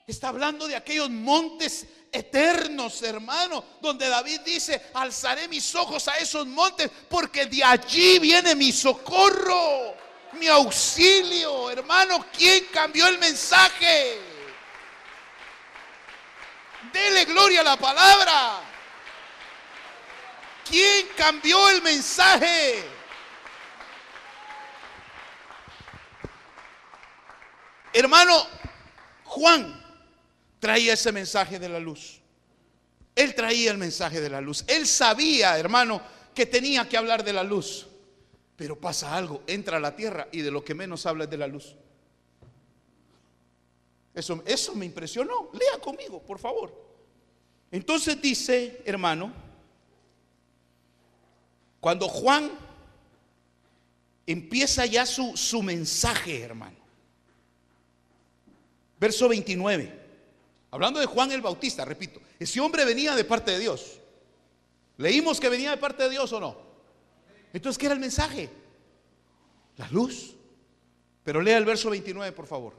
Está 0.07 0.29
hablando 0.29 0.67
de 0.67 0.77
aquellos 0.77 1.11
montes 1.11 1.87
eternos, 2.13 3.03
hermano, 3.03 3.65
donde 3.81 4.09
David 4.09 4.41
dice, 4.41 4.81
alzaré 4.95 5.49
mis 5.49 5.75
ojos 5.75 6.09
a 6.09 6.17
esos 6.19 6.47
montes, 6.47 6.91
porque 7.09 7.47
de 7.47 7.65
allí 7.65 8.19
viene 8.19 8.55
mi 8.55 8.71
socorro 8.71 10.08
mi 10.33 10.49
auxilio. 10.49 11.71
Hermano, 11.71 12.27
¿quién 12.37 12.67
cambió 12.73 13.07
el 13.09 13.19
mensaje? 13.19 14.21
Dele 16.93 17.25
gloria 17.25 17.61
a 17.61 17.65
la 17.65 17.77
palabra. 17.77 18.61
¿Quién 20.69 21.09
cambió 21.17 21.69
el 21.71 21.83
mensaje? 21.83 22.85
Hermano, 27.93 28.47
Juan 29.25 29.85
traía 30.61 30.93
ese 30.93 31.11
mensaje 31.11 31.59
de 31.59 31.69
la 31.69 31.81
luz. 31.81 32.21
Él 33.17 33.35
traía 33.35 33.73
el 33.73 33.79
mensaje 33.79 34.21
de 34.21 34.31
la 34.31 34.41
luz. 34.41 34.65
Él 34.69 34.87
sabía, 34.87 35.59
hermano, 35.59 36.01
que 36.35 36.47
tenía 36.47 36.89
que 36.89 36.97
hablar 36.97 37.25
de 37.25 37.33
la 37.33 37.43
luz. 37.43 37.88
Pero 38.59 38.75
pasa 38.75 39.15
algo, 39.15 39.45
entra 39.47 39.77
a 39.77 39.81
la 39.81 39.95
tierra 39.95 40.27
y 40.33 40.41
de 40.41 40.51
lo 40.51 40.65
que 40.65 40.75
menos 40.75 41.07
habla 41.07 41.25
es 41.25 41.31
de 41.31 41.37
la 41.37 41.47
luz. 41.47 41.77
Eso, 44.13 44.43
eso 44.45 44.75
me 44.75 44.85
impresionó. 44.85 45.49
Lea 45.53 45.81
conmigo, 45.81 46.21
por 46.21 46.41
favor. 46.41 46.75
Entonces 47.71 48.21
dice, 48.21 48.83
hermano, 48.85 49.33
cuando 51.79 52.09
Juan 52.09 52.51
empieza 54.27 54.87
ya 54.87 55.07
su, 55.07 55.37
su 55.37 55.63
mensaje, 55.63 56.41
hermano. 56.41 56.79
Verso 58.99 59.29
29. 59.29 60.07
Hablando 60.73 60.99
de 60.99 61.07
Juan 61.07 61.31
el 61.31 61.43
Bautista, 61.43 61.85
repito, 61.85 62.21
ese 62.41 62.59
hombre 62.61 62.85
venía 62.85 63.15
de 63.15 63.23
parte 63.25 63.53
de 63.53 63.61
Dios. 63.61 64.01
¿Leímos 64.97 65.39
que 65.39 65.49
venía 65.49 65.71
de 65.71 65.77
parte 65.77 66.03
de 66.03 66.11
Dios 66.11 66.33
o 66.33 66.41
no? 66.41 66.68
Entonces, 67.53 67.79
¿qué 67.79 67.87
era 67.87 67.95
el 67.95 68.01
mensaje? 68.01 68.51
La 69.77 69.89
luz. 69.89 70.35
Pero 71.25 71.41
lea 71.41 71.59
el 71.59 71.65
verso 71.65 71.91
29, 71.91 72.33
por 72.33 72.47
favor. 72.47 72.75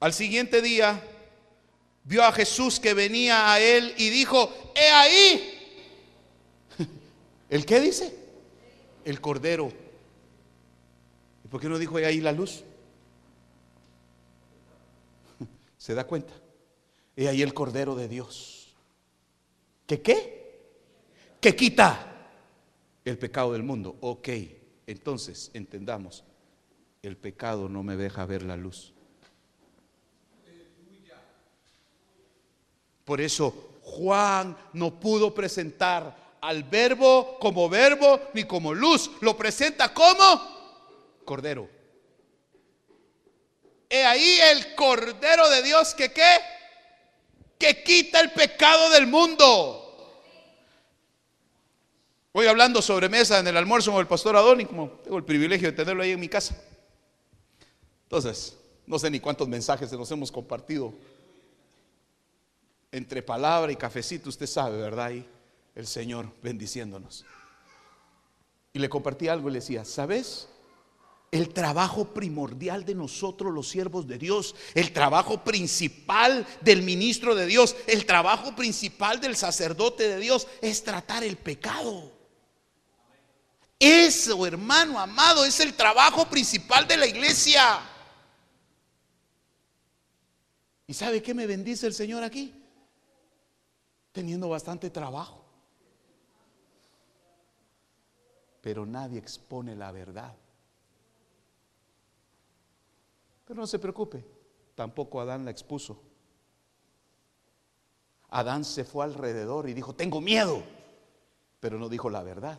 Al 0.00 0.12
siguiente 0.12 0.60
día 0.60 1.02
vio 2.04 2.22
a 2.24 2.32
Jesús 2.32 2.78
que 2.78 2.94
venía 2.94 3.52
a 3.52 3.60
él 3.60 3.94
y 3.96 4.10
dijo, 4.10 4.72
he 4.74 4.88
ahí. 4.88 5.78
¿El 7.50 7.64
qué 7.64 7.80
dice? 7.80 8.16
El 9.04 9.20
cordero. 9.20 9.72
¿Y 11.44 11.48
por 11.48 11.60
qué 11.60 11.68
no 11.68 11.78
dijo 11.78 11.98
he 11.98 12.06
ahí 12.06 12.20
la 12.20 12.32
luz? 12.32 12.62
¿Se 15.78 15.94
da 15.94 16.04
cuenta? 16.04 16.34
He 17.16 17.28
ahí 17.28 17.42
el 17.42 17.54
cordero 17.54 17.94
de 17.94 18.08
Dios. 18.08 18.74
¿Qué 19.86 20.02
qué? 20.02 20.36
Que 21.40 21.54
quita 21.56 22.15
el 23.10 23.18
pecado 23.18 23.52
del 23.52 23.62
mundo. 23.62 23.96
Ok, 24.00 24.28
entonces 24.86 25.50
entendamos, 25.54 26.24
el 27.02 27.16
pecado 27.16 27.68
no 27.68 27.82
me 27.82 27.96
deja 27.96 28.26
ver 28.26 28.42
la 28.42 28.56
luz. 28.56 28.92
Por 33.04 33.20
eso 33.20 33.78
Juan 33.82 34.56
no 34.72 34.98
pudo 34.98 35.32
presentar 35.32 36.36
al 36.40 36.64
verbo 36.64 37.38
como 37.38 37.68
verbo 37.68 38.20
ni 38.34 38.42
como 38.44 38.74
luz. 38.74 39.08
Lo 39.20 39.36
presenta 39.36 39.94
como 39.94 41.22
cordero. 41.24 41.70
He 43.88 44.04
ahí 44.04 44.38
el 44.50 44.74
cordero 44.74 45.48
de 45.48 45.62
Dios 45.62 45.94
que 45.94 46.12
qué? 46.12 46.38
Que 47.56 47.84
quita 47.84 48.20
el 48.20 48.32
pecado 48.32 48.90
del 48.90 49.06
mundo. 49.06 49.85
Voy 52.36 52.46
hablando 52.48 52.82
sobre 52.82 53.08
mesa 53.08 53.38
en 53.38 53.46
el 53.46 53.56
almuerzo 53.56 53.92
con 53.92 53.98
el 53.98 54.06
pastor 54.06 54.36
Adoni, 54.36 54.66
como 54.66 54.90
tengo 55.02 55.16
el 55.16 55.24
privilegio 55.24 55.70
de 55.70 55.72
tenerlo 55.74 56.02
ahí 56.02 56.10
en 56.10 56.20
mi 56.20 56.28
casa. 56.28 56.54
Entonces, 58.02 58.58
no 58.86 58.98
sé 58.98 59.10
ni 59.10 59.20
cuántos 59.20 59.48
mensajes 59.48 59.90
nos 59.92 60.10
hemos 60.10 60.30
compartido 60.30 60.92
entre 62.92 63.22
palabra 63.22 63.72
y 63.72 63.76
cafecito, 63.76 64.28
usted 64.28 64.46
sabe, 64.46 64.76
¿verdad? 64.76 65.12
Y 65.12 65.26
el 65.74 65.86
Señor 65.86 66.30
bendiciéndonos. 66.42 67.24
Y 68.74 68.80
le 68.80 68.90
compartí 68.90 69.28
algo 69.28 69.48
y 69.48 69.52
le 69.52 69.60
decía, 69.60 69.86
¿sabes? 69.86 70.50
El 71.30 71.54
trabajo 71.54 72.12
primordial 72.12 72.84
de 72.84 72.94
nosotros 72.94 73.50
los 73.50 73.66
siervos 73.66 74.06
de 74.06 74.18
Dios, 74.18 74.54
el 74.74 74.92
trabajo 74.92 75.42
principal 75.42 76.46
del 76.60 76.82
ministro 76.82 77.34
de 77.34 77.46
Dios, 77.46 77.74
el 77.86 78.04
trabajo 78.04 78.54
principal 78.54 79.22
del 79.22 79.36
sacerdote 79.36 80.06
de 80.06 80.18
Dios 80.18 80.46
es 80.60 80.84
tratar 80.84 81.24
el 81.24 81.38
pecado. 81.38 82.15
Eso, 83.78 84.46
hermano 84.46 84.98
amado, 84.98 85.44
es 85.44 85.60
el 85.60 85.74
trabajo 85.74 86.26
principal 86.26 86.86
de 86.88 86.96
la 86.96 87.06
iglesia. 87.06 87.80
¿Y 90.86 90.94
sabe 90.94 91.22
qué 91.22 91.34
me 91.34 91.46
bendice 91.46 91.86
el 91.86 91.94
Señor 91.94 92.22
aquí? 92.22 92.54
Teniendo 94.12 94.48
bastante 94.48 94.88
trabajo. 94.88 95.44
Pero 98.62 98.86
nadie 98.86 99.18
expone 99.18 99.76
la 99.76 99.92
verdad. 99.92 100.34
Pero 103.44 103.60
no 103.60 103.66
se 103.66 103.78
preocupe, 103.78 104.24
tampoco 104.74 105.20
Adán 105.20 105.44
la 105.44 105.50
expuso. 105.50 106.02
Adán 108.30 108.64
se 108.64 108.84
fue 108.84 109.04
alrededor 109.04 109.68
y 109.68 109.74
dijo, 109.74 109.94
tengo 109.94 110.20
miedo, 110.20 110.62
pero 111.60 111.78
no 111.78 111.88
dijo 111.88 112.10
la 112.10 112.22
verdad, 112.22 112.58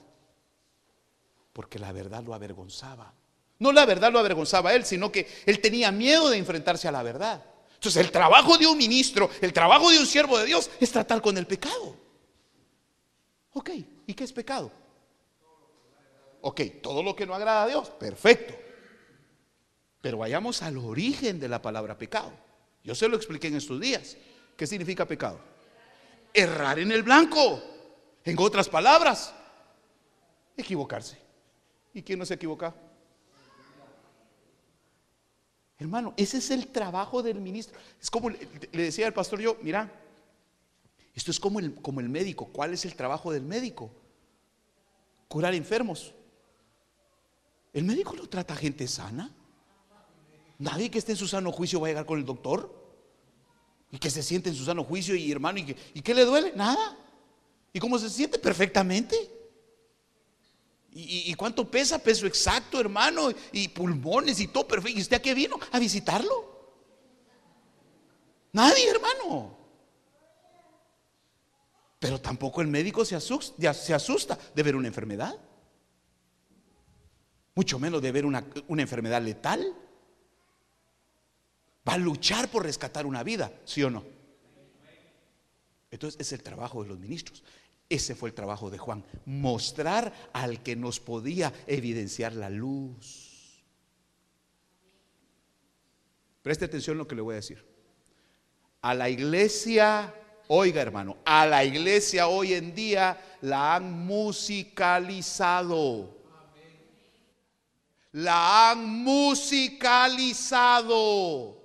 porque 1.58 1.80
la 1.80 1.91
verdad 1.91 2.22
lo 2.24 2.36
avergonzaba. 2.36 3.12
No 3.58 3.72
la 3.72 3.88
verdad 3.88 4.12
lo 4.12 4.20
avergonzaba 4.20 4.70
a 4.70 4.76
él, 4.76 4.86
sino 4.86 5.12
que 5.12 5.28
él 5.47 5.60
tenía 5.60 5.91
miedo 5.91 6.30
de 6.30 6.38
enfrentarse 6.38 6.88
a 6.88 6.91
la 6.91 7.01
verdad. 7.01 7.43
Entonces 7.74 8.05
el 8.05 8.12
trabajo 8.12 8.60
de 8.60 8.68
un 8.68 8.78
ministro, 8.78 9.28
el 9.41 9.53
trabajo 9.53 9.89
de 9.89 9.97
un 9.97 10.05
siervo 10.05 10.38
de 10.38 10.45
Dios 10.45 10.70
es 10.80 10.91
tratar 10.91 11.20
con 11.20 11.36
el 11.36 11.47
pecado. 11.47 11.97
Ok, 13.53 13.72
¿y 14.05 14.14
qué 14.14 14.24
es 14.24 14.32
pecado? 14.32 14.72
Ok, 16.41 16.62
todo 16.80 17.01
lo 17.01 17.16
que 17.16 17.26
no 17.26 17.34
agrada 17.34 17.64
a 17.64 17.68
Dios, 17.68 17.89
perfecto. 17.89 18.53
Pero 19.99 20.20
vayamos 20.20 20.62
al 20.62 20.78
origen 20.78 21.39
de 21.39 21.47
la 21.47 21.60
palabra 21.60 21.97
pecado. 21.97 22.34
Yo 22.84 22.93
se 22.93 23.08
lo 23.08 23.18
expliqué 23.18 23.47
en 23.47 23.55
estos 23.55 23.82
días. 23.82 24.16
¿Qué 24.55 24.68
significa 24.68 25.08
pecado? 25.08 25.39
Errar 26.36 26.78
en 26.78 26.91
el 26.91 27.01
blanco. 27.01 27.64
En 28.24 28.38
otras 28.38 28.70
palabras, 28.70 29.34
equivocarse. 30.55 31.26
¿Y 31.98 32.04
quién 32.04 32.20
no 32.20 32.28
se 32.28 32.36
equivoca? 32.36 32.76
Hermano, 35.80 36.14
ese 36.16 36.38
es 36.38 36.52
el 36.52 36.68
trabajo 36.68 37.24
del 37.24 37.41
ministro. 37.41 37.80
Es 38.00 38.12
como 38.12 38.30
le, 38.30 38.38
decía 38.72 39.08
al 39.08 39.16
pastor 39.16 39.41
yo, 39.41 39.58
mira, 39.64 39.91
esto 41.16 41.32
es 41.32 41.39
como 41.39 41.60
el, 41.60 41.74
como 41.74 42.00
el 42.00 42.08
médico. 42.08 42.50
¿Cuál 42.54 42.76
es 42.76 42.86
el 42.86 42.95
trabajo 42.95 43.32
del 43.32 43.41
médico? 43.41 43.89
Curar 45.28 45.56
enfermos. 45.56 46.14
El 47.74 47.84
médico 47.84 48.16
no 48.16 48.30
trata 48.30 48.54
a 48.54 48.58
gente 48.58 48.88
sana. 48.88 49.34
Nadie 50.60 50.91
que 50.91 51.00
esté 51.00 51.14
en 51.14 51.18
su 51.18 51.28
sano 51.28 51.52
juicio 51.52 51.80
va 51.80 51.88
a 51.88 51.89
llegar 51.89 52.06
con 52.06 52.20
el 52.20 52.26
doctor. 52.26 52.72
Y 53.89 53.98
que 53.98 54.12
se 54.12 54.22
siente 54.22 54.50
en 54.50 54.56
su 54.56 54.66
sano 54.66 54.84
juicio 54.84 55.16
y 55.16 55.32
hermano, 55.32 55.58
¿y, 55.58 55.76
¿y 55.95 56.02
qué 56.02 56.14
le 56.14 56.26
duele? 56.26 56.54
Nada. 56.56 56.95
¿Y 57.74 57.80
cómo 57.80 57.98
se 57.98 58.08
siente? 58.08 58.38
Perfectamente. 58.38 59.37
¿Y, 61.00 61.36
cuánto 61.36 61.70
pesa? 61.70 62.00
Peso 62.00 62.26
exacto, 62.26 62.80
hermano. 62.80 63.30
Y 63.52 63.68
pulmones 63.68 64.39
y 64.39 64.48
todo 64.48 64.68
perfecto. 64.68 64.98
¿Y 64.98 65.02
usted 65.04 65.18
a 65.18 65.22
qué 65.22 65.36
vino? 65.36 65.60
A 65.72 65.78
visitarlo. 65.78 66.58
Nadie, 68.52 68.89
hermano. 68.89 69.56
Pero 72.00 72.20
tampoco 72.20 72.62
el 72.62 72.68
médico 72.68 73.06
se 73.06 73.16
asusta, 73.16 73.76
se 73.76 73.93
asusta 73.93 74.39
de 74.56 74.64
ver 74.64 74.76
una 74.76 74.88
enfermedad. 74.88 75.39
Mucho 77.54 77.78
menos 77.78 78.02
de 78.02 78.12
ver 78.12 78.26
una, 78.26 78.43
una 78.68 78.82
enfermedad 78.82 79.22
letal. 79.22 79.76
Va 81.88 81.93
a 81.93 81.98
luchar 82.00 82.50
por 82.50 82.64
rescatar 82.64 83.06
una 83.06 83.22
vida, 83.22 83.52
¿sí 83.66 83.84
o 83.84 83.91
no? 83.91 84.04
Entonces 85.91 86.20
es 86.20 86.34
el 86.34 86.41
trabajo 86.41 86.82
de 86.82 86.89
los 86.89 86.98
ministros. 86.98 87.43
Ese 87.90 88.16
fue 88.16 88.30
el 88.30 88.36
trabajo 88.36 88.70
de 88.70 88.78
Juan, 88.78 89.06
mostrar 89.26 90.14
al 90.34 90.62
que 90.62 90.76
nos 90.76 91.00
podía 91.00 91.54
evidenciar 91.68 92.34
la 92.34 92.50
luz. 92.50 93.64
Preste 96.42 96.66
atención 96.66 96.98
a 96.98 97.00
lo 97.00 97.08
que 97.08 97.16
le 97.16 97.22
voy 97.22 97.32
a 97.34 97.38
decir. 97.38 97.66
A 98.82 98.94
la 98.94 99.10
iglesia, 99.10 100.14
oiga 100.50 100.82
hermano, 100.82 101.16
a 101.26 101.46
la 101.46 101.64
iglesia 101.64 102.28
hoy 102.28 102.54
en 102.54 102.76
día 102.76 103.38
la 103.42 103.76
han 103.76 104.06
musicalizado. 104.06 106.18
La 108.14 108.72
han 108.72 109.04
musicalizado. 109.04 111.58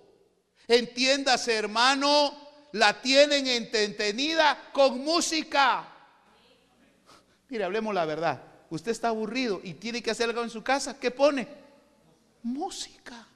Entiéndase 0.68 1.54
hermano, 1.54 2.34
la 2.72 3.00
tienen 3.00 3.46
entretenida 3.46 4.70
con 4.72 5.04
música. 5.04 5.91
Mire, 7.52 7.64
hablemos 7.64 7.92
la 7.92 8.06
verdad. 8.06 8.42
Usted 8.70 8.92
está 8.92 9.08
aburrido 9.08 9.60
y 9.62 9.74
tiene 9.74 10.02
que 10.02 10.10
hacer 10.10 10.26
algo 10.26 10.42
en 10.42 10.48
su 10.48 10.64
casa. 10.64 10.98
¿Qué 10.98 11.10
pone? 11.10 11.46
Música. 12.42 13.28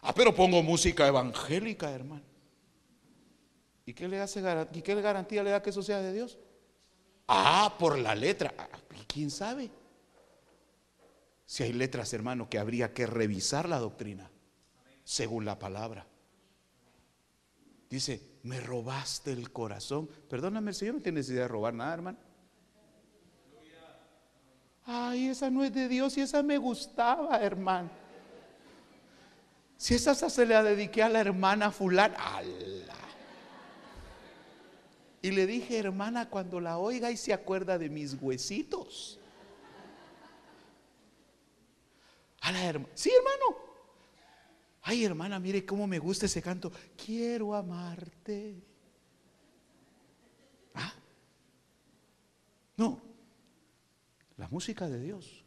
Ah, 0.00 0.12
pero 0.12 0.34
pongo 0.34 0.60
música 0.64 1.06
evangélica, 1.06 1.88
hermano. 1.92 2.24
¿Y 3.84 3.94
qué 3.94 4.08
le 4.08 4.18
hace 4.18 4.42
y 4.72 4.82
qué 4.82 5.00
garantía 5.00 5.44
le 5.44 5.50
da 5.50 5.62
que 5.62 5.70
eso 5.70 5.80
sea 5.80 6.02
de 6.02 6.12
Dios? 6.12 6.36
Ah, 7.28 7.72
por 7.78 7.96
la 7.96 8.16
letra. 8.16 8.52
Ah, 8.58 8.68
¿Quién 9.06 9.30
sabe? 9.30 9.70
Si 11.44 11.62
hay 11.62 11.72
letras, 11.72 12.12
hermano, 12.12 12.50
que 12.50 12.58
habría 12.58 12.92
que 12.92 13.06
revisar 13.06 13.68
la 13.68 13.78
doctrina 13.78 14.28
según 15.04 15.44
la 15.44 15.56
palabra. 15.56 16.04
Dice, 17.88 18.35
me 18.46 18.60
robaste 18.60 19.32
el 19.32 19.50
corazón. 19.50 20.08
Perdóname, 20.30 20.70
el 20.70 20.74
Señor 20.74 20.94
no 20.94 21.00
tiene 21.02 21.18
necesidad 21.18 21.42
de 21.42 21.48
robar 21.48 21.74
nada, 21.74 21.92
hermano. 21.94 22.18
Ay, 24.84 25.28
esa 25.28 25.50
no 25.50 25.64
es 25.64 25.74
de 25.74 25.88
Dios 25.88 26.16
y 26.16 26.20
esa 26.20 26.44
me 26.44 26.56
gustaba, 26.56 27.40
hermano. 27.40 27.90
Si 29.76 29.94
esa 29.94 30.14
se 30.14 30.46
la 30.46 30.62
dediqué 30.62 31.02
a 31.02 31.08
la 31.08 31.20
hermana 31.20 31.70
fulana, 31.72 32.16
Y 35.20 35.32
le 35.32 35.44
dije, 35.44 35.78
hermana, 35.78 36.30
cuando 36.30 36.60
la 36.60 36.78
oiga 36.78 37.10
y 37.10 37.16
se 37.16 37.32
acuerda 37.32 37.78
de 37.78 37.88
mis 37.88 38.14
huesitos. 38.14 39.18
A 42.42 42.52
la 42.52 42.64
hermana. 42.64 42.92
Sí, 42.94 43.10
hermano. 43.10 43.65
Ay, 44.88 45.04
hermana, 45.04 45.40
mire 45.40 45.66
cómo 45.66 45.88
me 45.88 45.98
gusta 45.98 46.26
ese 46.26 46.40
canto. 46.40 46.70
Quiero 46.96 47.56
amarte. 47.56 48.62
¿Ah? 50.74 50.92
No. 52.76 53.02
La 54.36 54.46
música 54.46 54.88
de 54.88 55.00
Dios 55.00 55.42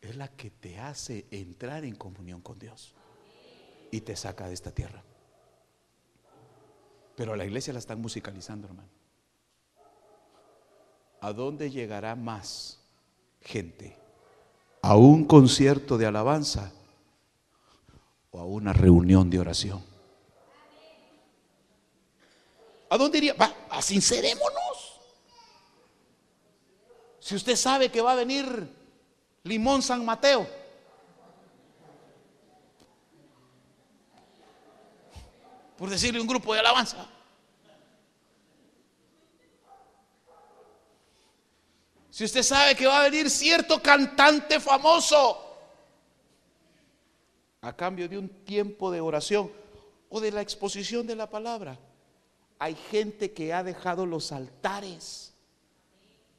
es 0.00 0.14
la 0.14 0.28
que 0.28 0.52
te 0.52 0.78
hace 0.78 1.26
entrar 1.32 1.84
en 1.84 1.96
comunión 1.96 2.42
con 2.42 2.60
Dios 2.60 2.94
y 3.90 4.02
te 4.02 4.14
saca 4.14 4.46
de 4.46 4.54
esta 4.54 4.70
tierra. 4.70 5.02
Pero 7.16 7.32
a 7.32 7.36
la 7.36 7.44
iglesia 7.44 7.72
la 7.72 7.80
están 7.80 8.00
musicalizando, 8.00 8.68
hermano. 8.68 8.88
¿A 11.20 11.32
dónde 11.32 11.72
llegará 11.72 12.14
más 12.14 12.78
gente? 13.40 13.96
¿A 14.80 14.96
un 14.96 15.24
concierto 15.24 15.98
de 15.98 16.06
alabanza? 16.06 16.72
O 18.32 18.40
a 18.40 18.44
una 18.44 18.72
reunión 18.72 19.30
de 19.30 19.38
oración. 19.38 19.84
¿A 22.88 22.96
dónde 22.96 23.18
iría? 23.18 23.34
Va, 23.34 23.54
sincerémonos. 23.80 25.00
Si 27.20 27.36
usted 27.36 27.56
sabe 27.56 27.90
que 27.90 28.00
va 28.00 28.12
a 28.12 28.16
venir 28.16 28.68
Limón 29.44 29.82
San 29.82 30.04
Mateo, 30.04 30.46
por 35.76 35.90
decirle 35.90 36.20
un 36.20 36.26
grupo 36.26 36.54
de 36.54 36.60
alabanza. 36.60 37.06
Si 42.10 42.24
usted 42.24 42.42
sabe 42.42 42.74
que 42.76 42.86
va 42.86 43.00
a 43.00 43.04
venir 43.04 43.28
cierto 43.28 43.82
cantante 43.82 44.60
famoso 44.60 45.51
a 47.62 47.74
cambio 47.76 48.08
de 48.08 48.18
un 48.18 48.28
tiempo 48.28 48.90
de 48.90 49.00
oración 49.00 49.50
o 50.08 50.20
de 50.20 50.32
la 50.32 50.42
exposición 50.42 51.06
de 51.06 51.14
la 51.14 51.30
palabra, 51.30 51.78
hay 52.58 52.74
gente 52.74 53.32
que 53.32 53.52
ha 53.52 53.62
dejado 53.62 54.04
los 54.04 54.32
altares 54.32 55.32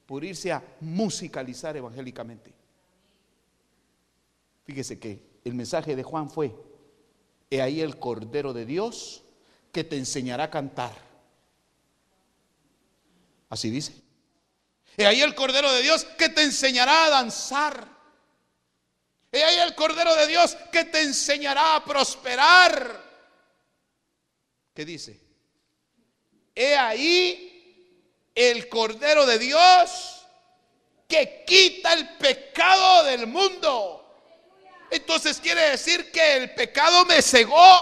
por 0.05 0.23
irse 0.23 0.51
a 0.51 0.63
musicalizar 0.81 1.75
evangélicamente. 1.77 2.53
Fíjese 4.65 4.99
que 4.99 5.21
el 5.45 5.53
mensaje 5.53 5.95
de 5.95 6.03
Juan 6.03 6.29
fue, 6.29 6.53
he 7.49 7.61
ahí 7.61 7.81
el 7.81 7.97
Cordero 7.97 8.53
de 8.53 8.65
Dios 8.65 9.23
que 9.71 9.83
te 9.83 9.97
enseñará 9.97 10.45
a 10.45 10.49
cantar. 10.49 10.93
Así 13.49 13.69
dice. 13.69 13.93
He 14.97 15.05
ahí 15.05 15.21
el 15.21 15.35
Cordero 15.35 15.71
de 15.71 15.81
Dios 15.81 16.05
que 16.17 16.29
te 16.29 16.43
enseñará 16.43 17.05
a 17.05 17.09
danzar. 17.09 17.92
He 19.35 19.43
ahí 19.43 19.57
el 19.57 19.73
Cordero 19.73 20.15
de 20.15 20.27
Dios 20.27 20.55
que 20.71 20.85
te 20.85 21.01
enseñará 21.01 21.75
a 21.75 21.83
prosperar. 21.83 23.01
¿Qué 24.75 24.85
dice? 24.85 25.19
He 26.53 26.75
ahí 26.75 28.29
el 28.35 28.69
Cordero 28.69 29.25
de 29.25 29.39
Dios 29.39 30.23
que 31.07 31.43
quita 31.47 31.93
el 31.93 32.15
pecado 32.17 33.05
del 33.05 33.25
mundo. 33.25 34.05
Entonces 34.91 35.39
quiere 35.39 35.71
decir 35.71 36.11
que 36.11 36.37
el 36.37 36.53
pecado 36.53 37.03
me 37.05 37.19
cegó. 37.23 37.81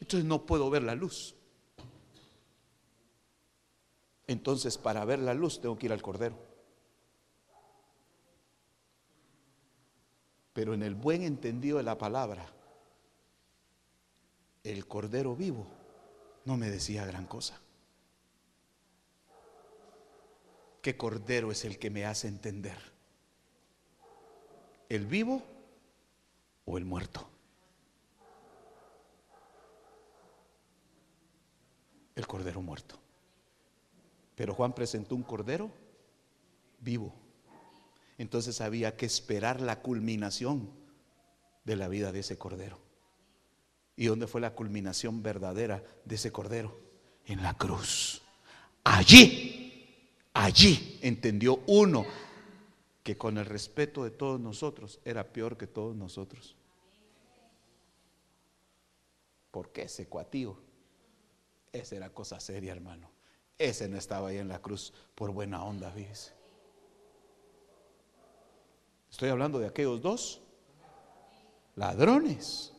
Entonces 0.00 0.24
no 0.24 0.44
puedo 0.44 0.68
ver 0.68 0.82
la 0.82 0.96
luz. 0.96 1.36
Entonces 4.26 4.78
para 4.78 5.04
ver 5.04 5.20
la 5.20 5.32
luz 5.32 5.60
tengo 5.60 5.78
que 5.78 5.86
ir 5.86 5.92
al 5.92 6.02
Cordero. 6.02 6.47
Pero 10.58 10.74
en 10.74 10.82
el 10.82 10.96
buen 10.96 11.22
entendido 11.22 11.76
de 11.76 11.84
la 11.84 11.96
palabra, 11.96 12.44
el 14.64 14.88
Cordero 14.88 15.36
vivo 15.36 15.64
no 16.46 16.56
me 16.56 16.68
decía 16.68 17.06
gran 17.06 17.26
cosa. 17.26 17.60
¿Qué 20.82 20.96
Cordero 20.96 21.52
es 21.52 21.64
el 21.64 21.78
que 21.78 21.90
me 21.90 22.04
hace 22.04 22.26
entender? 22.26 22.76
¿El 24.88 25.06
vivo 25.06 25.44
o 26.64 26.76
el 26.76 26.84
muerto. 26.84 27.24
El 32.16 32.26
cordero 32.26 32.60
muerto. 32.62 32.98
Pero 34.34 34.54
Juan 34.54 34.72
presentó 34.72 35.14
un 35.14 35.22
cordero 35.22 35.70
vivo. 36.80 37.27
Entonces 38.18 38.60
había 38.60 38.96
que 38.96 39.06
esperar 39.06 39.60
la 39.60 39.80
culminación 39.80 40.68
de 41.64 41.76
la 41.76 41.88
vida 41.88 42.10
de 42.10 42.20
ese 42.20 42.36
cordero. 42.36 42.78
¿Y 43.96 44.06
dónde 44.06 44.26
fue 44.26 44.40
la 44.40 44.54
culminación 44.54 45.22
verdadera 45.22 45.82
de 46.04 46.16
ese 46.16 46.32
cordero? 46.32 46.78
En 47.26 47.42
la 47.42 47.54
cruz. 47.54 48.22
Allí, 48.84 50.08
allí 50.34 50.98
entendió 51.02 51.62
uno 51.66 52.04
que 53.02 53.16
con 53.16 53.38
el 53.38 53.46
respeto 53.46 54.04
de 54.04 54.10
todos 54.10 54.40
nosotros 54.40 55.00
era 55.04 55.32
peor 55.32 55.56
que 55.56 55.66
todos 55.66 55.96
nosotros. 55.96 56.56
Porque 59.50 59.82
ese 59.82 60.06
cuatío, 60.06 60.58
esa 61.72 61.96
era 61.96 62.10
cosa 62.10 62.40
seria, 62.40 62.72
hermano. 62.72 63.10
Ese 63.58 63.88
no 63.88 63.96
estaba 63.96 64.28
ahí 64.28 64.38
en 64.38 64.48
la 64.48 64.60
cruz 64.60 64.92
por 65.14 65.32
buena 65.32 65.64
onda, 65.64 65.90
fíjese. 65.90 66.37
Estoy 69.10 69.30
hablando 69.30 69.58
de 69.58 69.66
aquellos 69.66 70.00
dos 70.00 70.40
ladrones 71.76 72.72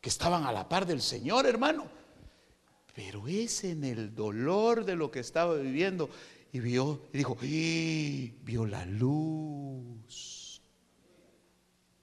que 0.00 0.08
estaban 0.08 0.44
a 0.44 0.52
la 0.52 0.68
par 0.68 0.86
del 0.86 1.02
Señor, 1.02 1.46
hermano. 1.46 1.86
Pero 2.94 3.28
ese 3.28 3.72
en 3.72 3.84
el 3.84 4.14
dolor 4.14 4.84
de 4.84 4.96
lo 4.96 5.10
que 5.10 5.20
estaba 5.20 5.54
viviendo 5.54 6.08
y 6.52 6.60
vio 6.60 7.02
y 7.12 7.18
dijo, 7.18 7.36
y 7.42 8.28
vio 8.42 8.66
la 8.66 8.86
luz 8.86 10.62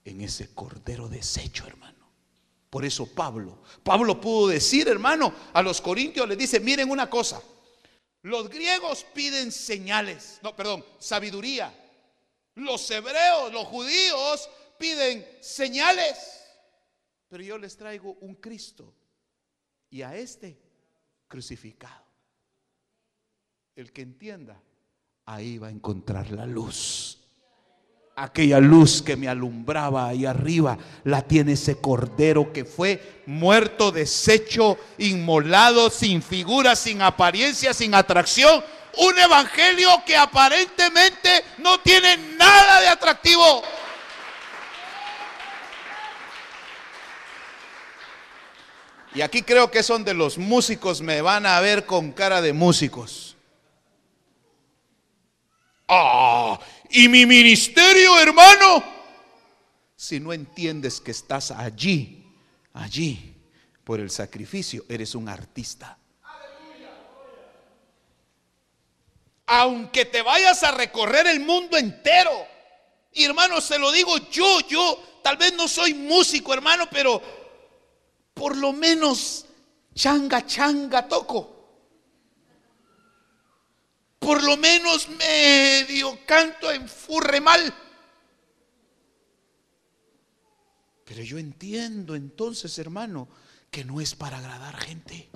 en 0.06 0.22
ese 0.22 0.54
cordero 0.54 1.08
deshecho, 1.08 1.66
hermano. 1.66 1.94
Por 2.70 2.86
eso 2.86 3.08
Pablo, 3.08 3.60
Pablo 3.84 4.20
pudo 4.20 4.50
decir, 4.50 4.88
hermano, 4.88 5.34
a 5.54 5.62
los 5.62 5.80
corintios 5.82 6.28
le 6.28 6.36
dice, 6.36 6.60
miren 6.60 6.90
una 6.90 7.10
cosa, 7.10 7.42
los 8.24 8.50
griegos 8.50 9.06
piden 9.14 9.52
señales, 9.52 10.40
no, 10.44 10.56
perdón, 10.56 10.84
sabiduría. 11.00 11.83
Los 12.56 12.90
hebreos, 12.92 13.52
los 13.52 13.66
judíos 13.66 14.50
piden 14.78 15.26
señales. 15.42 16.42
Pero 17.30 17.44
yo 17.44 17.58
les 17.58 17.76
traigo 17.76 18.18
un 18.22 18.36
Cristo 18.36 18.94
y 19.90 20.02
a 20.02 20.16
este 20.16 20.60
crucificado. 21.28 22.04
El 23.76 23.92
que 23.92 24.04
entienda, 24.04 24.62
ahí 25.26 25.58
va 25.58 25.68
a 25.68 25.72
encontrar 25.72 26.30
la 26.32 26.46
luz 26.46 27.24
aquella 28.16 28.60
luz 28.60 29.02
que 29.02 29.16
me 29.16 29.28
alumbraba 29.28 30.08
ahí 30.08 30.26
arriba, 30.26 30.78
la 31.04 31.22
tiene 31.24 31.54
ese 31.54 31.78
cordero 31.78 32.54
que 32.54 32.66
fue 32.66 33.24
muerto, 33.26 33.92
deshecho, 33.92 34.78
inmolado, 34.98 35.90
sin 35.90 36.22
figura, 36.22 36.76
sin 36.76 37.02
apariencia, 37.02 37.74
sin 37.74 37.96
atracción. 37.96 38.64
Un 38.98 39.18
evangelio 39.18 40.04
que 40.06 40.16
aparentemente 40.16 41.44
no 41.58 41.80
tiene 41.80 42.18
nada 42.38 42.82
de 42.82 42.88
atractivo. 42.88 43.64
Y 49.16 49.22
aquí 49.22 49.44
creo 49.44 49.70
que 49.70 49.84
son 49.84 50.04
de 50.04 50.14
los 50.14 50.38
músicos, 50.38 51.02
me 51.02 51.22
van 51.22 51.46
a 51.46 51.60
ver 51.60 51.86
con 51.86 52.12
cara 52.12 52.42
de 52.42 52.54
músicos. 52.54 53.36
Ah, 55.88 56.60
y 56.90 57.08
mi 57.10 57.26
ministerio, 57.26 58.20
hermano. 58.20 58.84
Si 59.96 60.20
no 60.20 60.34
entiendes 60.34 61.00
que 61.00 61.12
estás 61.12 61.52
allí, 61.52 62.26
allí, 62.74 63.36
por 63.84 64.00
el 64.00 64.10
sacrificio, 64.10 64.84
eres 64.90 65.14
un 65.16 65.30
artista. 65.30 65.98
Aunque 69.46 70.06
te 70.06 70.22
vayas 70.22 70.64
a 70.64 70.72
recorrer 70.72 71.28
el 71.28 71.40
mundo 71.40 71.78
entero, 71.78 72.48
y 73.12 73.26
hermano, 73.26 73.62
se 73.62 73.78
lo 73.78 73.92
digo 73.92 74.18
yo, 74.30 74.62
yo 74.68 75.20
tal 75.22 75.38
vez 75.38 75.54
no 75.54 75.68
soy 75.68 75.94
músico, 75.94 76.54
hermano, 76.54 76.88
pero 76.90 77.22
por 78.34 78.58
lo 78.58 78.74
menos 78.74 79.46
changa, 79.94 80.46
changa 80.46 81.08
toco 81.08 81.54
por 84.24 84.42
lo 84.44 84.56
menos 84.58 85.10
medio 85.10 86.18
canto 86.26 86.72
en 86.72 86.88
furre 86.88 87.42
mal. 87.42 87.74
Pero 91.04 91.22
yo 91.22 91.38
entiendo 91.38 92.16
entonces, 92.16 92.80
hermano, 92.80 93.28
que 93.70 93.84
no 93.84 94.00
es 94.00 94.16
para 94.16 94.38
agradar 94.38 94.78
gente. 94.78 95.30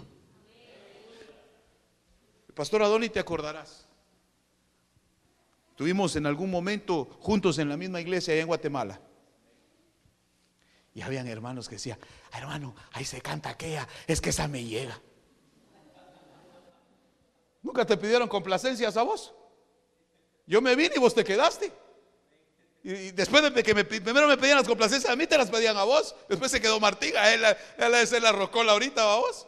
Pastor 2.55 2.81
Adoni, 2.81 3.09
te 3.09 3.19
acordarás. 3.19 3.86
Tuvimos 5.77 6.15
en 6.15 6.25
algún 6.25 6.49
momento 6.49 7.05
juntos 7.21 7.59
en 7.59 7.69
la 7.69 7.77
misma 7.77 8.01
iglesia 8.01 8.33
allá 8.33 8.41
en 8.41 8.47
Guatemala. 8.47 8.99
Y 10.95 11.03
habían 11.03 11.27
hermanos 11.27 11.69
que 11.69 11.75
decían, 11.75 11.99
hermano, 12.33 12.73
ahí 12.93 13.05
se 13.05 13.21
canta 13.21 13.49
aquella, 13.49 13.87
es 14.07 14.19
que 14.19 14.31
esa 14.31 14.47
me 14.47 14.65
llega. 14.65 14.99
¿Nunca 17.61 17.85
te 17.85 17.95
pidieron 17.95 18.27
complacencias 18.27 18.97
a 18.97 19.03
vos? 19.03 19.35
Yo 20.47 20.63
me 20.63 20.75
vine 20.75 20.95
y 20.95 20.99
vos 20.99 21.13
te 21.13 21.23
quedaste. 21.23 21.71
Y 22.83 23.11
después 23.11 23.53
de 23.53 23.61
que 23.61 23.75
primero 23.85 24.27
me 24.27 24.37
pedían 24.37 24.57
las 24.57 24.67
complacencias, 24.67 25.13
a 25.13 25.15
mí 25.15 25.27
te 25.27 25.37
las 25.37 25.51
pedían 25.51 25.77
a 25.77 25.83
vos. 25.83 26.15
Después 26.27 26.49
se 26.49 26.59
quedó 26.59 26.79
Martín, 26.79 27.15
a 27.15 27.31
él, 27.31 27.43
él 27.77 28.07
se 28.07 28.19
la 28.19 28.31
rocola 28.31 28.71
ahorita 28.71 29.03
a 29.03 29.17
vos. 29.17 29.45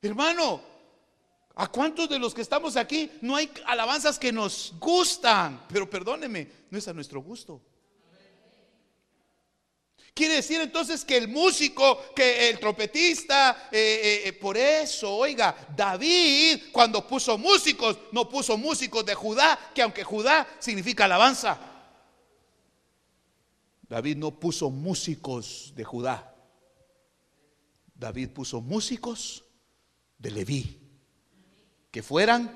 Hermano, 0.00 0.73
¿a 1.54 1.66
cuántos 1.68 2.08
de 2.08 2.18
los 2.18 2.34
que 2.34 2.42
estamos 2.42 2.76
aquí 2.76 3.10
no 3.20 3.36
hay 3.36 3.50
alabanzas 3.66 4.18
que 4.18 4.32
nos 4.32 4.74
gustan? 4.78 5.64
Pero 5.68 5.88
perdóneme, 5.88 6.50
no 6.70 6.78
es 6.78 6.88
a 6.88 6.92
nuestro 6.92 7.20
gusto. 7.20 7.60
Quiere 10.14 10.34
decir 10.34 10.60
entonces 10.60 11.04
que 11.04 11.16
el 11.16 11.26
músico, 11.26 12.14
que 12.14 12.48
el 12.48 12.60
trompetista, 12.60 13.68
eh, 13.72 14.00
eh, 14.02 14.28
eh, 14.28 14.32
por 14.32 14.56
eso, 14.56 15.12
oiga, 15.12 15.56
David 15.76 16.70
cuando 16.70 17.04
puso 17.04 17.36
músicos, 17.36 17.98
no 18.12 18.28
puso 18.28 18.56
músicos 18.56 19.04
de 19.04 19.16
Judá, 19.16 19.58
que 19.74 19.82
aunque 19.82 20.04
Judá 20.04 20.46
significa 20.60 21.06
alabanza. 21.06 21.58
David 23.88 24.16
no 24.16 24.38
puso 24.38 24.70
músicos 24.70 25.72
de 25.74 25.82
Judá. 25.82 26.32
David 27.92 28.30
puso 28.30 28.60
músicos 28.60 29.44
de 30.18 30.30
Leví, 30.30 30.83
que 31.94 32.02
fueran 32.02 32.50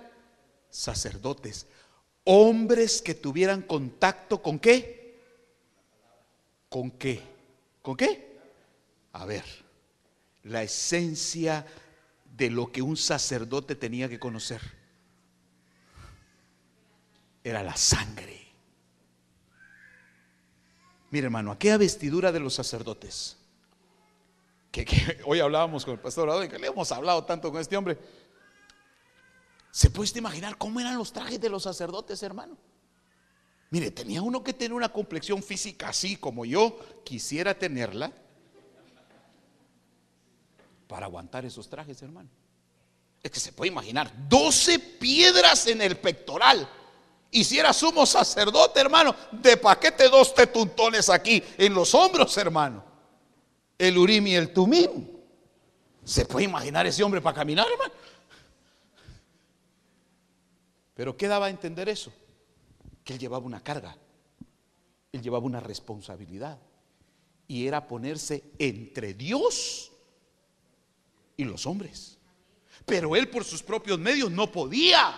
sacerdotes, 0.68 1.68
hombres 2.24 3.00
que 3.00 3.14
tuvieran 3.14 3.62
contacto 3.62 4.42
con 4.42 4.58
qué? 4.58 5.16
¿Con 6.68 6.90
qué? 6.90 7.22
¿Con 7.80 7.96
qué? 7.96 8.36
A 9.12 9.24
ver, 9.26 9.44
la 10.42 10.64
esencia 10.64 11.64
de 12.36 12.50
lo 12.50 12.72
que 12.72 12.82
un 12.82 12.96
sacerdote 12.96 13.76
tenía 13.76 14.08
que 14.08 14.18
conocer 14.18 14.60
era 17.44 17.62
la 17.62 17.76
sangre. 17.76 18.44
Mire 21.12 21.26
hermano, 21.26 21.52
aquella 21.52 21.76
vestidura 21.76 22.32
de 22.32 22.40
los 22.40 22.54
sacerdotes, 22.54 23.36
que, 24.72 24.84
hoy 25.24 25.38
hablábamos 25.38 25.84
con 25.84 25.94
el 25.94 26.00
pastor 26.00 26.48
que 26.48 26.58
le 26.58 26.66
hemos 26.66 26.90
hablado 26.90 27.22
tanto 27.22 27.52
con 27.52 27.60
este 27.60 27.76
hombre, 27.76 27.96
¿se 29.78 29.90
puede 29.90 30.18
imaginar 30.18 30.58
cómo 30.58 30.80
eran 30.80 30.98
los 30.98 31.12
trajes 31.12 31.40
de 31.40 31.48
los 31.48 31.62
sacerdotes, 31.62 32.20
hermano? 32.24 32.58
Mire, 33.70 33.92
tenía 33.92 34.20
uno 34.20 34.42
que 34.42 34.52
tener 34.52 34.72
una 34.72 34.88
complexión 34.88 35.40
física 35.40 35.90
así 35.90 36.16
como 36.16 36.44
yo 36.44 36.76
quisiera 37.04 37.56
tenerla 37.56 38.10
para 40.88 41.06
aguantar 41.06 41.44
esos 41.44 41.68
trajes, 41.68 42.02
hermano. 42.02 42.28
Es 43.22 43.30
que 43.30 43.38
se 43.38 43.52
puede 43.52 43.70
imaginar, 43.70 44.12
12 44.28 44.80
piedras 44.80 45.68
en 45.68 45.80
el 45.80 45.96
pectoral. 45.96 46.68
Y 47.30 47.44
si 47.44 47.60
sumo 47.72 48.04
sacerdote, 48.04 48.80
hermano, 48.80 49.14
de 49.30 49.58
paquete 49.58 50.08
dos 50.08 50.34
tetuntones 50.34 51.08
aquí 51.08 51.40
en 51.56 51.72
los 51.72 51.94
hombros, 51.94 52.36
hermano. 52.36 52.84
El 53.78 53.96
urim 53.96 54.26
y 54.26 54.34
el 54.34 54.52
tumim. 54.52 55.06
¿Se 56.02 56.24
puede 56.24 56.46
imaginar 56.46 56.84
ese 56.84 57.04
hombre 57.04 57.20
para 57.20 57.36
caminar, 57.36 57.68
hermano? 57.70 57.92
Pero 60.98 61.16
¿qué 61.16 61.28
daba 61.28 61.46
a 61.46 61.50
entender 61.50 61.88
eso? 61.88 62.12
Que 63.04 63.12
él 63.12 63.20
llevaba 63.20 63.46
una 63.46 63.62
carga. 63.62 63.96
Él 65.12 65.22
llevaba 65.22 65.46
una 65.46 65.60
responsabilidad. 65.60 66.58
Y 67.46 67.68
era 67.68 67.86
ponerse 67.86 68.42
entre 68.58 69.14
Dios 69.14 69.92
y 71.36 71.44
los 71.44 71.66
hombres. 71.66 72.18
Pero 72.84 73.14
él 73.14 73.30
por 73.30 73.44
sus 73.44 73.62
propios 73.62 73.96
medios 74.00 74.28
no 74.32 74.50
podía. 74.50 75.16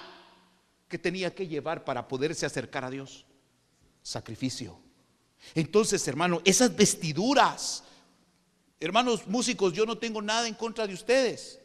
¿Qué 0.87 0.99
tenía 0.99 1.35
que 1.35 1.49
llevar 1.49 1.83
para 1.83 2.07
poderse 2.07 2.45
acercar 2.45 2.85
a 2.85 2.91
Dios? 2.91 3.24
Sacrificio. 4.03 4.78
Entonces, 5.55 6.07
hermano, 6.07 6.43
esas 6.45 6.76
vestiduras, 6.76 7.85
hermanos 8.81 9.26
músicos, 9.26 9.72
yo 9.72 9.87
no 9.87 9.97
tengo 9.97 10.20
nada 10.20 10.47
en 10.47 10.53
contra 10.53 10.87
de 10.87 10.93
ustedes, 10.93 11.59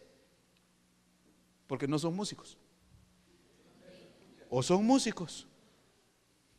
porque 1.68 1.86
no 1.86 2.00
son 2.00 2.16
músicos. 2.16 2.58
¿O 4.58 4.64
son 4.64 4.86
músicos? 4.86 5.46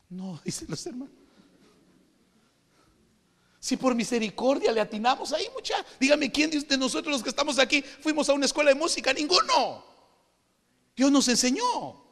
No, 0.07 0.39
dicen 0.45 0.67
los 0.69 0.85
hermanos. 0.85 1.15
Si 3.59 3.75
por 3.75 3.95
misericordia 3.95 4.71
le 4.71 4.79
atinamos 4.79 5.33
ahí, 5.33 5.47
mucha. 5.51 5.83
Dígame, 5.99 6.31
¿quién 6.31 6.51
de 6.51 6.77
nosotros 6.77 7.11
los 7.11 7.23
que 7.23 7.29
estamos 7.29 7.57
aquí 7.57 7.81
fuimos 7.81 8.29
a 8.29 8.33
una 8.33 8.45
escuela 8.45 8.69
de 8.69 8.75
música? 8.75 9.11
Ninguno. 9.13 9.83
Dios 10.95 11.11
nos 11.11 11.27
enseñó. 11.27 12.05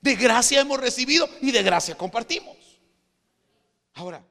De 0.00 0.16
gracia 0.16 0.62
hemos 0.62 0.80
recibido 0.80 1.28
y 1.42 1.50
de 1.50 1.62
gracia 1.62 1.94
compartimos. 1.94 2.56
Ahora, 3.92 4.24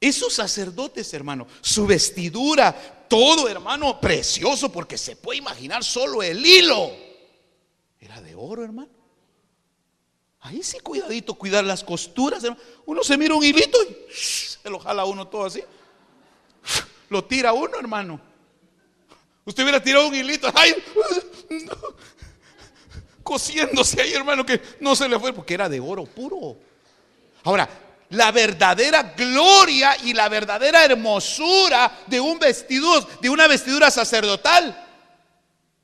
esos 0.00 0.34
sacerdotes, 0.34 1.14
hermano, 1.14 1.46
su 1.60 1.86
vestidura, 1.86 3.06
todo, 3.08 3.48
hermano, 3.48 4.00
precioso, 4.00 4.72
porque 4.72 4.98
se 4.98 5.14
puede 5.14 5.38
imaginar 5.38 5.84
solo 5.84 6.24
el 6.24 6.44
hilo. 6.44 7.03
Era 8.04 8.20
de 8.20 8.34
oro, 8.34 8.62
hermano. 8.62 8.90
Ahí 10.40 10.62
sí, 10.62 10.78
cuidadito, 10.80 11.34
cuidar 11.34 11.64
las 11.64 11.82
costuras. 11.82 12.44
Hermano. 12.44 12.62
Uno 12.84 13.02
se 13.02 13.16
mira 13.16 13.34
un 13.34 13.42
hilito 13.42 13.78
y 13.82 14.14
se 14.14 14.68
lo 14.68 14.78
jala 14.78 15.06
uno 15.06 15.26
todo 15.26 15.46
así. 15.46 15.62
Lo 17.10 17.24
tira 17.24 17.52
uno, 17.52 17.78
hermano. 17.78 18.20
Usted 19.44 19.62
hubiera 19.62 19.82
tirado 19.82 20.08
un 20.08 20.14
hilito. 20.14 20.50
Ay, 20.54 20.74
cosiéndose 23.22 24.00
ahí, 24.00 24.14
hermano, 24.14 24.44
que 24.44 24.60
no 24.80 24.96
se 24.96 25.08
le 25.08 25.18
fue 25.18 25.32
porque 25.32 25.54
era 25.54 25.68
de 25.68 25.80
oro 25.80 26.04
puro. 26.04 26.56
Ahora, 27.44 27.68
la 28.10 28.32
verdadera 28.32 29.14
gloria 29.16 29.96
y 30.02 30.12
la 30.12 30.28
verdadera 30.28 30.84
hermosura 30.84 32.00
de 32.06 32.20
un 32.20 32.38
vestido, 32.38 33.00
de 33.20 33.30
una 33.30 33.46
vestidura 33.46 33.90
sacerdotal, 33.90 34.80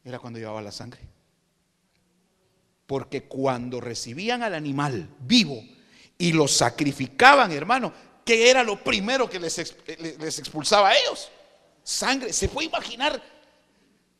era 0.04 0.18
cuando 0.18 0.38
llevaba 0.38 0.62
la 0.62 0.72
sangre. 0.72 1.09
Porque 2.90 3.28
cuando 3.28 3.80
recibían 3.80 4.42
al 4.42 4.52
animal 4.52 5.14
vivo 5.20 5.62
y 6.18 6.32
lo 6.32 6.48
sacrificaban, 6.48 7.52
hermano, 7.52 7.92
que 8.24 8.50
era 8.50 8.64
lo 8.64 8.82
primero 8.82 9.30
que 9.30 9.38
les, 9.38 9.76
les 10.18 10.38
expulsaba 10.40 10.88
a 10.88 10.96
ellos? 10.96 11.28
Sangre. 11.84 12.32
¿Se 12.32 12.48
puede 12.48 12.66
imaginar 12.66 13.22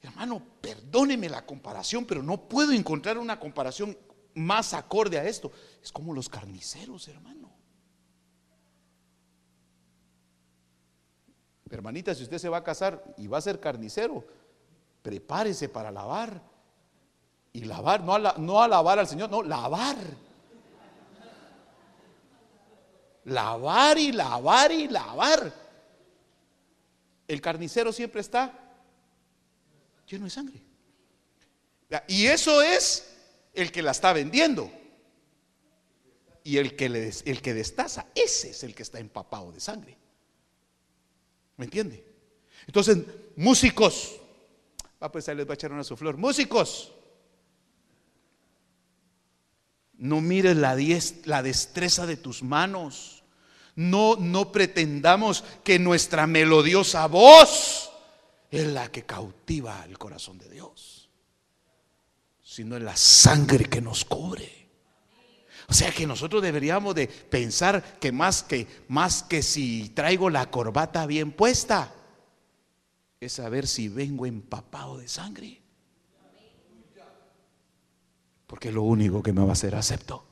Hermano, 0.03 0.41
perdóneme 0.61 1.29
la 1.29 1.45
comparación, 1.45 2.07
pero 2.07 2.23
no 2.23 2.49
puedo 2.49 2.71
encontrar 2.71 3.19
una 3.19 3.41
comparación 3.41 3.99
más 4.35 4.73
acorde 4.73 5.19
a 5.19 5.25
esto. 5.25 5.51
Es 5.83 5.91
como 5.91 6.15
los 6.15 6.29
carniceros, 6.29 7.09
hermano. 7.09 7.51
Hermanita, 11.69 12.15
si 12.15 12.23
usted 12.23 12.39
se 12.39 12.49
va 12.49 12.59
a 12.59 12.65
casar 12.65 13.03
y 13.19 13.27
va 13.27 13.39
a 13.39 13.43
ser 13.43 13.59
carnicero, 13.59 14.25
prepárese 15.03 15.69
para 15.69 15.91
lavar. 15.91 16.50
Y 17.53 17.65
lavar, 17.65 18.03
no 18.03 18.15
a, 18.15 18.35
no 18.39 18.63
a 18.63 18.69
lavar 18.69 18.99
al 18.99 19.09
Señor, 19.09 19.31
no, 19.31 19.43
lavar. 19.43 19.97
Lavar 23.25 23.99
y 23.99 24.13
lavar 24.13 24.73
y 24.73 24.89
lavar. 24.89 25.53
El 27.27 27.41
carnicero 27.41 27.93
siempre 27.93 28.21
está 28.21 28.53
lleno 30.07 30.25
de 30.25 30.31
sangre. 30.31 30.63
Y 32.09 32.27
eso 32.27 32.63
es 32.63 33.17
el 33.53 33.73
que 33.73 33.83
la 33.83 33.91
está 33.91 34.13
vendiendo. 34.13 34.71
Y 36.43 36.57
el 36.57 36.75
que, 36.77 36.89
le, 36.89 37.13
el 37.25 37.43
que 37.43 37.53
destaza, 37.53 38.07
ese 38.15 38.51
es 38.51 38.63
el 38.63 38.75
que 38.75 38.83
está 38.83 38.99
empapado 38.99 39.53
de 39.53 39.61
sangre. 39.61 39.97
¿Me 41.57 41.67
entiende? 41.67 42.05
Entonces, 42.67 42.99
músicos, 43.37 44.19
va 45.03 45.13
pues 45.13 45.29
ahí 45.29 45.37
les 45.37 45.47
va 45.47 45.53
a 45.53 45.55
echar 45.55 45.73
una 45.73 45.85
su 45.85 45.97
flor. 45.97 46.17
Músicos, 46.17 46.93
no 50.01 50.23
mires 50.23 50.57
la, 50.57 50.75
destreza 51.43 52.07
de 52.07 52.17
tus 52.17 52.43
manos. 52.43 53.23
No, 53.77 54.17
no 54.17 54.51
pretendamos 54.51 55.45
que 55.63 55.79
nuestra 55.79 56.27
melodiosa 56.27 57.07
voz 57.07 57.91
es 58.51 58.67
la 58.67 58.91
que 58.91 59.05
cautiva 59.05 59.85
el 59.85 59.97
corazón 59.99 60.39
de 60.39 60.49
Dios, 60.49 61.09
sino 62.43 62.77
es 62.77 62.83
la 62.83 62.97
sangre 62.97 63.67
que 63.67 63.81
nos 63.81 64.05
cubre. 64.05 64.69
O 65.69 65.73
sea 65.75 65.93
que 65.93 66.07
nosotros 66.07 66.43
deberíamos 66.43 66.95
de 66.95 67.07
pensar 67.07 67.99
que 68.01 68.11
más 68.11 68.43
que 68.43 68.67
más 68.89 69.23
que 69.23 69.43
si 69.43 69.91
traigo 69.91 70.29
la 70.29 70.51
corbata 70.51 71.07
bien 71.07 71.31
puesta 71.31 71.95
es 73.21 73.35
saber 73.35 73.69
si 73.69 73.89
vengo 73.89 74.27
empapado 74.27 74.97
de 74.99 75.07
sangre. 75.07 75.60
Porque 78.51 78.67
es 78.67 78.75
lo 78.75 78.83
único 78.83 79.23
que 79.23 79.33
me 79.33 79.43
va 79.43 79.51
a 79.51 79.53
hacer 79.53 79.77
acepto. 79.77 80.25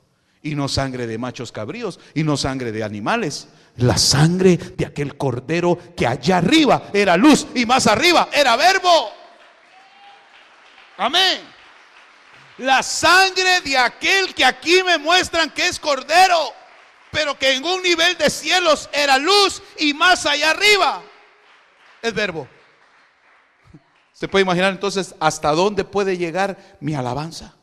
Y 0.43 0.53
no 0.53 0.67
sangre 0.67 1.07
de 1.07 1.17
machos 1.17 1.53
cabríos 1.53 2.01
y 2.13 2.23
no 2.23 2.35
sangre 2.35 2.73
de 2.73 2.83
animales, 2.83 3.47
la 3.77 3.97
sangre 3.97 4.57
de 4.57 4.85
aquel 4.85 5.15
cordero 5.15 5.79
que 5.95 6.05
allá 6.05 6.39
arriba 6.39 6.89
era 6.91 7.15
luz 7.15 7.47
y 7.55 7.65
más 7.65 7.87
arriba 7.87 8.27
era 8.33 8.57
verbo. 8.57 9.09
Amén. 10.97 11.39
La 12.57 12.83
sangre 12.83 13.61
de 13.61 13.77
aquel 13.77 14.35
que 14.35 14.43
aquí 14.43 14.83
me 14.83 14.97
muestran 14.97 15.49
que 15.51 15.67
es 15.67 15.79
cordero, 15.79 16.53
pero 17.11 17.39
que 17.39 17.53
en 17.53 17.63
un 17.63 17.81
nivel 17.81 18.17
de 18.17 18.29
cielos 18.29 18.89
era 18.91 19.17
luz 19.17 19.63
y 19.77 19.93
más 19.93 20.25
allá 20.25 20.49
arriba 20.49 21.01
es 22.01 22.13
verbo. 22.13 22.49
¿Se 24.11 24.27
puede 24.27 24.43
imaginar 24.43 24.73
entonces 24.73 25.15
hasta 25.21 25.51
dónde 25.53 25.85
puede 25.85 26.17
llegar 26.17 26.57
mi 26.81 26.95
alabanza? 26.95 27.55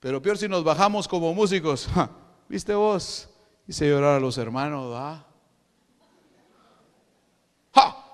Pero 0.00 0.20
peor 0.20 0.38
si 0.38 0.48
nos 0.48 0.64
bajamos 0.64 1.06
como 1.06 1.32
músicos. 1.34 1.88
¿Viste 2.48 2.74
vos? 2.74 3.28
Hice 3.68 3.88
llorar 3.88 4.16
a 4.16 4.20
los 4.20 4.36
hermanos, 4.38 4.92
¿va? 4.92 5.30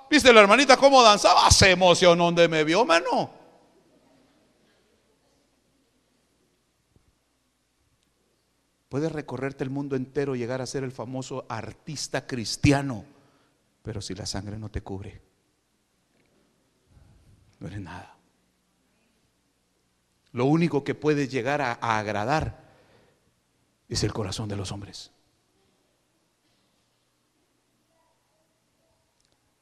¿Viste 0.09 0.33
la 0.33 0.41
hermanita 0.41 0.77
cómo 0.77 1.03
danzaba? 1.03 1.51
Se 1.51 1.71
emocionó 1.71 2.25
donde 2.27 2.49
me 2.49 2.65
vio, 2.65 2.85
mano. 2.85 3.31
Puedes 8.89 9.11
recorrerte 9.11 9.65
el 9.65 9.71
mundo 9.71 9.97
entero 9.97 10.37
y 10.37 10.39
llegar 10.39 10.63
a 10.63 10.67
ser 10.67 10.85
el 10.85 10.93
famoso 10.93 11.45
artista 11.49 12.27
cristiano, 12.27 13.05
pero 13.83 14.01
si 14.01 14.15
la 14.15 14.27
sangre 14.27 14.59
no 14.59 14.71
te 14.71 14.81
cubre, 14.81 15.21
no 17.59 17.67
eres 17.67 17.81
nada. 17.81 18.16
Lo 20.37 20.45
único 20.45 20.85
que 20.85 20.95
puedes 20.95 21.31
llegar 21.31 21.63
a, 21.63 21.79
a 21.81 21.99
agradar 21.99 22.63
es 23.89 24.05
el 24.05 24.13
corazón 24.13 24.51
de 24.51 24.57
los 24.57 24.71
hombres. 24.71 25.11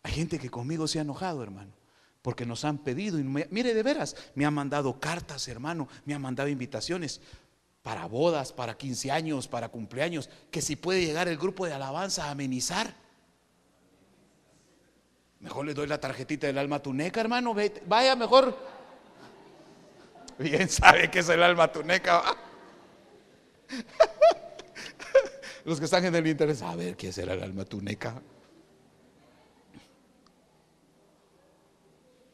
Hay 0.02 0.10
gente 0.10 0.36
que 0.40 0.50
conmigo 0.50 0.88
se 0.88 0.98
ha 0.98 1.02
enojado, 1.02 1.44
hermano, 1.44 1.70
porque 2.22 2.44
nos 2.44 2.64
han 2.64 2.78
pedido. 2.78 3.20
Y 3.20 3.22
mire, 3.22 3.72
de 3.72 3.82
veras, 3.84 4.16
me 4.34 4.46
han 4.46 4.54
mandado 4.54 4.98
cartas, 4.98 5.46
hermano, 5.46 5.86
me 6.06 6.12
han 6.12 6.20
mandado 6.20 6.48
invitaciones 6.48 7.20
para 7.84 8.06
bodas, 8.06 8.52
para 8.52 8.76
15 8.76 9.12
años, 9.12 9.46
para 9.46 9.68
cumpleaños, 9.68 10.28
que 10.50 10.60
si 10.60 10.74
puede 10.74 11.06
llegar 11.06 11.28
el 11.28 11.38
grupo 11.38 11.66
de 11.66 11.74
alabanza 11.74 12.24
a 12.24 12.30
amenizar. 12.32 12.96
Mejor 15.38 15.66
le 15.66 15.74
doy 15.74 15.86
la 15.86 16.00
tarjetita 16.00 16.48
del 16.48 16.58
alma 16.58 16.82
tuneca, 16.82 17.20
hermano. 17.20 17.54
Vaya, 17.86 18.16
mejor. 18.16 18.73
Bien 20.38 20.68
sabe 20.68 21.10
que 21.10 21.20
es 21.20 21.28
el 21.28 21.42
alma 21.42 21.70
tuneca. 21.70 22.22
Los 25.64 25.78
que 25.78 25.86
están 25.86 26.04
en 26.04 26.14
el 26.14 26.26
interés, 26.26 26.60
a 26.62 26.76
ver 26.76 26.96
qué 26.96 27.12
será 27.12 27.34
el 27.34 27.42
alma 27.42 27.64
tuneca. 27.64 28.20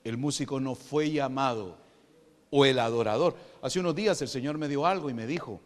El 0.02 0.16
músico 0.16 0.58
no 0.58 0.74
fue 0.74 1.10
llamado 1.10 1.78
o 2.50 2.64
el 2.64 2.78
adorador. 2.78 3.36
Hace 3.62 3.78
unos 3.78 3.94
días 3.94 4.20
el 4.22 4.28
Señor 4.28 4.58
me 4.58 4.66
dio 4.66 4.86
algo 4.86 5.10
y 5.10 5.14
me 5.14 5.26
dijo, 5.26 5.60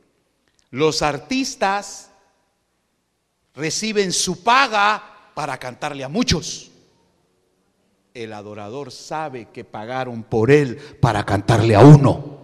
los 0.70 1.02
artistas 1.02 2.10
reciben 3.54 4.12
su 4.12 4.42
paga 4.42 5.30
para 5.34 5.56
cantarle 5.58 6.04
a 6.04 6.08
muchos. 6.08 6.70
El 8.14 8.32
adorador 8.32 8.92
sabe 8.92 9.48
que 9.50 9.64
pagaron 9.64 10.22
por 10.22 10.52
él 10.52 10.76
para 11.00 11.26
cantarle 11.26 11.74
a 11.74 11.80
uno. 11.80 12.38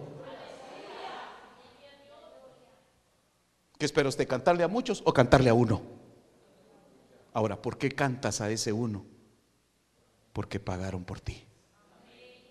¿Qué 3.77 3.85
espera 3.85 4.09
usted? 4.09 4.27
¿Cantarle 4.27 4.63
a 4.63 4.67
muchos 4.67 5.01
o 5.05 5.13
cantarle 5.13 5.49
a 5.49 5.53
uno? 5.53 5.81
Ahora, 7.33 7.61
¿por 7.61 7.77
qué 7.77 7.89
cantas 7.89 8.41
a 8.41 8.51
ese 8.51 8.73
uno? 8.73 9.05
Porque 10.33 10.59
pagaron 10.59 11.05
por 11.05 11.21
ti. 11.21 11.41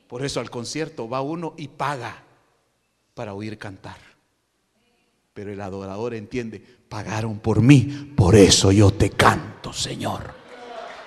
Por 0.08 0.24
eso 0.24 0.40
al 0.40 0.50
concierto 0.50 1.06
va 1.06 1.20
uno 1.20 1.52
y 1.58 1.68
paga 1.68 2.24
para 3.12 3.34
oír 3.34 3.58
cantar. 3.58 3.98
Pero 5.34 5.52
el 5.52 5.60
adorador 5.60 6.14
entiende, 6.14 6.64
pagaron 6.88 7.38
por 7.38 7.60
mí, 7.60 8.14
por 8.16 8.34
eso 8.34 8.72
yo 8.72 8.90
te 8.90 9.10
canto, 9.10 9.74
Señor. 9.74 10.34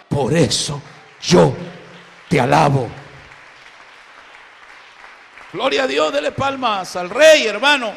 Por 0.08 0.34
eso 0.34 0.80
yo 1.20 1.54
te 2.34 2.40
alabo. 2.40 2.90
Gloria 5.52 5.84
a 5.84 5.88
Dios, 5.88 6.12
dele 6.12 6.32
palmas 6.32 6.96
al 6.96 7.12
rey, 7.12 7.46
hermano. 7.46 7.94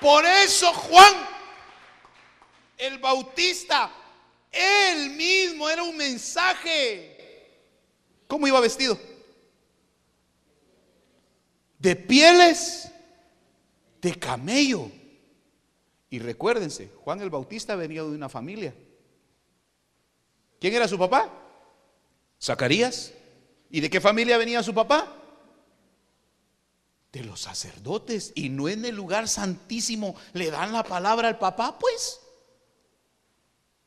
Por 0.00 0.24
eso 0.24 0.72
Juan, 0.72 1.12
el 2.78 2.98
Bautista, 2.98 3.90
él 4.52 5.10
mismo 5.10 5.68
era 5.68 5.82
un 5.82 5.96
mensaje. 5.96 7.50
¿Cómo 8.28 8.46
iba 8.46 8.60
vestido? 8.60 8.96
De 11.80 11.96
pieles 11.96 12.92
de 14.00 14.14
camello. 14.14 14.88
Y 16.10 16.20
recuérdense, 16.20 16.92
Juan 17.02 17.20
el 17.20 17.30
Bautista 17.30 17.74
venía 17.74 18.02
de 18.02 18.10
una 18.10 18.28
familia. 18.28 18.72
¿Quién 20.60 20.74
era 20.74 20.86
su 20.86 20.98
papá? 20.98 21.28
Zacarías. 22.40 23.12
¿Y 23.70 23.80
de 23.80 23.90
qué 23.90 24.00
familia 24.00 24.38
venía 24.38 24.62
su 24.62 24.74
papá? 24.74 25.16
de 27.12 27.24
los 27.24 27.40
sacerdotes 27.40 28.32
y 28.34 28.48
no 28.48 28.68
en 28.68 28.84
el 28.84 28.94
lugar 28.94 29.26
santísimo 29.28 30.14
le 30.32 30.50
dan 30.50 30.72
la 30.72 30.84
palabra 30.84 31.28
al 31.28 31.38
papá, 31.38 31.76
pues. 31.78 32.20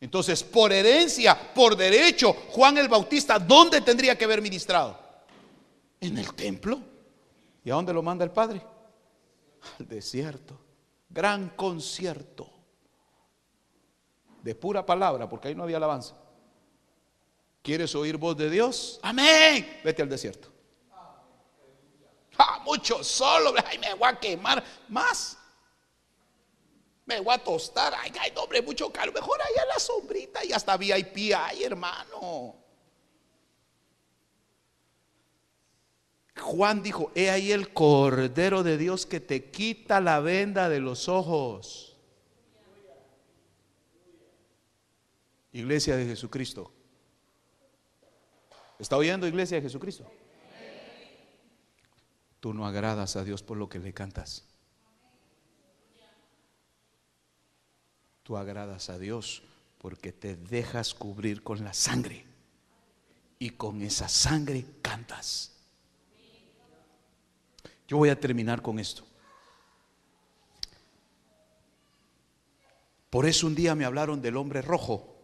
Entonces, 0.02 0.44
por 0.44 0.74
herencia, 0.74 1.54
por 1.54 1.78
derecho, 1.78 2.34
Juan 2.50 2.78
el 2.78 2.90
Bautista, 2.90 3.40
¿dónde 3.40 3.80
tendría 3.80 4.18
que 4.18 4.26
haber 4.26 4.42
ministrado? 4.42 5.00
En 6.02 6.18
el 6.18 6.34
templo. 6.34 6.82
¿Y 7.64 7.72
a 7.72 7.76
dónde 7.76 7.94
lo 7.94 8.04
manda 8.04 8.26
el 8.26 8.32
Padre? 8.32 8.62
Al 9.80 9.88
desierto. 9.88 10.60
Gran 11.10 11.52
concierto. 11.52 12.50
De 14.42 14.54
pura 14.56 14.86
palabra, 14.86 15.30
porque 15.30 15.48
ahí 15.48 15.56
no 15.56 15.64
había 15.64 15.78
alabanza. 15.78 16.18
¿Quieres 17.64 17.96
oír 17.96 18.18
voz 18.18 18.36
de 18.36 18.50
Dios? 18.50 19.00
Amén. 19.02 19.80
Vete 19.86 20.02
al 20.02 20.10
desierto. 20.10 20.52
Ah, 22.38 22.62
mucho 22.66 23.02
solo, 23.04 23.54
ay, 23.66 23.78
me 23.78 23.94
voy 23.94 24.10
a 24.10 24.20
quemar 24.20 24.62
más. 24.90 25.38
Me 27.06 27.22
voy 27.22 27.34
a 27.34 27.38
tostar, 27.38 27.94
ay, 27.98 28.12
ay, 28.20 28.34
hombre, 28.36 28.62
mucho 28.62 28.92
calor. 28.92 29.14
Mejor 29.14 29.42
ahí 29.42 29.56
a 29.62 29.66
la 29.66 29.80
sombrita 29.80 30.44
y 30.44 30.52
hasta 30.52 30.76
VIP 30.76 31.34
ay, 31.38 31.64
hermano. 31.64 32.58
Juan 36.38 36.84
dijo, 36.84 37.12
he 37.16 37.30
ahí 37.30 37.54
el 37.54 37.72
Cordero 37.72 38.64
de 38.64 38.78
Dios 38.78 39.06
que 39.06 39.22
te 39.22 39.52
quita 39.52 40.02
la 40.02 40.20
venda 40.20 40.68
de 40.68 40.82
los 40.82 41.08
ojos. 41.08 41.96
Iglesia 45.54 45.96
de 45.96 46.08
Jesucristo. 46.08 46.74
¿Está 48.84 48.98
oyendo 48.98 49.26
Iglesia 49.26 49.56
de 49.56 49.62
Jesucristo? 49.62 50.06
tú 52.42 52.54
no 52.54 52.68
agradas 52.68 53.16
a 53.16 53.24
Dios 53.24 53.42
por 53.42 53.56
lo 53.56 53.70
que 53.70 53.80
le 53.80 53.94
cantas. 53.94 54.44
Tú 58.24 58.36
agradas 58.36 58.90
a 58.90 59.00
Dios 59.00 59.42
porque 59.78 60.12
te 60.12 60.36
dejas 60.36 60.94
cubrir 60.94 61.44
con 61.44 61.64
la 61.64 61.74
sangre 61.74 62.26
y 63.40 63.52
con 63.52 63.82
esa 63.82 64.10
sangre 64.10 64.66
cantas. 64.82 65.56
Yo 67.88 67.96
voy 67.96 68.10
a 68.10 68.20
terminar 68.20 68.62
con 68.62 68.80
esto. 68.80 69.06
Por 73.10 73.26
eso 73.26 73.48
un 73.48 73.56
día 73.56 73.76
me 73.76 73.86
hablaron 73.86 74.22
del 74.22 74.36
hombre 74.36 74.62
rojo 74.62 75.16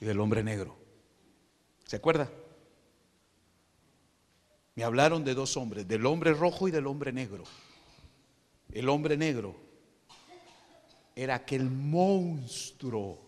y 0.00 0.06
del 0.06 0.18
hombre 0.20 0.42
negro. 0.42 0.83
¿Se 1.84 1.96
acuerda? 1.96 2.30
Me 4.74 4.84
hablaron 4.84 5.24
de 5.24 5.34
dos 5.34 5.56
hombres, 5.56 5.86
del 5.86 6.06
hombre 6.06 6.32
rojo 6.32 6.66
y 6.66 6.70
del 6.70 6.86
hombre 6.86 7.12
negro. 7.12 7.44
El 8.72 8.88
hombre 8.88 9.16
negro 9.16 9.54
era 11.14 11.36
aquel 11.36 11.70
monstruo, 11.70 13.20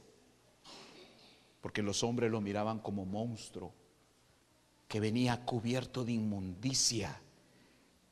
porque 1.60 1.82
los 1.82 2.02
hombres 2.02 2.30
lo 2.30 2.40
miraban 2.40 2.80
como 2.80 3.04
monstruo, 3.04 3.72
que 4.88 4.98
venía 4.98 5.44
cubierto 5.44 6.04
de 6.04 6.12
inmundicia, 6.12 7.20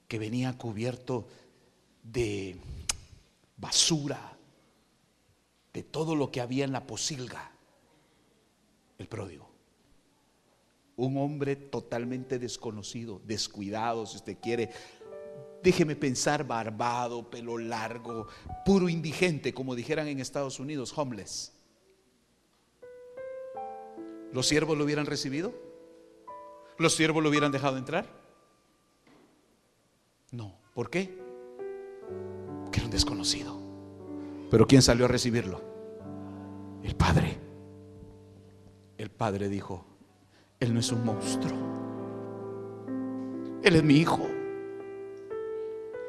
que 0.06 0.18
venía 0.18 0.56
cubierto 0.56 1.26
de 2.04 2.56
basura, 3.56 4.36
de 5.72 5.82
todo 5.82 6.14
lo 6.14 6.30
que 6.30 6.40
había 6.40 6.64
en 6.64 6.72
la 6.72 6.86
posilga, 6.86 7.50
el 8.98 9.08
pródigo 9.08 9.53
un 10.96 11.16
hombre 11.18 11.56
totalmente 11.56 12.38
desconocido, 12.38 13.20
descuidado, 13.24 14.06
si 14.06 14.16
usted 14.16 14.38
quiere. 14.40 14.70
Déjeme 15.62 15.96
pensar, 15.96 16.46
barbado, 16.46 17.30
pelo 17.30 17.58
largo, 17.58 18.28
puro 18.64 18.88
indigente, 18.88 19.54
como 19.54 19.74
dijeran 19.74 20.08
en 20.08 20.20
Estados 20.20 20.60
Unidos, 20.60 20.96
homeless. 20.96 21.52
¿Los 24.32 24.46
siervos 24.46 24.76
lo 24.76 24.84
hubieran 24.84 25.06
recibido? 25.06 25.54
¿Los 26.76 26.94
siervos 26.94 27.22
lo 27.22 27.28
hubieran 27.28 27.52
dejado 27.52 27.78
entrar? 27.78 28.06
No. 30.32 30.58
¿Por 30.74 30.90
qué? 30.90 31.16
Porque 32.64 32.80
era 32.80 32.86
un 32.86 32.90
desconocido. 32.90 33.56
Pero 34.50 34.66
¿quién 34.66 34.82
salió 34.82 35.04
a 35.04 35.08
recibirlo? 35.08 35.60
El 36.82 36.96
Padre. 36.96 37.38
El 38.98 39.10
Padre 39.10 39.48
dijo, 39.48 39.86
él 40.60 40.74
no 40.74 40.80
es 40.80 40.92
un 40.92 41.04
monstruo. 41.04 41.58
Él 43.62 43.76
es 43.76 43.82
mi 43.82 43.94
hijo. 43.94 44.26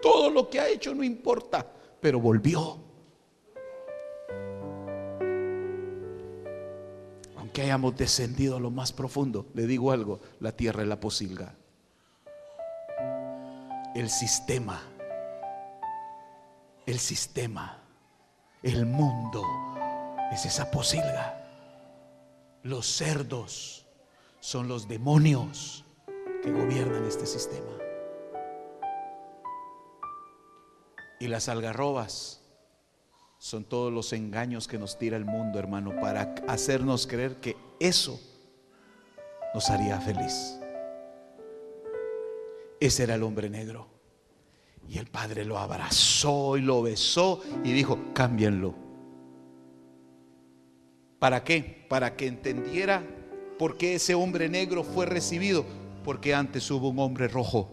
Todo 0.01 0.29
lo 0.29 0.49
que 0.49 0.59
ha 0.59 0.67
hecho 0.67 0.93
no 0.93 1.03
importa, 1.03 1.65
pero 1.99 2.19
volvió. 2.19 2.77
Aunque 7.37 7.61
hayamos 7.61 7.95
descendido 7.97 8.57
a 8.57 8.59
lo 8.59 8.71
más 8.71 8.91
profundo, 8.91 9.47
le 9.53 9.65
digo 9.65 9.91
algo, 9.91 10.19
la 10.39 10.51
tierra 10.51 10.81
es 10.83 10.87
la 10.87 10.99
posilga. 10.99 11.55
el 13.95 14.09
sistema, 14.09 14.81
el 16.85 16.99
sistema, 16.99 17.81
el 18.61 18.85
mundo 18.85 19.41
es 20.33 20.45
esa 20.45 20.69
posilga. 20.69 21.41
Los 22.63 22.85
cerdos 22.87 23.84
son 24.45 24.67
los 24.67 24.87
demonios 24.87 25.83
que 26.43 26.51
gobiernan 26.51 27.03
este 27.05 27.25
sistema. 27.25 27.71
Y 31.19 31.27
las 31.27 31.49
algarrobas 31.49 32.43
son 33.39 33.63
todos 33.63 33.91
los 33.91 34.13
engaños 34.13 34.67
que 34.67 34.77
nos 34.77 34.99
tira 34.99 35.17
el 35.17 35.25
mundo, 35.25 35.57
hermano, 35.57 35.99
para 35.99 36.35
hacernos 36.47 37.07
creer 37.07 37.37
que 37.37 37.57
eso 37.79 38.21
nos 39.55 39.71
haría 39.71 39.99
feliz. 39.99 40.59
Ese 42.79 43.01
era 43.01 43.15
el 43.15 43.23
hombre 43.23 43.49
negro. 43.49 43.87
Y 44.87 44.99
el 44.99 45.07
padre 45.07 45.43
lo 45.43 45.57
abrazó 45.57 46.55
y 46.55 46.61
lo 46.61 46.83
besó 46.83 47.41
y 47.63 47.71
dijo, 47.71 47.97
cámbienlo. 48.13 48.75
¿Para 51.17 51.43
qué? 51.43 51.87
Para 51.89 52.15
que 52.15 52.27
entendiera 52.27 53.01
por 53.57 53.77
qué 53.77 53.95
ese 53.95 54.15
hombre 54.15 54.49
negro 54.49 54.83
fue 54.83 55.05
recibido. 55.05 55.65
Porque 56.03 56.33
antes 56.33 56.69
hubo 56.69 56.89
un 56.89 56.99
hombre 56.99 57.27
rojo. 57.27 57.71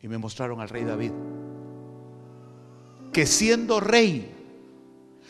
Y 0.00 0.08
me 0.08 0.18
mostraron 0.18 0.60
al 0.60 0.68
rey 0.68 0.84
David. 0.84 1.12
Que 3.12 3.26
siendo 3.26 3.78
rey, 3.78 4.32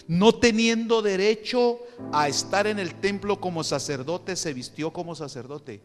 no 0.06 0.34
teniendo 0.34 1.02
derecho 1.02 1.80
a 2.12 2.28
estar 2.28 2.66
en 2.66 2.78
el 2.78 2.94
templo 2.94 3.40
como 3.40 3.64
sacerdote, 3.64 4.36
se 4.36 4.54
vistió 4.54 4.92
como 4.92 5.14
sacerdote. 5.14 5.80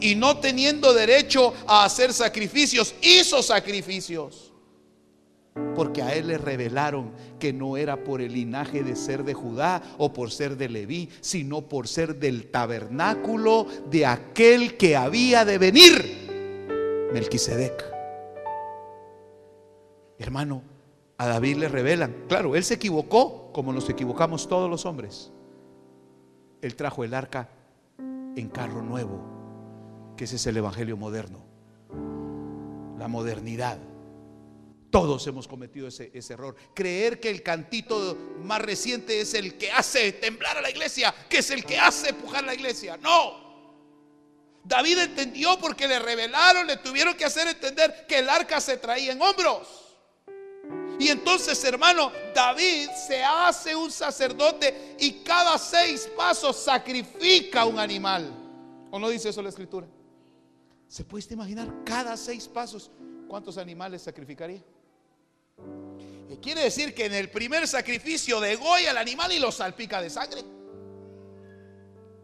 Y 0.00 0.14
no 0.14 0.38
teniendo 0.38 0.92
derecho 0.92 1.54
a 1.66 1.84
hacer 1.84 2.12
sacrificios, 2.12 2.94
hizo 3.02 3.42
sacrificios. 3.42 4.49
Porque 5.74 6.02
a 6.02 6.14
él 6.14 6.28
le 6.28 6.38
revelaron 6.38 7.10
que 7.38 7.52
no 7.52 7.76
era 7.76 8.04
por 8.04 8.20
el 8.20 8.32
linaje 8.34 8.82
de 8.82 8.96
ser 8.96 9.24
de 9.24 9.34
Judá 9.34 9.82
o 9.98 10.12
por 10.12 10.30
ser 10.30 10.56
de 10.56 10.68
Leví, 10.68 11.08
sino 11.20 11.62
por 11.62 11.88
ser 11.88 12.16
del 12.16 12.50
tabernáculo 12.50 13.66
de 13.90 14.06
aquel 14.06 14.76
que 14.76 14.96
había 14.96 15.44
de 15.44 15.58
venir, 15.58 17.08
Melquisedec. 17.12 17.84
Hermano, 20.18 20.62
a 21.16 21.26
David 21.26 21.56
le 21.56 21.68
revelan, 21.68 22.14
claro, 22.28 22.54
él 22.54 22.64
se 22.64 22.74
equivocó 22.74 23.52
como 23.52 23.72
nos 23.72 23.88
equivocamos 23.88 24.48
todos 24.48 24.70
los 24.70 24.86
hombres. 24.86 25.32
Él 26.62 26.76
trajo 26.76 27.04
el 27.04 27.14
arca 27.14 27.48
en 28.36 28.48
carro 28.48 28.82
nuevo, 28.82 30.14
que 30.16 30.24
ese 30.24 30.36
es 30.36 30.46
el 30.46 30.56
evangelio 30.56 30.96
moderno, 30.96 31.40
la 32.98 33.08
modernidad. 33.08 33.78
Todos 34.90 35.24
hemos 35.28 35.46
cometido 35.46 35.86
ese, 35.86 36.10
error. 36.32 36.56
Creer 36.74 37.20
que 37.20 37.30
el 37.30 37.44
cantito 37.44 38.16
más 38.42 38.60
reciente 38.60 39.20
es 39.20 39.34
el 39.34 39.56
que 39.56 39.70
hace 39.70 40.12
temblar 40.12 40.58
a 40.58 40.60
la 40.60 40.70
iglesia, 40.70 41.14
que 41.28 41.38
es 41.38 41.50
el 41.50 41.64
que 41.64 41.78
hace 41.78 42.12
pujar 42.12 42.42
a 42.42 42.48
la 42.48 42.54
iglesia. 42.54 42.96
No. 42.96 43.48
David 44.64 44.98
entendió 44.98 45.58
porque 45.60 45.86
le 45.86 46.00
revelaron, 46.00 46.66
le 46.66 46.76
tuvieron 46.78 47.14
que 47.14 47.24
hacer 47.24 47.46
entender 47.46 48.04
que 48.08 48.18
el 48.18 48.28
arca 48.28 48.60
se 48.60 48.78
traía 48.78 49.12
en 49.12 49.22
hombros. 49.22 49.96
Y 50.98 51.08
entonces, 51.08 51.62
hermano, 51.64 52.10
David 52.34 52.90
se 53.06 53.22
hace 53.22 53.74
un 53.76 53.90
sacerdote 53.90 54.96
y 54.98 55.22
cada 55.22 55.56
seis 55.56 56.10
pasos 56.16 56.56
sacrifica 56.56 57.64
un 57.64 57.78
animal. 57.78 58.30
¿O 58.90 58.98
no 58.98 59.08
dice 59.08 59.28
eso 59.28 59.40
la 59.40 59.48
escritura? 59.50 59.86
¿Se 60.88 61.04
puede 61.04 61.32
imaginar 61.32 61.72
cada 61.84 62.16
seis 62.16 62.48
pasos 62.48 62.90
cuántos 63.28 63.56
animales 63.56 64.02
sacrificaría? 64.02 64.62
Y 66.28 66.36
quiere 66.36 66.62
decir 66.62 66.94
que 66.94 67.06
en 67.06 67.14
el 67.14 67.30
primer 67.30 67.66
sacrificio 67.66 68.40
degolla 68.40 68.90
al 68.90 68.98
animal 68.98 69.32
y 69.32 69.38
lo 69.38 69.50
salpica 69.50 70.00
de 70.00 70.10
sangre. 70.10 70.42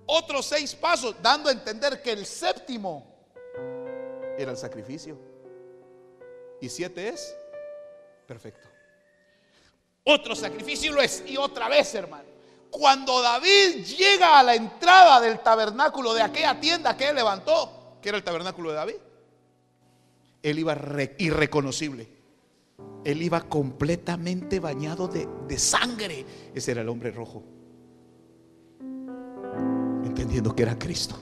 Otros 0.06 0.46
seis 0.46 0.74
pasos, 0.74 1.16
dando 1.20 1.48
a 1.48 1.52
entender 1.52 2.00
que 2.00 2.12
el 2.12 2.24
séptimo 2.24 3.04
era 4.38 4.52
el 4.52 4.56
sacrificio. 4.56 5.18
Y 6.60 6.68
siete 6.68 7.08
es 7.08 7.36
perfecto. 8.26 8.68
Otro 10.04 10.36
sacrificio 10.36 10.92
lo 10.92 11.02
es. 11.02 11.24
Y 11.26 11.36
otra 11.36 11.68
vez, 11.68 11.92
hermano. 11.94 12.28
Cuando 12.70 13.20
David 13.20 13.84
llega 13.84 14.38
a 14.38 14.42
la 14.42 14.54
entrada 14.54 15.20
del 15.20 15.40
tabernáculo 15.40 16.14
de 16.14 16.22
aquella 16.22 16.60
tienda 16.60 16.96
que 16.96 17.08
él 17.08 17.16
levantó, 17.16 17.98
que 18.00 18.10
era 18.10 18.18
el 18.18 18.24
tabernáculo 18.24 18.70
de 18.70 18.76
David, 18.76 18.96
él 20.42 20.58
iba 20.58 20.76
irreconocible. 21.18 22.15
Él 23.04 23.22
iba 23.22 23.42
completamente 23.42 24.60
bañado 24.60 25.08
de, 25.08 25.28
de 25.46 25.58
sangre. 25.58 26.24
Ese 26.54 26.72
era 26.72 26.82
el 26.82 26.88
hombre 26.88 27.10
rojo. 27.10 27.44
Entendiendo 30.04 30.54
que 30.54 30.62
era 30.62 30.78
Cristo. 30.78 31.16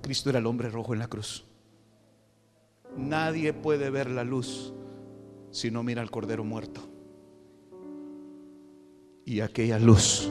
Cristo 0.00 0.30
era 0.30 0.38
el 0.38 0.46
hombre 0.46 0.70
rojo 0.70 0.92
en 0.92 1.00
la 1.00 1.08
cruz. 1.08 1.44
Nadie 2.96 3.52
puede 3.52 3.90
ver 3.90 4.10
la 4.10 4.24
luz 4.24 4.72
si 5.50 5.70
no 5.70 5.82
mira 5.82 6.02
al 6.02 6.10
cordero 6.10 6.44
muerto. 6.44 6.80
Y 9.24 9.40
aquella 9.40 9.78
luz 9.78 10.30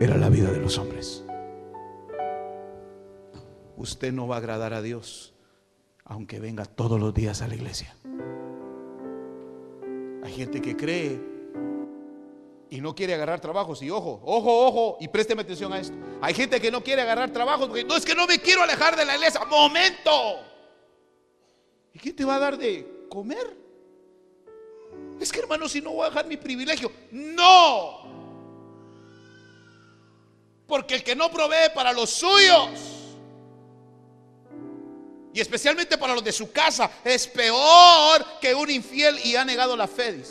era 0.00 0.16
la 0.16 0.28
vida 0.28 0.50
de 0.50 0.60
los 0.60 0.78
hombres. 0.78 1.24
Usted 3.76 4.12
no 4.12 4.26
va 4.26 4.36
a 4.36 4.38
agradar 4.38 4.74
a 4.74 4.82
Dios 4.82 5.34
aunque 6.08 6.38
venga 6.38 6.64
todos 6.64 7.00
los 7.00 7.12
días 7.12 7.42
a 7.42 7.48
la 7.48 7.56
iglesia. 7.56 7.95
Hay 10.26 10.34
gente 10.34 10.60
que 10.60 10.76
cree 10.76 11.20
y 12.68 12.80
no 12.80 12.96
quiere 12.96 13.14
agarrar 13.14 13.40
trabajos. 13.40 13.80
Y 13.80 13.90
ojo, 13.90 14.20
ojo, 14.24 14.66
ojo, 14.66 14.96
y 15.00 15.06
présteme 15.06 15.42
atención 15.42 15.72
a 15.72 15.78
esto. 15.78 15.94
Hay 16.20 16.34
gente 16.34 16.60
que 16.60 16.68
no 16.68 16.82
quiere 16.82 17.02
agarrar 17.02 17.32
trabajos 17.32 17.68
porque 17.68 17.84
no 17.84 17.96
es 17.96 18.04
que 18.04 18.16
no 18.16 18.26
me 18.26 18.40
quiero 18.40 18.64
alejar 18.64 18.96
de 18.96 19.04
la 19.04 19.14
iglesia. 19.14 19.44
Momento. 19.44 20.10
¿Y 21.94 22.00
quién 22.00 22.16
te 22.16 22.24
va 22.24 22.34
a 22.34 22.38
dar 22.40 22.58
de 22.58 23.06
comer? 23.08 23.56
Es 25.20 25.30
que 25.30 25.38
hermano, 25.38 25.68
si 25.68 25.80
no 25.80 25.92
voy 25.92 26.06
a 26.06 26.08
dejar 26.08 26.26
mi 26.26 26.36
privilegio. 26.36 26.90
No. 27.12 28.00
Porque 30.66 30.96
el 30.96 31.04
que 31.04 31.14
no 31.14 31.30
provee 31.30 31.70
para 31.72 31.92
los 31.92 32.10
suyos, 32.10 32.95
y 35.36 35.40
especialmente 35.40 35.98
para 35.98 36.14
los 36.14 36.24
de 36.24 36.32
su 36.32 36.50
casa, 36.50 36.90
es 37.04 37.26
peor 37.26 38.24
que 38.40 38.54
un 38.54 38.70
infiel 38.70 39.18
y 39.22 39.36
ha 39.36 39.44
negado 39.44 39.76
la 39.76 39.86
fe. 39.86 40.22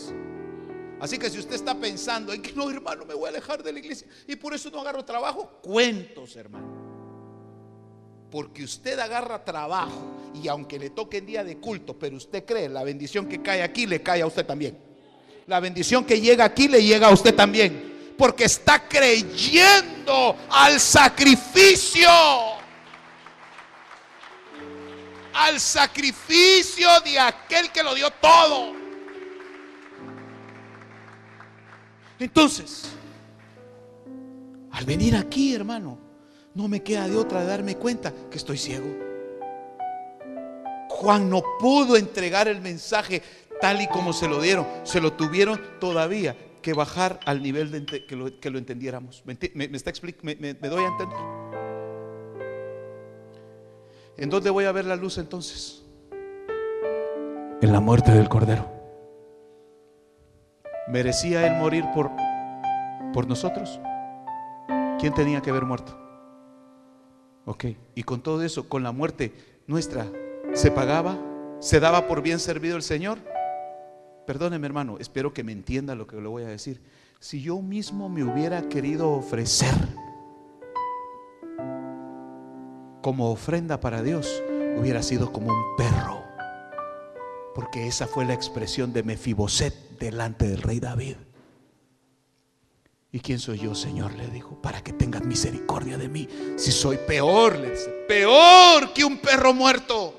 Así 0.99 1.19
que 1.19 1.29
si 1.29 1.37
usted 1.37 1.53
está 1.53 1.75
pensando 1.75 2.33
en 2.33 2.41
que 2.41 2.53
no, 2.53 2.71
hermano, 2.71 3.05
me 3.05 3.13
voy 3.13 3.27
a 3.27 3.29
alejar 3.29 3.61
de 3.61 3.71
la 3.71 3.77
iglesia 3.77 4.07
y 4.27 4.35
por 4.35 4.55
eso 4.55 4.71
no 4.71 4.81
agarro 4.81 5.05
trabajo, 5.05 5.59
cuentos, 5.61 6.35
hermano. 6.35 6.73
Porque 8.31 8.63
usted 8.63 8.97
agarra 8.97 9.45
trabajo 9.45 10.31
y 10.41 10.47
aunque 10.47 10.79
le 10.79 10.89
toque 10.89 11.17
el 11.17 11.27
día 11.27 11.43
de 11.43 11.59
culto, 11.59 11.93
pero 11.99 12.17
usted 12.17 12.43
cree 12.43 12.67
la 12.67 12.83
bendición 12.83 13.29
que 13.29 13.43
cae 13.43 13.61
aquí, 13.61 13.85
le 13.85 14.01
cae 14.01 14.23
a 14.23 14.25
usted 14.25 14.43
también. 14.43 14.75
La 15.45 15.59
bendición 15.59 16.03
que 16.03 16.19
llega 16.19 16.45
aquí, 16.45 16.67
le 16.67 16.83
llega 16.83 17.09
a 17.09 17.13
usted 17.13 17.35
también 17.35 18.13
porque 18.17 18.45
está 18.45 18.87
creyendo 18.87 20.35
al 20.49 20.79
sacrificio. 20.79 22.09
Al 25.35 25.59
sacrificio 25.59 26.87
de 27.03 27.19
aquel 27.19 27.71
que 27.71 27.83
lo 27.83 27.93
dio 27.93 28.09
todo. 28.09 28.73
Entonces, 32.19 32.89
al 34.71 34.85
venir 34.85 35.15
aquí, 35.15 35.53
hermano, 35.53 35.99
no 36.53 36.67
me 36.67 36.81
queda 36.81 37.07
de 37.07 37.17
otra 37.17 37.41
de 37.41 37.47
darme 37.47 37.75
cuenta 37.75 38.13
que 38.31 38.37
estoy 38.37 38.57
ciego. 38.57 38.87
Juan 40.89 41.29
no 41.29 41.43
pudo 41.59 41.97
entregar 41.97 42.47
el 42.47 42.61
mensaje 42.61 43.21
tal 43.59 43.81
y 43.81 43.87
como 43.87 44.13
se 44.13 44.27
lo 44.29 44.41
dieron. 44.41 44.65
Se 44.83 45.01
lo 45.01 45.13
tuvieron 45.13 45.61
todavía 45.79 46.37
que 46.61 46.73
bajar 46.73 47.19
al 47.25 47.43
nivel 47.43 47.71
de 47.71 47.85
que, 47.85 48.15
lo, 48.15 48.57
entendiéramos. 48.57 49.23
¿Me, 49.25 49.33
está 49.33 49.91
me, 50.23 50.53
doy 50.53 50.83
a 50.83 50.87
entender? 50.87 51.44
¿En 54.17 54.29
dónde 54.29 54.49
voy 54.49 54.63
a 54.63 54.71
ver 54.71 54.85
la 54.85 54.95
luz 54.95 55.17
entonces? 55.17 55.83
En 57.61 57.71
la 57.71 57.81
muerte 57.81 58.11
del 58.11 58.29
Cordero. 58.29 58.71
¿Merecía 60.87 61.45
él 61.47 61.59
morir 61.59 61.83
por, 61.93 62.11
por 63.13 63.27
nosotros? 63.27 63.79
¿Quién 64.99 65.13
tenía 65.13 65.41
que 65.41 65.49
haber 65.49 65.65
muerto? 65.65 65.97
Ok, 67.45 67.65
y 67.93 68.03
con 68.03 68.21
todo 68.21 68.41
eso, 68.43 68.69
con 68.69 68.83
la 68.83 68.91
muerte 68.91 69.33
nuestra, 69.67 70.07
¿se 70.53 70.71
pagaba? 70.71 71.17
¿Se 71.59 71.79
daba 71.79 72.07
por 72.07 72.21
bien 72.21 72.39
servido 72.39 72.77
el 72.77 72.83
Señor? 72.83 73.19
Perdóneme 74.25 74.65
hermano, 74.65 74.97
espero 74.99 75.33
que 75.33 75.43
me 75.43 75.51
entienda 75.51 75.93
lo 75.93 76.07
que 76.07 76.15
le 76.15 76.27
voy 76.27 76.43
a 76.43 76.47
decir. 76.47 76.81
Si 77.19 77.41
yo 77.41 77.61
mismo 77.61 78.07
me 78.07 78.23
hubiera 78.23 78.69
querido 78.69 79.11
ofrecer 79.11 79.73
como 83.05 83.29
ofrenda 83.29 83.79
para 83.79 84.01
Dios, 84.01 84.41
hubiera 84.79 85.03
sido 85.03 85.31
como 85.31 85.53
un 85.53 85.75
perro 85.77 86.25
Porque 87.53 87.85
esa 87.85 88.07
fue 88.07 88.25
la 88.25 88.33
expresión 88.33 88.93
de 88.93 89.03
Mefiboset 89.03 89.99
delante 89.99 90.47
del 90.47 90.63
rey 90.63 90.79
David. 90.79 91.15
¿Y 93.11 93.19
quién 93.19 93.37
soy 93.37 93.59
yo, 93.59 93.75
Señor? 93.75 94.15
Le 94.15 94.27
dijo, 94.29 94.59
para 94.59 94.83
que 94.83 94.91
tengas 94.91 95.23
misericordia 95.23 95.99
de 95.99 96.09
mí. 96.09 96.27
Si 96.55 96.71
soy 96.71 96.97
peor, 96.97 97.59
le 97.59 97.69
dice, 97.69 97.91
peor 98.07 98.91
que 98.91 99.05
un 99.05 99.19
perro 99.19 99.53
muerto. 99.53 100.15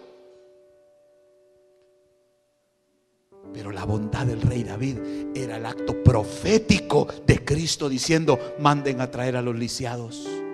Pero 3.52 3.72
la 3.72 3.84
bondad 3.84 4.26
del 4.26 4.42
rey 4.42 4.62
David 4.62 4.98
era 5.34 5.56
el 5.56 5.66
acto 5.66 6.04
profético 6.04 7.08
de 7.26 7.44
Cristo 7.44 7.88
diciendo, 7.88 8.38
manden 8.60 9.00
a 9.00 9.10
traer 9.10 9.36
a 9.36 9.42
los 9.42 9.56
lisiados. 9.56 10.45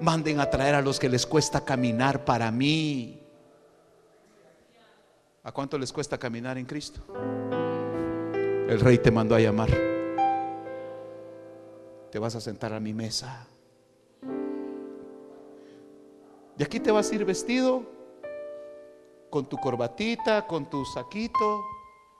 Manden 0.00 0.40
a 0.40 0.50
traer 0.50 0.74
a 0.74 0.82
los 0.82 0.98
que 0.98 1.08
les 1.08 1.26
cuesta 1.26 1.64
caminar 1.64 2.24
para 2.24 2.50
mí. 2.50 3.20
¿A 5.42 5.52
cuánto 5.52 5.78
les 5.78 5.92
cuesta 5.92 6.18
caminar 6.18 6.56
en 6.58 6.64
Cristo? 6.64 7.00
El 8.68 8.80
rey 8.80 8.98
te 8.98 9.10
mandó 9.10 9.34
a 9.34 9.40
llamar. 9.40 9.70
Te 12.10 12.18
vas 12.18 12.34
a 12.34 12.40
sentar 12.40 12.72
a 12.72 12.80
mi 12.80 12.94
mesa. 12.94 13.46
De 16.56 16.64
aquí 16.64 16.80
te 16.80 16.90
vas 16.90 17.10
a 17.10 17.14
ir 17.14 17.24
vestido 17.24 17.82
con 19.28 19.48
tu 19.48 19.58
corbatita, 19.58 20.46
con 20.46 20.70
tu 20.70 20.84
saquito, 20.84 21.64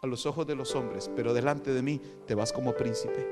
a 0.03 0.07
los 0.07 0.27
ojos 0.27 0.47
de 0.47 0.55
los 0.55 0.75
hombres, 0.75 1.11
pero 1.17 1.33
delante 1.33 1.73
de 1.73 1.81
mí 1.81 2.01
te 2.27 2.35
vas 2.35 2.53
como 2.53 2.75
príncipe. 2.75 3.27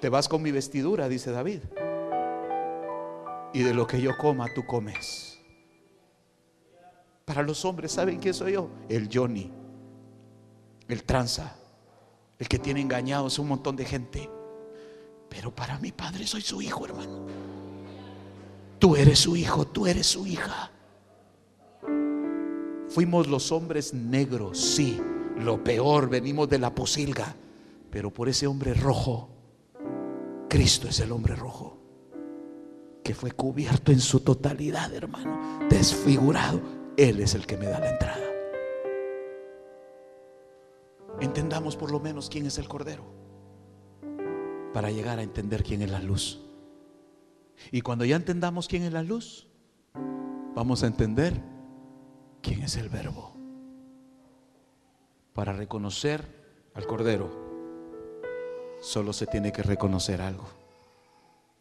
Te 0.00 0.08
vas 0.08 0.28
con 0.28 0.40
mi 0.40 0.52
vestidura, 0.52 1.08
dice 1.08 1.32
David. 1.32 1.62
Y 3.52 3.62
de 3.62 3.74
lo 3.74 3.86
que 3.86 4.00
yo 4.00 4.16
coma, 4.16 4.48
tú 4.54 4.64
comes. 4.64 5.38
Para 7.24 7.42
los 7.42 7.64
hombres, 7.64 7.92
¿saben 7.92 8.18
quién 8.18 8.34
soy 8.34 8.52
yo? 8.52 8.70
El 8.88 9.08
Johnny, 9.12 9.50
el 10.88 11.04
tranza, 11.04 11.56
el 12.38 12.48
que 12.48 12.58
tiene 12.58 12.80
engañados 12.80 13.38
un 13.38 13.48
montón 13.48 13.76
de 13.76 13.84
gente. 13.84 14.30
Pero 15.28 15.54
para 15.54 15.78
mi 15.78 15.92
padre 15.92 16.26
soy 16.26 16.40
su 16.40 16.60
hijo, 16.60 16.84
hermano. 16.86 17.26
Tú 18.78 18.96
eres 18.96 19.18
su 19.18 19.36
hijo, 19.36 19.66
tú 19.66 19.86
eres 19.86 20.06
su 20.06 20.26
hija. 20.26 20.70
Fuimos 22.88 23.28
los 23.28 23.52
hombres 23.52 23.94
negros, 23.94 24.58
sí, 24.58 25.00
lo 25.36 25.62
peor, 25.62 26.08
venimos 26.08 26.48
de 26.48 26.58
la 26.58 26.74
posilga, 26.74 27.36
pero 27.90 28.10
por 28.12 28.28
ese 28.28 28.48
hombre 28.48 28.74
rojo, 28.74 29.28
Cristo 30.48 30.88
es 30.88 30.98
el 30.98 31.12
hombre 31.12 31.36
rojo, 31.36 31.78
que 33.02 33.14
fue 33.14 33.30
cubierto 33.30 33.92
en 33.92 34.00
su 34.00 34.20
totalidad, 34.20 34.92
hermano, 34.92 35.68
desfigurado 35.68 36.60
él 36.96 37.20
es 37.20 37.34
el 37.34 37.46
que 37.46 37.56
me 37.56 37.66
da 37.66 37.80
la 37.80 37.90
entrada. 37.90 38.26
Entendamos 41.20 41.76
por 41.76 41.90
lo 41.90 42.00
menos 42.00 42.28
quién 42.28 42.46
es 42.46 42.58
el 42.58 42.68
Cordero 42.68 43.04
para 44.74 44.90
llegar 44.90 45.18
a 45.18 45.22
entender 45.22 45.62
quién 45.62 45.82
es 45.82 45.90
la 45.90 46.00
luz. 46.00 46.40
Y 47.72 47.80
cuando 47.80 48.04
ya 48.04 48.16
entendamos 48.16 48.68
quién 48.68 48.82
es 48.82 48.92
la 48.92 49.02
luz, 49.02 49.46
vamos 50.54 50.82
a 50.82 50.86
entender 50.86 51.40
quién 52.42 52.62
es 52.62 52.76
el 52.76 52.88
verbo. 52.88 53.34
Para 55.32 55.52
reconocer 55.52 56.24
al 56.74 56.86
Cordero, 56.86 57.30
solo 58.80 59.12
se 59.12 59.26
tiene 59.26 59.52
que 59.52 59.62
reconocer 59.62 60.20
algo, 60.20 60.48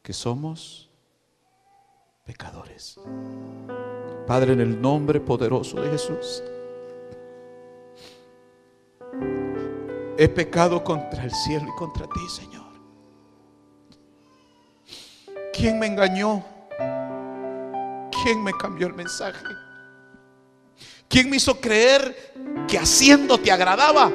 que 0.02 0.14
somos 0.14 0.89
pecadores. 2.30 3.00
Padre, 4.28 4.54
en 4.54 4.62
el 4.62 4.80
nombre 4.80 5.20
poderoso 5.20 5.82
de 5.82 5.90
Jesús. 5.90 6.44
He 10.16 10.30
pecado 10.30 10.84
contra 10.84 11.24
el 11.24 11.32
cielo 11.32 11.66
y 11.68 11.80
contra 11.80 12.06
ti, 12.06 12.20
Señor. 12.30 12.70
¿Quién 15.52 15.80
me 15.80 15.88
engañó? 15.88 16.46
¿Quién 18.22 18.44
me 18.44 18.54
cambió 18.54 18.86
el 18.86 18.94
mensaje? 18.94 19.48
¿Quién 21.08 21.32
me 21.32 21.38
hizo 21.38 21.60
creer 21.60 22.16
que 22.68 22.78
haciendo 22.78 23.40
te 23.40 23.52
agradaba? 23.52 24.12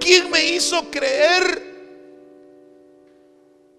¿Quién 0.00 0.28
me 0.28 0.44
hizo 0.44 0.90
creer 0.90 1.70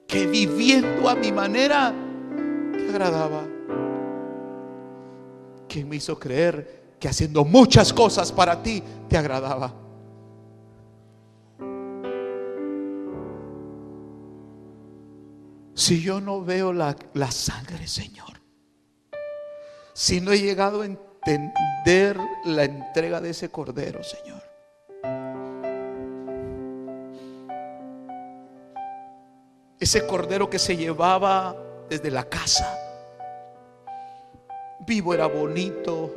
que 0.07 0.27
viviendo 0.27 1.09
a 1.09 1.15
mi 1.15 1.29
manera 1.33 1.93
agradaba? 2.93 3.43
quien 5.73 5.89
me 5.89 5.95
hizo 5.95 6.19
creer 6.19 6.95
que 6.99 7.09
haciendo 7.09 7.43
muchas 7.43 7.91
cosas 7.91 8.31
para 8.31 8.61
ti 8.61 8.83
te 9.09 9.17
agradaba. 9.17 9.73
Si 15.73 15.99
yo 15.99 16.21
no 16.21 16.43
veo 16.43 16.71
la, 16.71 16.95
la 17.15 17.31
sangre, 17.31 17.87
Señor, 17.87 18.39
si 19.93 20.21
no 20.21 20.31
he 20.31 20.39
llegado 20.39 20.83
a 20.83 20.85
entender 20.85 22.17
la 22.45 22.65
entrega 22.65 23.19
de 23.19 23.31
ese 23.31 23.49
cordero, 23.49 24.01
Señor. 24.03 24.43
Ese 29.79 30.05
cordero 30.05 30.51
que 30.51 30.59
se 30.59 30.77
llevaba 30.77 31.55
desde 31.89 32.11
la 32.11 32.23
casa 32.23 32.83
Vivo 34.85 35.13
era 35.13 35.27
bonito, 35.27 36.11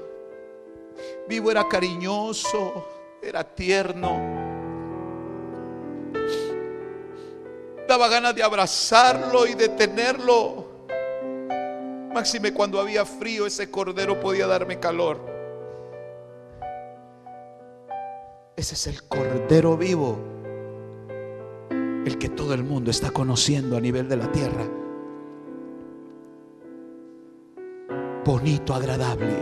vivo 1.29 1.53
era 1.53 1.69
cariñoso, 1.69 2.85
era 3.23 3.45
tierno. 3.45 4.19
Daba 7.87 8.09
ganas 8.09 8.35
de 8.35 8.43
abrazarlo 8.43 9.47
y 9.47 9.55
de 9.55 9.69
tenerlo. 9.69 10.67
Máxime 12.13 12.53
cuando 12.53 12.81
había 12.81 13.05
frío, 13.05 13.47
ese 13.47 13.71
cordero 13.71 14.19
podía 14.19 14.49
darme 14.49 14.81
calor. 14.81 15.21
Ese 18.57 18.75
es 18.75 18.87
el 18.89 19.05
cordero 19.05 19.77
vivo, 19.77 20.19
el 22.05 22.19
que 22.19 22.31
todo 22.31 22.53
el 22.53 22.65
mundo 22.65 22.91
está 22.91 23.11
conociendo 23.13 23.77
a 23.77 23.81
nivel 23.81 24.09
de 24.09 24.17
la 24.17 24.33
tierra. 24.33 24.67
Bonito, 28.27 28.75
agradable. 28.75 29.33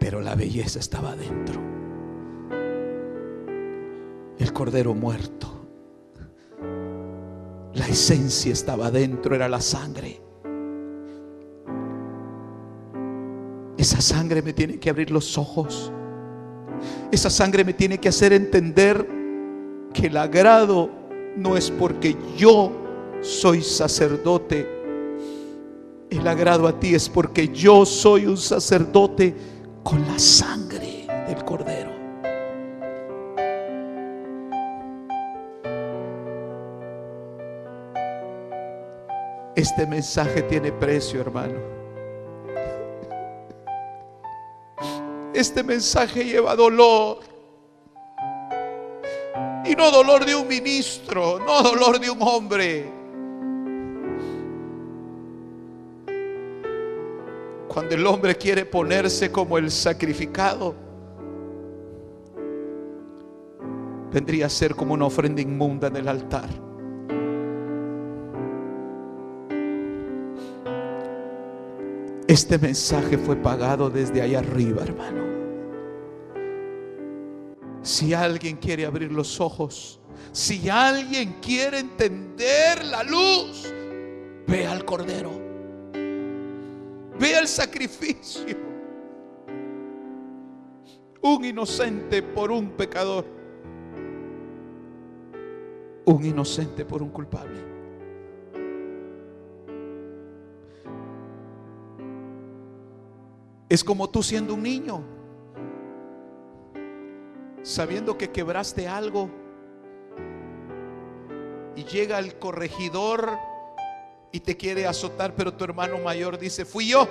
Pero 0.00 0.20
la 0.20 0.34
belleza 0.34 0.80
estaba 0.80 1.14
dentro. 1.14 1.60
El 4.36 4.52
cordero 4.52 4.94
muerto. 4.94 5.46
La 7.74 7.86
esencia 7.86 8.52
estaba 8.52 8.90
dentro, 8.90 9.34
era 9.34 9.48
la 9.48 9.60
sangre. 9.60 10.20
Esa 13.78 14.00
sangre 14.00 14.42
me 14.42 14.52
tiene 14.52 14.78
que 14.78 14.90
abrir 14.90 15.10
los 15.10 15.38
ojos. 15.38 15.92
Esa 17.12 17.30
sangre 17.30 17.64
me 17.64 17.72
tiene 17.72 17.98
que 17.98 18.08
hacer 18.08 18.32
entender 18.32 19.06
que 19.94 20.08
el 20.08 20.16
agrado 20.16 20.90
no 21.36 21.56
es 21.56 21.70
porque 21.70 22.16
yo 22.36 22.72
soy 23.20 23.62
sacerdote 23.62 24.71
el 26.18 26.28
agrado 26.28 26.66
a 26.68 26.78
ti 26.78 26.94
es 26.94 27.08
porque 27.08 27.48
yo 27.48 27.86
soy 27.86 28.26
un 28.26 28.36
sacerdote 28.36 29.34
con 29.82 30.06
la 30.06 30.18
sangre 30.18 31.06
del 31.26 31.44
cordero. 31.44 31.90
Este 39.54 39.86
mensaje 39.86 40.42
tiene 40.42 40.72
precio, 40.72 41.20
hermano. 41.20 41.58
Este 45.34 45.62
mensaje 45.62 46.24
lleva 46.24 46.54
dolor. 46.54 47.20
Y 49.64 49.74
no 49.74 49.90
dolor 49.90 50.24
de 50.26 50.34
un 50.34 50.48
ministro, 50.48 51.38
no 51.38 51.62
dolor 51.62 51.98
de 52.00 52.10
un 52.10 52.20
hombre 52.20 53.01
Cuando 57.72 57.94
el 57.94 58.06
hombre 58.06 58.34
quiere 58.36 58.66
ponerse 58.66 59.32
como 59.32 59.56
el 59.56 59.70
sacrificado, 59.70 60.74
vendría 64.12 64.44
a 64.44 64.50
ser 64.50 64.74
como 64.74 64.92
una 64.92 65.06
ofrenda 65.06 65.40
inmunda 65.40 65.88
en 65.88 65.96
el 65.96 66.06
altar. 66.06 66.50
Este 72.28 72.58
mensaje 72.58 73.16
fue 73.16 73.36
pagado 73.36 73.88
desde 73.88 74.20
allá 74.20 74.40
arriba, 74.40 74.82
hermano. 74.82 75.22
Si 77.80 78.12
alguien 78.12 78.56
quiere 78.56 78.84
abrir 78.84 79.10
los 79.10 79.40
ojos, 79.40 79.98
si 80.30 80.68
alguien 80.68 81.36
quiere 81.40 81.78
entender 81.78 82.84
la 82.84 83.02
luz, 83.02 83.72
ve 84.46 84.66
al 84.66 84.84
Cordero. 84.84 85.41
Ve 87.22 87.38
el 87.38 87.46
sacrificio. 87.46 88.56
Un 91.20 91.44
inocente 91.44 92.20
por 92.20 92.50
un 92.50 92.70
pecador. 92.70 93.24
Un 96.04 96.24
inocente 96.24 96.84
por 96.84 97.00
un 97.00 97.10
culpable. 97.10 97.60
Es 103.68 103.84
como 103.84 104.10
tú 104.10 104.24
siendo 104.24 104.54
un 104.54 104.64
niño, 104.64 105.04
sabiendo 107.62 108.18
que 108.18 108.32
quebraste 108.32 108.88
algo 108.88 109.30
y 111.76 111.84
llega 111.84 112.18
el 112.18 112.36
corregidor 112.40 113.51
y 114.32 114.40
te 114.40 114.56
quiere 114.56 114.86
azotar, 114.86 115.34
pero 115.36 115.52
tu 115.52 115.62
hermano 115.62 115.98
mayor 115.98 116.38
dice, 116.38 116.64
fui 116.64 116.88
yo. 116.88 117.06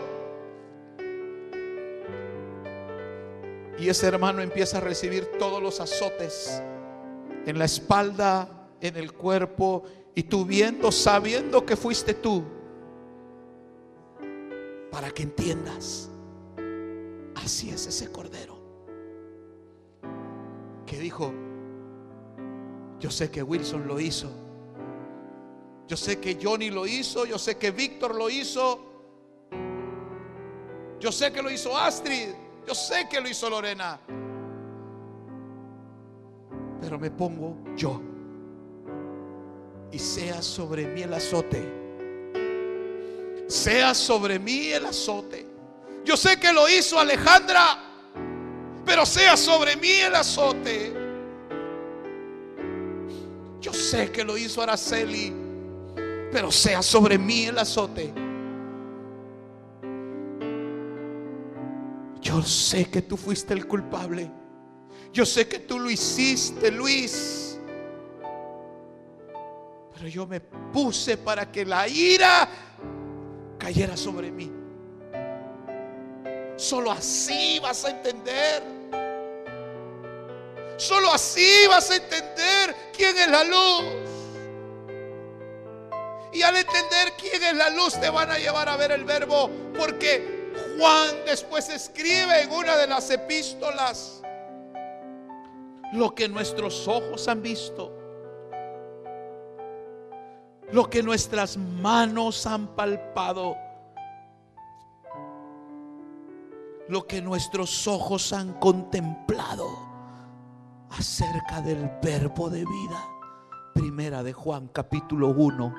Y 3.78 3.88
ese 3.90 4.08
hermano 4.08 4.42
empieza 4.42 4.80
a 4.80 4.82
recibir 4.82 5.26
todos 5.38 5.62
los 5.62 5.80
azotes 5.80 6.62
en 7.46 7.58
la 7.58 7.66
espalda, 7.66 8.68
en 8.82 8.98
el 8.98 9.14
cuerpo, 9.14 9.84
y 10.16 10.24
tú 10.24 10.46
viendo, 10.46 10.92
sabiendo 10.92 11.66
que 11.66 11.76
fuiste 11.76 12.16
tú, 12.16 12.44
para 14.92 15.12
que 15.12 15.24
entiendas, 15.24 16.10
así 17.36 17.70
es 17.70 17.88
ese 17.88 18.12
cordero, 18.12 18.60
que 20.86 21.00
dijo, 21.00 21.32
yo 23.00 23.10
sé 23.10 23.32
que 23.32 23.42
Wilson 23.42 23.88
lo 23.88 24.00
hizo, 24.00 24.30
yo 25.92 25.98
sé 25.98 26.22
que 26.22 26.40
Johnny 26.42 26.70
lo 26.70 26.88
hizo, 26.88 27.26
yo 27.26 27.38
sé 27.38 27.58
que 27.58 27.72
Víctor 27.72 28.16
lo 28.16 28.30
hizo, 28.30 28.80
yo 31.02 31.12
sé 31.12 31.34
que 31.34 31.42
lo 31.42 31.52
hizo 31.52 31.78
Astrid, 31.78 32.30
yo 32.66 32.74
sé 32.74 33.10
que 33.10 33.20
lo 33.20 33.28
hizo 33.28 33.50
Lorena, 33.50 34.00
pero 36.80 36.98
me 36.98 37.12
pongo 37.12 37.58
yo 37.76 38.02
y 39.92 40.00
sea 40.00 40.42
sobre 40.42 40.88
mí 40.88 41.02
el 41.02 41.14
azote. 41.14 41.62
Sea 43.50 43.94
sobre 43.94 44.40
mí 44.40 44.70
el 44.70 44.86
azote. 44.86 45.46
Yo 46.06 46.16
sé 46.16 46.40
que 46.40 46.54
lo 46.54 46.70
hizo 46.70 46.98
Alejandra, 46.98 47.84
pero 48.86 49.06
sea 49.06 49.36
sobre 49.36 49.76
mí 49.76 49.92
el 49.92 50.16
azote. 50.16 50.94
Yo 53.60 53.74
sé 53.74 54.10
que 54.10 54.24
lo 54.24 54.38
hizo 54.38 54.62
Araceli, 54.62 55.41
pero 56.32 56.52
sea 56.52 56.82
sobre 56.82 57.18
mí 57.18 57.46
el 57.46 57.58
azote. 57.58 58.14
Yo 62.22 62.42
sé 62.44 62.86
que 62.86 63.02
tú 63.02 63.18
fuiste 63.18 63.54
el 63.54 63.68
culpable. 63.68 64.32
Yo 65.12 65.26
sé 65.26 65.48
que 65.48 65.60
tú 65.60 65.80
lo 65.80 65.90
hiciste, 65.90 66.72
Luis. 66.72 67.60
Pero 69.94 70.08
yo 70.08 70.26
me 70.26 70.40
puse 70.40 71.18
para 71.18 71.52
que 71.52 71.66
la 71.66 71.88
ira 71.88 72.48
cayera 73.58 73.98
sobre 73.98 74.32
mí. 74.32 74.52
Solo 76.56 76.92
así 76.92 77.60
vas 77.60 77.84
a 77.86 77.90
entender. 77.90 78.64
Solo 80.78 81.12
así 81.12 81.68
vas 81.68 81.92
a 81.92 81.96
entender 81.96 82.76
quién 82.96 83.18
es 83.18 83.28
la 83.28 83.44
luz. 83.44 84.21
Y 86.34 86.42
al 86.44 86.56
entender 86.56 87.14
quién 87.18 87.44
es 87.44 87.56
la 87.56 87.70
luz 87.70 88.00
te 88.00 88.10
van 88.10 88.32
a 88.32 88.38
llevar 88.38 88.70
a 88.70 88.78
ver 88.78 88.92
el 88.92 89.04
verbo. 89.04 89.50
Porque 89.78 90.52
Juan 90.78 91.26
después 91.26 91.70
escribe 91.70 92.42
en 92.42 92.52
una 92.52 92.78
de 92.78 92.88
las 92.88 93.10
epístolas 93.10 94.22
lo 95.94 96.16
que 96.16 96.30
nuestros 96.30 96.88
ojos 96.88 97.28
han 97.28 97.42
visto. 97.42 97.98
Lo 100.72 100.90
que 100.90 101.04
nuestras 101.04 101.58
manos 101.58 102.48
han 102.48 102.68
palpado. 102.76 103.58
Lo 106.88 107.06
que 107.06 107.22
nuestros 107.22 107.88
ojos 107.88 108.32
han 108.32 108.54
contemplado 108.54 109.68
acerca 110.92 111.62
del 111.62 111.90
verbo 112.02 112.50
de 112.50 112.60
vida. 112.66 113.10
Primera 113.74 114.24
de 114.24 114.34
Juan 114.34 114.70
capítulo 114.72 115.30
1. 115.30 115.76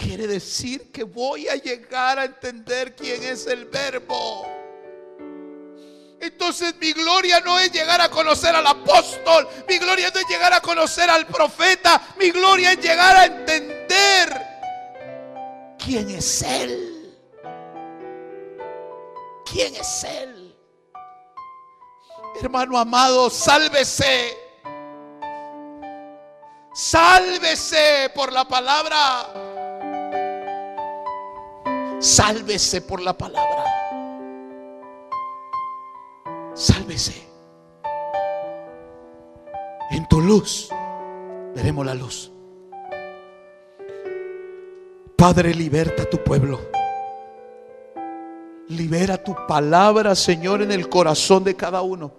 Quiere 0.00 0.26
decir 0.26 0.90
que 0.90 1.02
voy 1.04 1.46
a 1.48 1.56
llegar 1.56 2.18
a 2.18 2.24
entender 2.24 2.96
quién 2.96 3.22
es 3.22 3.46
el 3.46 3.66
verbo. 3.66 4.46
Entonces 6.18 6.74
mi 6.80 6.94
gloria 6.94 7.40
no 7.40 7.58
es 7.58 7.70
llegar 7.70 8.00
a 8.00 8.08
conocer 8.08 8.54
al 8.54 8.66
apóstol, 8.66 9.46
mi 9.68 9.76
gloria 9.76 10.10
no 10.10 10.20
es 10.20 10.26
llegar 10.26 10.54
a 10.54 10.62
conocer 10.62 11.10
al 11.10 11.26
profeta, 11.26 12.00
mi 12.18 12.30
gloria 12.30 12.72
es 12.72 12.80
llegar 12.80 13.14
a 13.14 13.26
entender 13.26 14.46
quién 15.78 16.08
es 16.08 16.42
Él. 16.42 17.14
¿Quién 19.44 19.74
es 19.74 20.04
Él? 20.04 20.56
Hermano 22.40 22.78
amado, 22.78 23.28
sálvese. 23.28 24.34
Sálvese 26.72 28.10
por 28.14 28.32
la 28.32 28.46
palabra. 28.46 29.39
Sálvese 32.00 32.80
por 32.80 33.02
la 33.02 33.12
palabra. 33.12 33.64
Sálvese. 36.54 37.28
En 39.90 40.08
tu 40.08 40.22
luz 40.22 40.70
veremos 41.54 41.84
la 41.84 41.94
luz. 41.94 42.32
Padre, 45.14 45.54
liberta 45.54 46.04
a 46.04 46.06
tu 46.06 46.24
pueblo. 46.24 46.58
Libera 48.68 49.22
tu 49.22 49.36
palabra, 49.46 50.14
Señor, 50.14 50.62
en 50.62 50.72
el 50.72 50.88
corazón 50.88 51.44
de 51.44 51.54
cada 51.54 51.82
uno. 51.82 52.12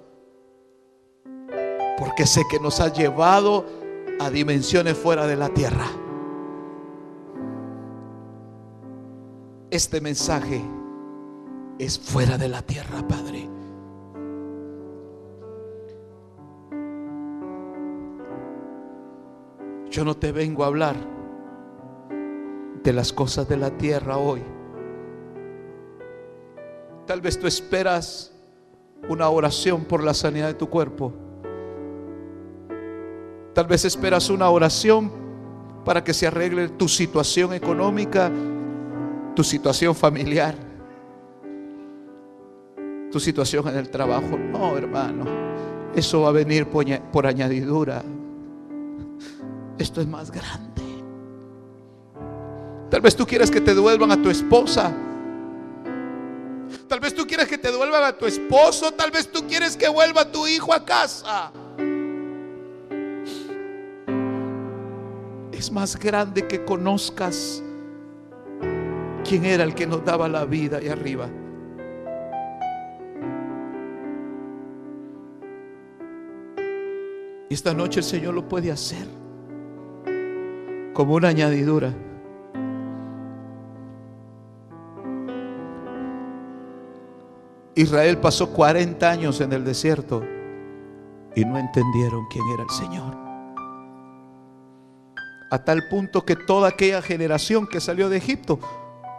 Porque 1.97 2.27
sé 2.27 2.43
que 2.51 2.59
nos 2.59 2.79
has 2.79 2.95
llevado 2.95 3.65
a 4.19 4.29
dimensiones 4.29 4.95
fuera 4.95 5.25
de 5.25 5.37
la 5.37 5.49
tierra. 5.49 5.87
Este 9.71 10.01
mensaje 10.01 10.61
es 11.79 11.97
fuera 11.97 12.37
de 12.37 12.49
la 12.49 12.61
tierra, 12.61 13.07
Padre. 13.07 13.47
Yo 19.89 20.03
no 20.03 20.17
te 20.17 20.33
vengo 20.33 20.65
a 20.65 20.67
hablar 20.67 20.97
de 22.83 22.91
las 22.91 23.13
cosas 23.13 23.47
de 23.47 23.55
la 23.55 23.71
tierra 23.77 24.17
hoy. 24.17 24.43
Tal 27.07 27.21
vez 27.21 27.39
tú 27.39 27.47
esperas 27.47 28.33
una 29.07 29.29
oración 29.29 29.85
por 29.85 30.03
la 30.03 30.13
sanidad 30.13 30.47
de 30.47 30.53
tu 30.55 30.69
cuerpo. 30.69 31.13
Tal 33.53 33.67
vez 33.67 33.85
esperas 33.85 34.29
una 34.29 34.49
oración 34.49 35.09
para 35.85 36.03
que 36.03 36.13
se 36.13 36.27
arregle 36.27 36.67
tu 36.67 36.89
situación 36.89 37.53
económica, 37.53 38.29
tu 39.35 39.43
situación 39.43 39.95
familiar, 39.95 40.55
tu 43.11 43.19
situación 43.19 43.67
en 43.67 43.77
el 43.77 43.89
trabajo. 43.89 44.37
No, 44.37 44.77
hermano, 44.77 45.25
eso 45.95 46.21
va 46.21 46.29
a 46.29 46.31
venir 46.31 46.67
por 46.67 47.27
añadidura. 47.27 48.03
Esto 49.77 50.01
es 50.01 50.07
más 50.07 50.31
grande. 50.31 50.81
Tal 52.89 53.01
vez 53.01 53.15
tú 53.15 53.25
quieres 53.25 53.49
que 53.49 53.61
te 53.61 53.73
devuelvan 53.73 54.11
a 54.11 54.21
tu 54.21 54.29
esposa. 54.29 54.93
Tal 56.87 56.99
vez 56.99 57.15
tú 57.15 57.25
quieres 57.25 57.47
que 57.47 57.57
te 57.57 57.71
devuelvan 57.71 58.03
a 58.03 58.11
tu 58.11 58.25
esposo. 58.25 58.91
Tal 58.91 59.11
vez 59.11 59.31
tú 59.31 59.47
quieres 59.47 59.77
que 59.77 59.87
vuelva 59.87 60.29
tu 60.29 60.45
hijo 60.45 60.73
a 60.73 60.83
casa. 60.83 61.51
Es 65.53 65.71
más 65.71 65.97
grande 65.97 66.47
que 66.47 66.65
conozcas 66.65 67.63
quién 69.23 69.45
era 69.45 69.63
el 69.63 69.73
que 69.75 69.87
nos 69.87 70.03
daba 70.03 70.27
la 70.27 70.45
vida 70.45 70.77
ahí 70.77 70.87
arriba. 70.87 71.29
Y 77.49 77.53
esta 77.53 77.73
noche 77.73 77.99
el 77.99 78.05
Señor 78.05 78.33
lo 78.33 78.47
puede 78.47 78.71
hacer 78.71 79.07
como 80.93 81.15
una 81.15 81.29
añadidura. 81.29 81.93
Israel 87.75 88.17
pasó 88.19 88.51
40 88.51 89.09
años 89.09 89.41
en 89.41 89.53
el 89.53 89.63
desierto 89.63 90.23
y 91.35 91.45
no 91.45 91.57
entendieron 91.57 92.25
quién 92.29 92.43
era 92.53 92.63
el 92.63 92.69
Señor. 92.69 93.17
A 95.49 95.63
tal 95.65 95.87
punto 95.89 96.23
que 96.23 96.35
toda 96.35 96.69
aquella 96.69 97.01
generación 97.01 97.67
que 97.67 97.81
salió 97.81 98.09
de 98.09 98.17
Egipto 98.17 98.59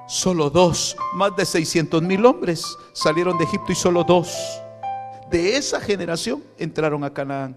Solo 0.07 0.51
dos, 0.51 0.97
más 1.15 1.35
de 1.37 1.45
600 1.45 2.03
mil 2.03 2.27
hombres 2.27 2.77
salieron 2.93 3.39
de 3.39 3.45
Egipto 3.45 3.73
y 3.73 3.75
solo 3.75 4.05
dos 4.05 4.63
de 5.33 5.57
esa 5.57 5.81
generación 5.81 6.45
entraron 6.59 7.03
a 7.05 7.13
Canaán. 7.13 7.57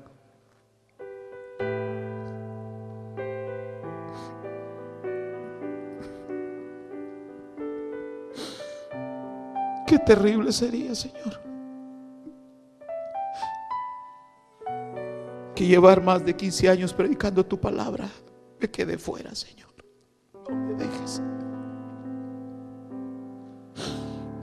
Qué 9.85 9.99
terrible 9.99 10.51
sería, 10.53 10.95
Señor. 10.95 11.41
Que 15.53 15.67
llevar 15.67 16.01
más 16.01 16.25
de 16.25 16.33
15 16.35 16.69
años 16.69 16.93
predicando 16.93 17.45
tu 17.45 17.59
palabra 17.59 18.09
me 18.59 18.71
quede 18.71 18.97
fuera, 18.97 19.35
Señor. 19.35 19.69
No 20.49 20.55
me 20.55 20.73
dejes. 20.75 21.21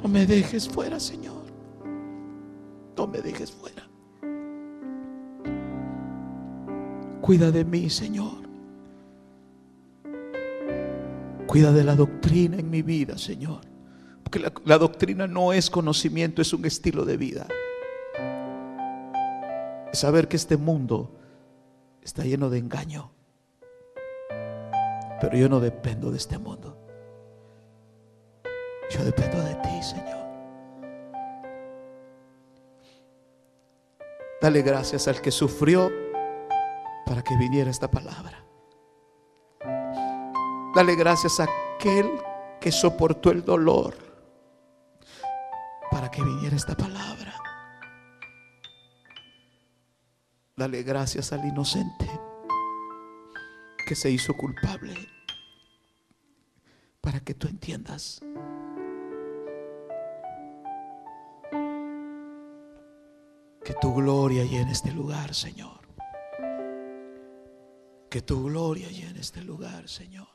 No 0.02 0.08
me 0.08 0.26
dejes 0.26 0.68
fuera, 0.68 0.98
Señor. 0.98 1.44
No 2.96 3.06
me 3.06 3.20
dejes 3.20 3.52
fuera. 3.52 3.88
Cuida 7.20 7.52
de 7.52 7.64
mí, 7.64 7.88
Señor. 7.88 8.42
Cuida 11.46 11.70
de 11.70 11.84
la 11.84 11.94
doctrina 11.94 12.56
en 12.56 12.68
mi 12.68 12.82
vida, 12.82 13.16
Señor. 13.16 13.60
Porque 14.24 14.40
la, 14.64 14.78
doctrina 14.78 15.28
no 15.28 15.52
es 15.52 15.70
conocimiento, 15.70 16.42
es 16.42 16.52
un 16.52 16.64
estilo 16.64 17.04
de 17.04 17.16
vida. 17.16 17.46
Saber 19.92 20.26
que 20.26 20.36
este 20.36 20.56
mundo 20.56 21.14
está 22.02 22.24
lleno 22.24 22.50
de 22.50 22.58
engaño. 22.58 23.12
Pero 25.20 25.36
yo 25.36 25.48
no 25.48 25.60
dependo 25.60 26.10
de 26.10 26.16
este 26.16 26.38
mundo. 26.38 26.81
Yo 28.92 29.04
dependo 29.04 29.42
de 29.42 29.54
ti, 29.56 29.82
Señor. 29.82 30.22
Dale 34.40 34.60
gracias 34.62 35.08
al 35.08 35.20
que 35.22 35.30
sufrió 35.30 35.90
para 37.06 37.22
que 37.22 37.36
viniera 37.36 37.70
esta 37.70 37.90
palabra. 37.90 38.44
Dale 40.74 40.94
gracias 40.94 41.40
a 41.40 41.46
aquel 41.76 42.10
que 42.60 42.72
soportó 42.72 43.30
el 43.30 43.44
dolor 43.44 43.94
para 45.90 46.10
que 46.10 46.22
viniera 46.22 46.56
esta 46.56 46.74
palabra. 46.74 47.34
Dale 50.56 50.82
gracias 50.82 51.32
al 51.32 51.44
inocente 51.44 52.10
que 53.86 53.94
se 53.94 54.10
hizo 54.10 54.34
culpable 54.34 54.94
para 57.00 57.20
que 57.20 57.34
tú 57.34 57.48
entiendas 57.48 58.20
que 63.72 63.78
tu 63.80 63.94
gloria 63.94 64.44
llene 64.44 64.72
este 64.72 64.92
lugar, 64.92 65.32
Señor. 65.34 65.80
Que 68.10 68.20
tu 68.20 68.44
gloria 68.44 68.90
llene 68.90 69.18
este 69.18 69.42
lugar, 69.42 69.88
Señor. 69.88 70.28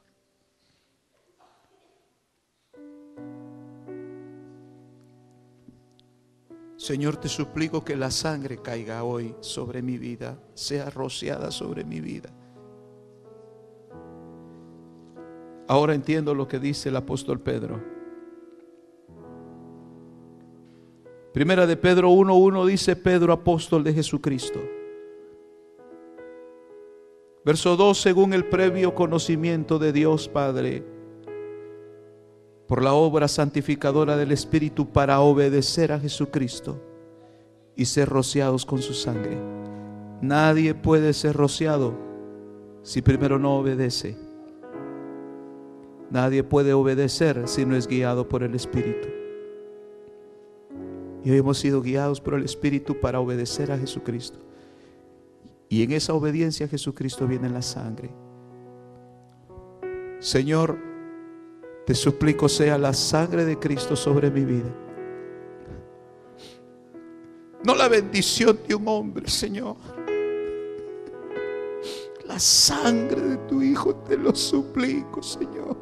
Señor, 6.78 7.18
te 7.18 7.28
suplico 7.28 7.86
que 7.86 7.96
la 7.96 8.10
sangre 8.10 8.60
caiga 8.60 9.04
hoy 9.04 9.36
sobre 9.42 9.84
mi 9.84 10.00
vida, 10.00 10.40
sea 10.56 10.90
rociada 10.90 11.52
sobre 11.52 11.84
mi 11.84 12.00
vida. 12.00 12.32
Ahora 15.68 15.94
entiendo 15.94 16.34
lo 16.34 16.48
que 16.48 16.58
dice 16.58 16.90
el 16.90 16.96
apóstol 16.96 17.40
Pedro. 17.40 17.97
Primera 21.38 21.68
de 21.68 21.78
Pedro 21.78 22.10
1.1 22.10 22.66
dice 22.66 22.96
Pedro, 22.96 23.32
apóstol 23.32 23.84
de 23.84 23.94
Jesucristo. 23.94 24.60
Verso 27.46 27.76
2, 27.78 27.96
según 27.96 28.34
el 28.34 28.46
previo 28.46 28.96
conocimiento 28.96 29.78
de 29.78 29.94
Dios 29.94 30.28
Padre, 30.28 30.84
por 32.68 32.82
la 32.82 32.94
obra 32.94 33.28
santificadora 33.28 34.18
del 34.18 34.32
Espíritu 34.32 34.90
para 34.92 35.20
obedecer 35.20 35.92
a 35.92 36.00
Jesucristo 36.00 36.82
y 37.76 37.86
ser 37.86 38.10
rociados 38.10 38.66
con 38.66 38.82
su 38.82 38.96
sangre. 38.96 39.38
Nadie 40.24 40.74
puede 40.74 41.14
ser 41.14 41.36
rociado 41.36 41.94
si 42.82 43.04
primero 43.04 43.38
no 43.38 43.60
obedece. 43.60 44.18
Nadie 46.10 46.44
puede 46.44 46.74
obedecer 46.74 47.48
si 47.48 47.64
no 47.64 47.76
es 47.76 47.86
guiado 47.86 48.28
por 48.28 48.42
el 48.42 48.56
Espíritu. 48.56 49.16
Y 51.28 51.32
hoy 51.32 51.40
hemos 51.40 51.60
sido 51.60 51.82
guiados 51.82 52.22
por 52.22 52.36
el 52.36 52.45
Espíritu 52.45 53.02
para 53.02 53.20
obedecer 53.20 53.70
a 53.74 53.78
Jesucristo. 53.78 54.40
Y 55.68 55.84
en 55.84 55.91
esa 55.91 56.14
obediencia 56.14 56.68
a 56.68 56.70
Jesucristo 56.70 57.28
viene 57.28 57.49
la 57.49 57.62
sangre. 57.62 58.10
Señor, 60.20 60.78
te 61.86 61.94
suplico 61.95 62.48
sea 62.48 62.78
la 62.78 62.94
sangre 62.94 63.44
de 63.44 63.60
Cristo 63.60 63.98
sobre 63.98 64.32
mi 64.32 64.45
vida. 64.45 64.74
No 67.62 67.76
la 67.76 67.90
bendición 67.90 68.58
de 68.66 68.76
un 68.76 68.88
hombre, 68.88 69.28
Señor. 69.28 69.76
La 72.26 72.40
sangre 72.40 73.20
de 73.20 73.38
tu 73.49 73.62
Hijo 73.62 73.94
te 73.95 74.16
lo 74.16 74.34
suplico, 74.34 75.22
Señor. 75.22 75.76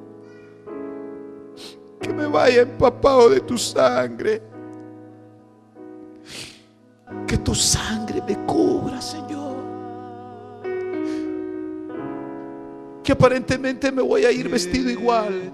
Que 2.01 2.11
me 2.11 2.25
vaya 2.25 2.63
empapado 2.63 3.29
de 3.29 3.41
tu 3.41 3.59
sangre. 3.59 4.54
Que 7.27 7.37
tu 7.37 7.53
sangre 7.53 8.21
me 8.27 8.35
cubra, 8.45 9.01
Señor. 9.01 9.55
Que 13.03 13.11
aparentemente 13.11 13.91
me 13.91 14.01
voy 14.01 14.25
a 14.25 14.31
ir 14.31 14.49
vestido 14.49 14.89
igual. 14.89 15.51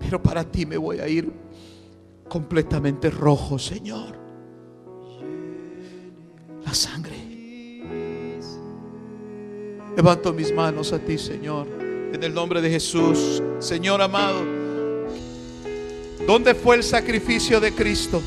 Pero 0.00 0.22
para 0.22 0.42
ti 0.42 0.64
me 0.64 0.78
voy 0.78 1.00
a 1.00 1.08
ir 1.08 1.30
completamente 2.28 3.10
rojo, 3.10 3.58
Señor. 3.58 4.16
La 6.64 6.72
sangre. 6.72 7.16
Levanto 9.96 10.32
mis 10.32 10.54
manos 10.54 10.92
a 10.92 10.98
ti, 11.00 11.18
Señor, 11.18 11.66
en 12.12 12.22
el 12.22 12.32
nombre 12.32 12.60
de 12.60 12.70
Jesús. 12.70 13.42
Señor 13.58 14.00
amado, 14.00 14.57
¿dónde 16.28 16.54
fue 16.54 16.76
el 16.76 16.82
sacrificio 16.82 17.58
de 17.58 17.72
Cristo? 17.72 18.20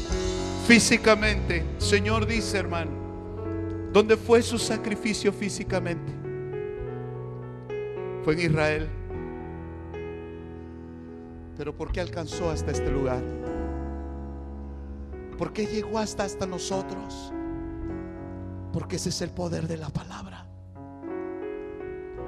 Físicamente. 0.65 1.63
Señor 1.77 2.25
dice, 2.25 2.57
hermano, 2.57 2.89
¿dónde 3.93 4.17
fue 4.17 4.41
su 4.41 4.57
sacrificio 4.57 5.31
físicamente? 5.31 6.11
Fue 8.23 8.33
en 8.33 8.39
Israel. 8.39 8.89
Pero 11.55 11.75
¿por 11.77 11.91
qué 11.91 12.01
alcanzó 12.01 12.49
hasta 12.49 12.71
este 12.71 12.89
lugar? 12.89 13.21
¿Por 15.37 15.53
qué 15.53 15.67
llegó 15.67 15.99
hasta 15.99 16.23
hasta 16.23 16.47
nosotros? 16.47 17.31
Porque 18.73 18.95
ese 18.95 19.09
es 19.09 19.21
el 19.21 19.29
poder 19.29 19.67
de 19.67 19.77
la 19.77 19.89
palabra. 19.89 20.47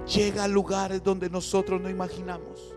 Llega 0.06 0.44
a 0.44 0.48
lugares 0.48 1.04
donde 1.04 1.32
nosotros 1.32 1.82
no 1.82 1.90
imaginamos. 1.90 2.76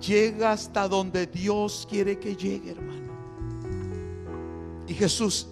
Llega 0.00 0.52
hasta 0.52 0.88
donde 0.88 1.26
Dios 1.26 1.86
quiere 1.88 2.18
que 2.18 2.34
llegue, 2.34 2.70
hermano. 2.70 3.12
Y 4.88 4.94
Jesús, 4.94 5.46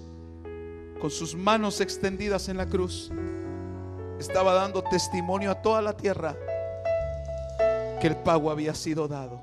con 1.00 1.10
sus 1.10 1.34
manos 1.34 1.80
extendidas 1.80 2.48
en 2.48 2.56
la 2.56 2.66
cruz, 2.66 3.10
estaba 4.18 4.54
dando 4.54 4.82
testimonio 4.82 5.50
a 5.50 5.62
toda 5.62 5.82
la 5.82 5.96
tierra 5.96 6.34
que 8.00 8.06
el 8.06 8.16
pago 8.16 8.50
había 8.50 8.74
sido 8.74 9.06
dado. 9.06 9.42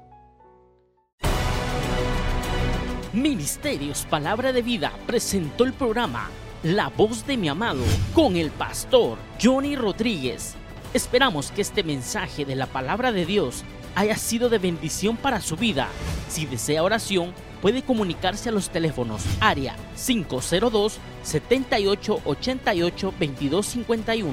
Ministerios 3.14 4.06
Palabra 4.10 4.52
de 4.52 4.62
Vida 4.62 4.92
presentó 5.08 5.64
el 5.64 5.72
programa 5.72 6.30
La 6.64 6.90
voz 6.90 7.26
de 7.26 7.38
mi 7.38 7.48
amado 7.48 7.82
con 8.14 8.36
el 8.36 8.52
pastor 8.52 9.18
Johnny 9.42 9.78
Rodríguez. 9.78 10.56
Esperamos 10.94 11.52
que 11.52 11.62
este 11.62 11.84
mensaje 11.84 12.44
de 12.44 12.56
la 12.56 12.66
palabra 12.66 13.14
de 13.14 13.26
Dios 13.26 13.64
haya 13.96 14.18
sido 14.18 14.50
de 14.50 14.60
bendición 14.60 15.18
para 15.18 15.42
su 15.42 15.56
vida. 15.56 15.88
Si 16.30 16.46
desea 16.46 16.84
oración, 16.84 17.34
puede 17.62 17.82
comunicarse 17.82 18.50
a 18.50 18.52
los 18.52 18.70
teléfonos 18.70 19.24
área 19.40 19.76
502 19.96 21.00
7888 21.24 23.14
2251 23.20 24.32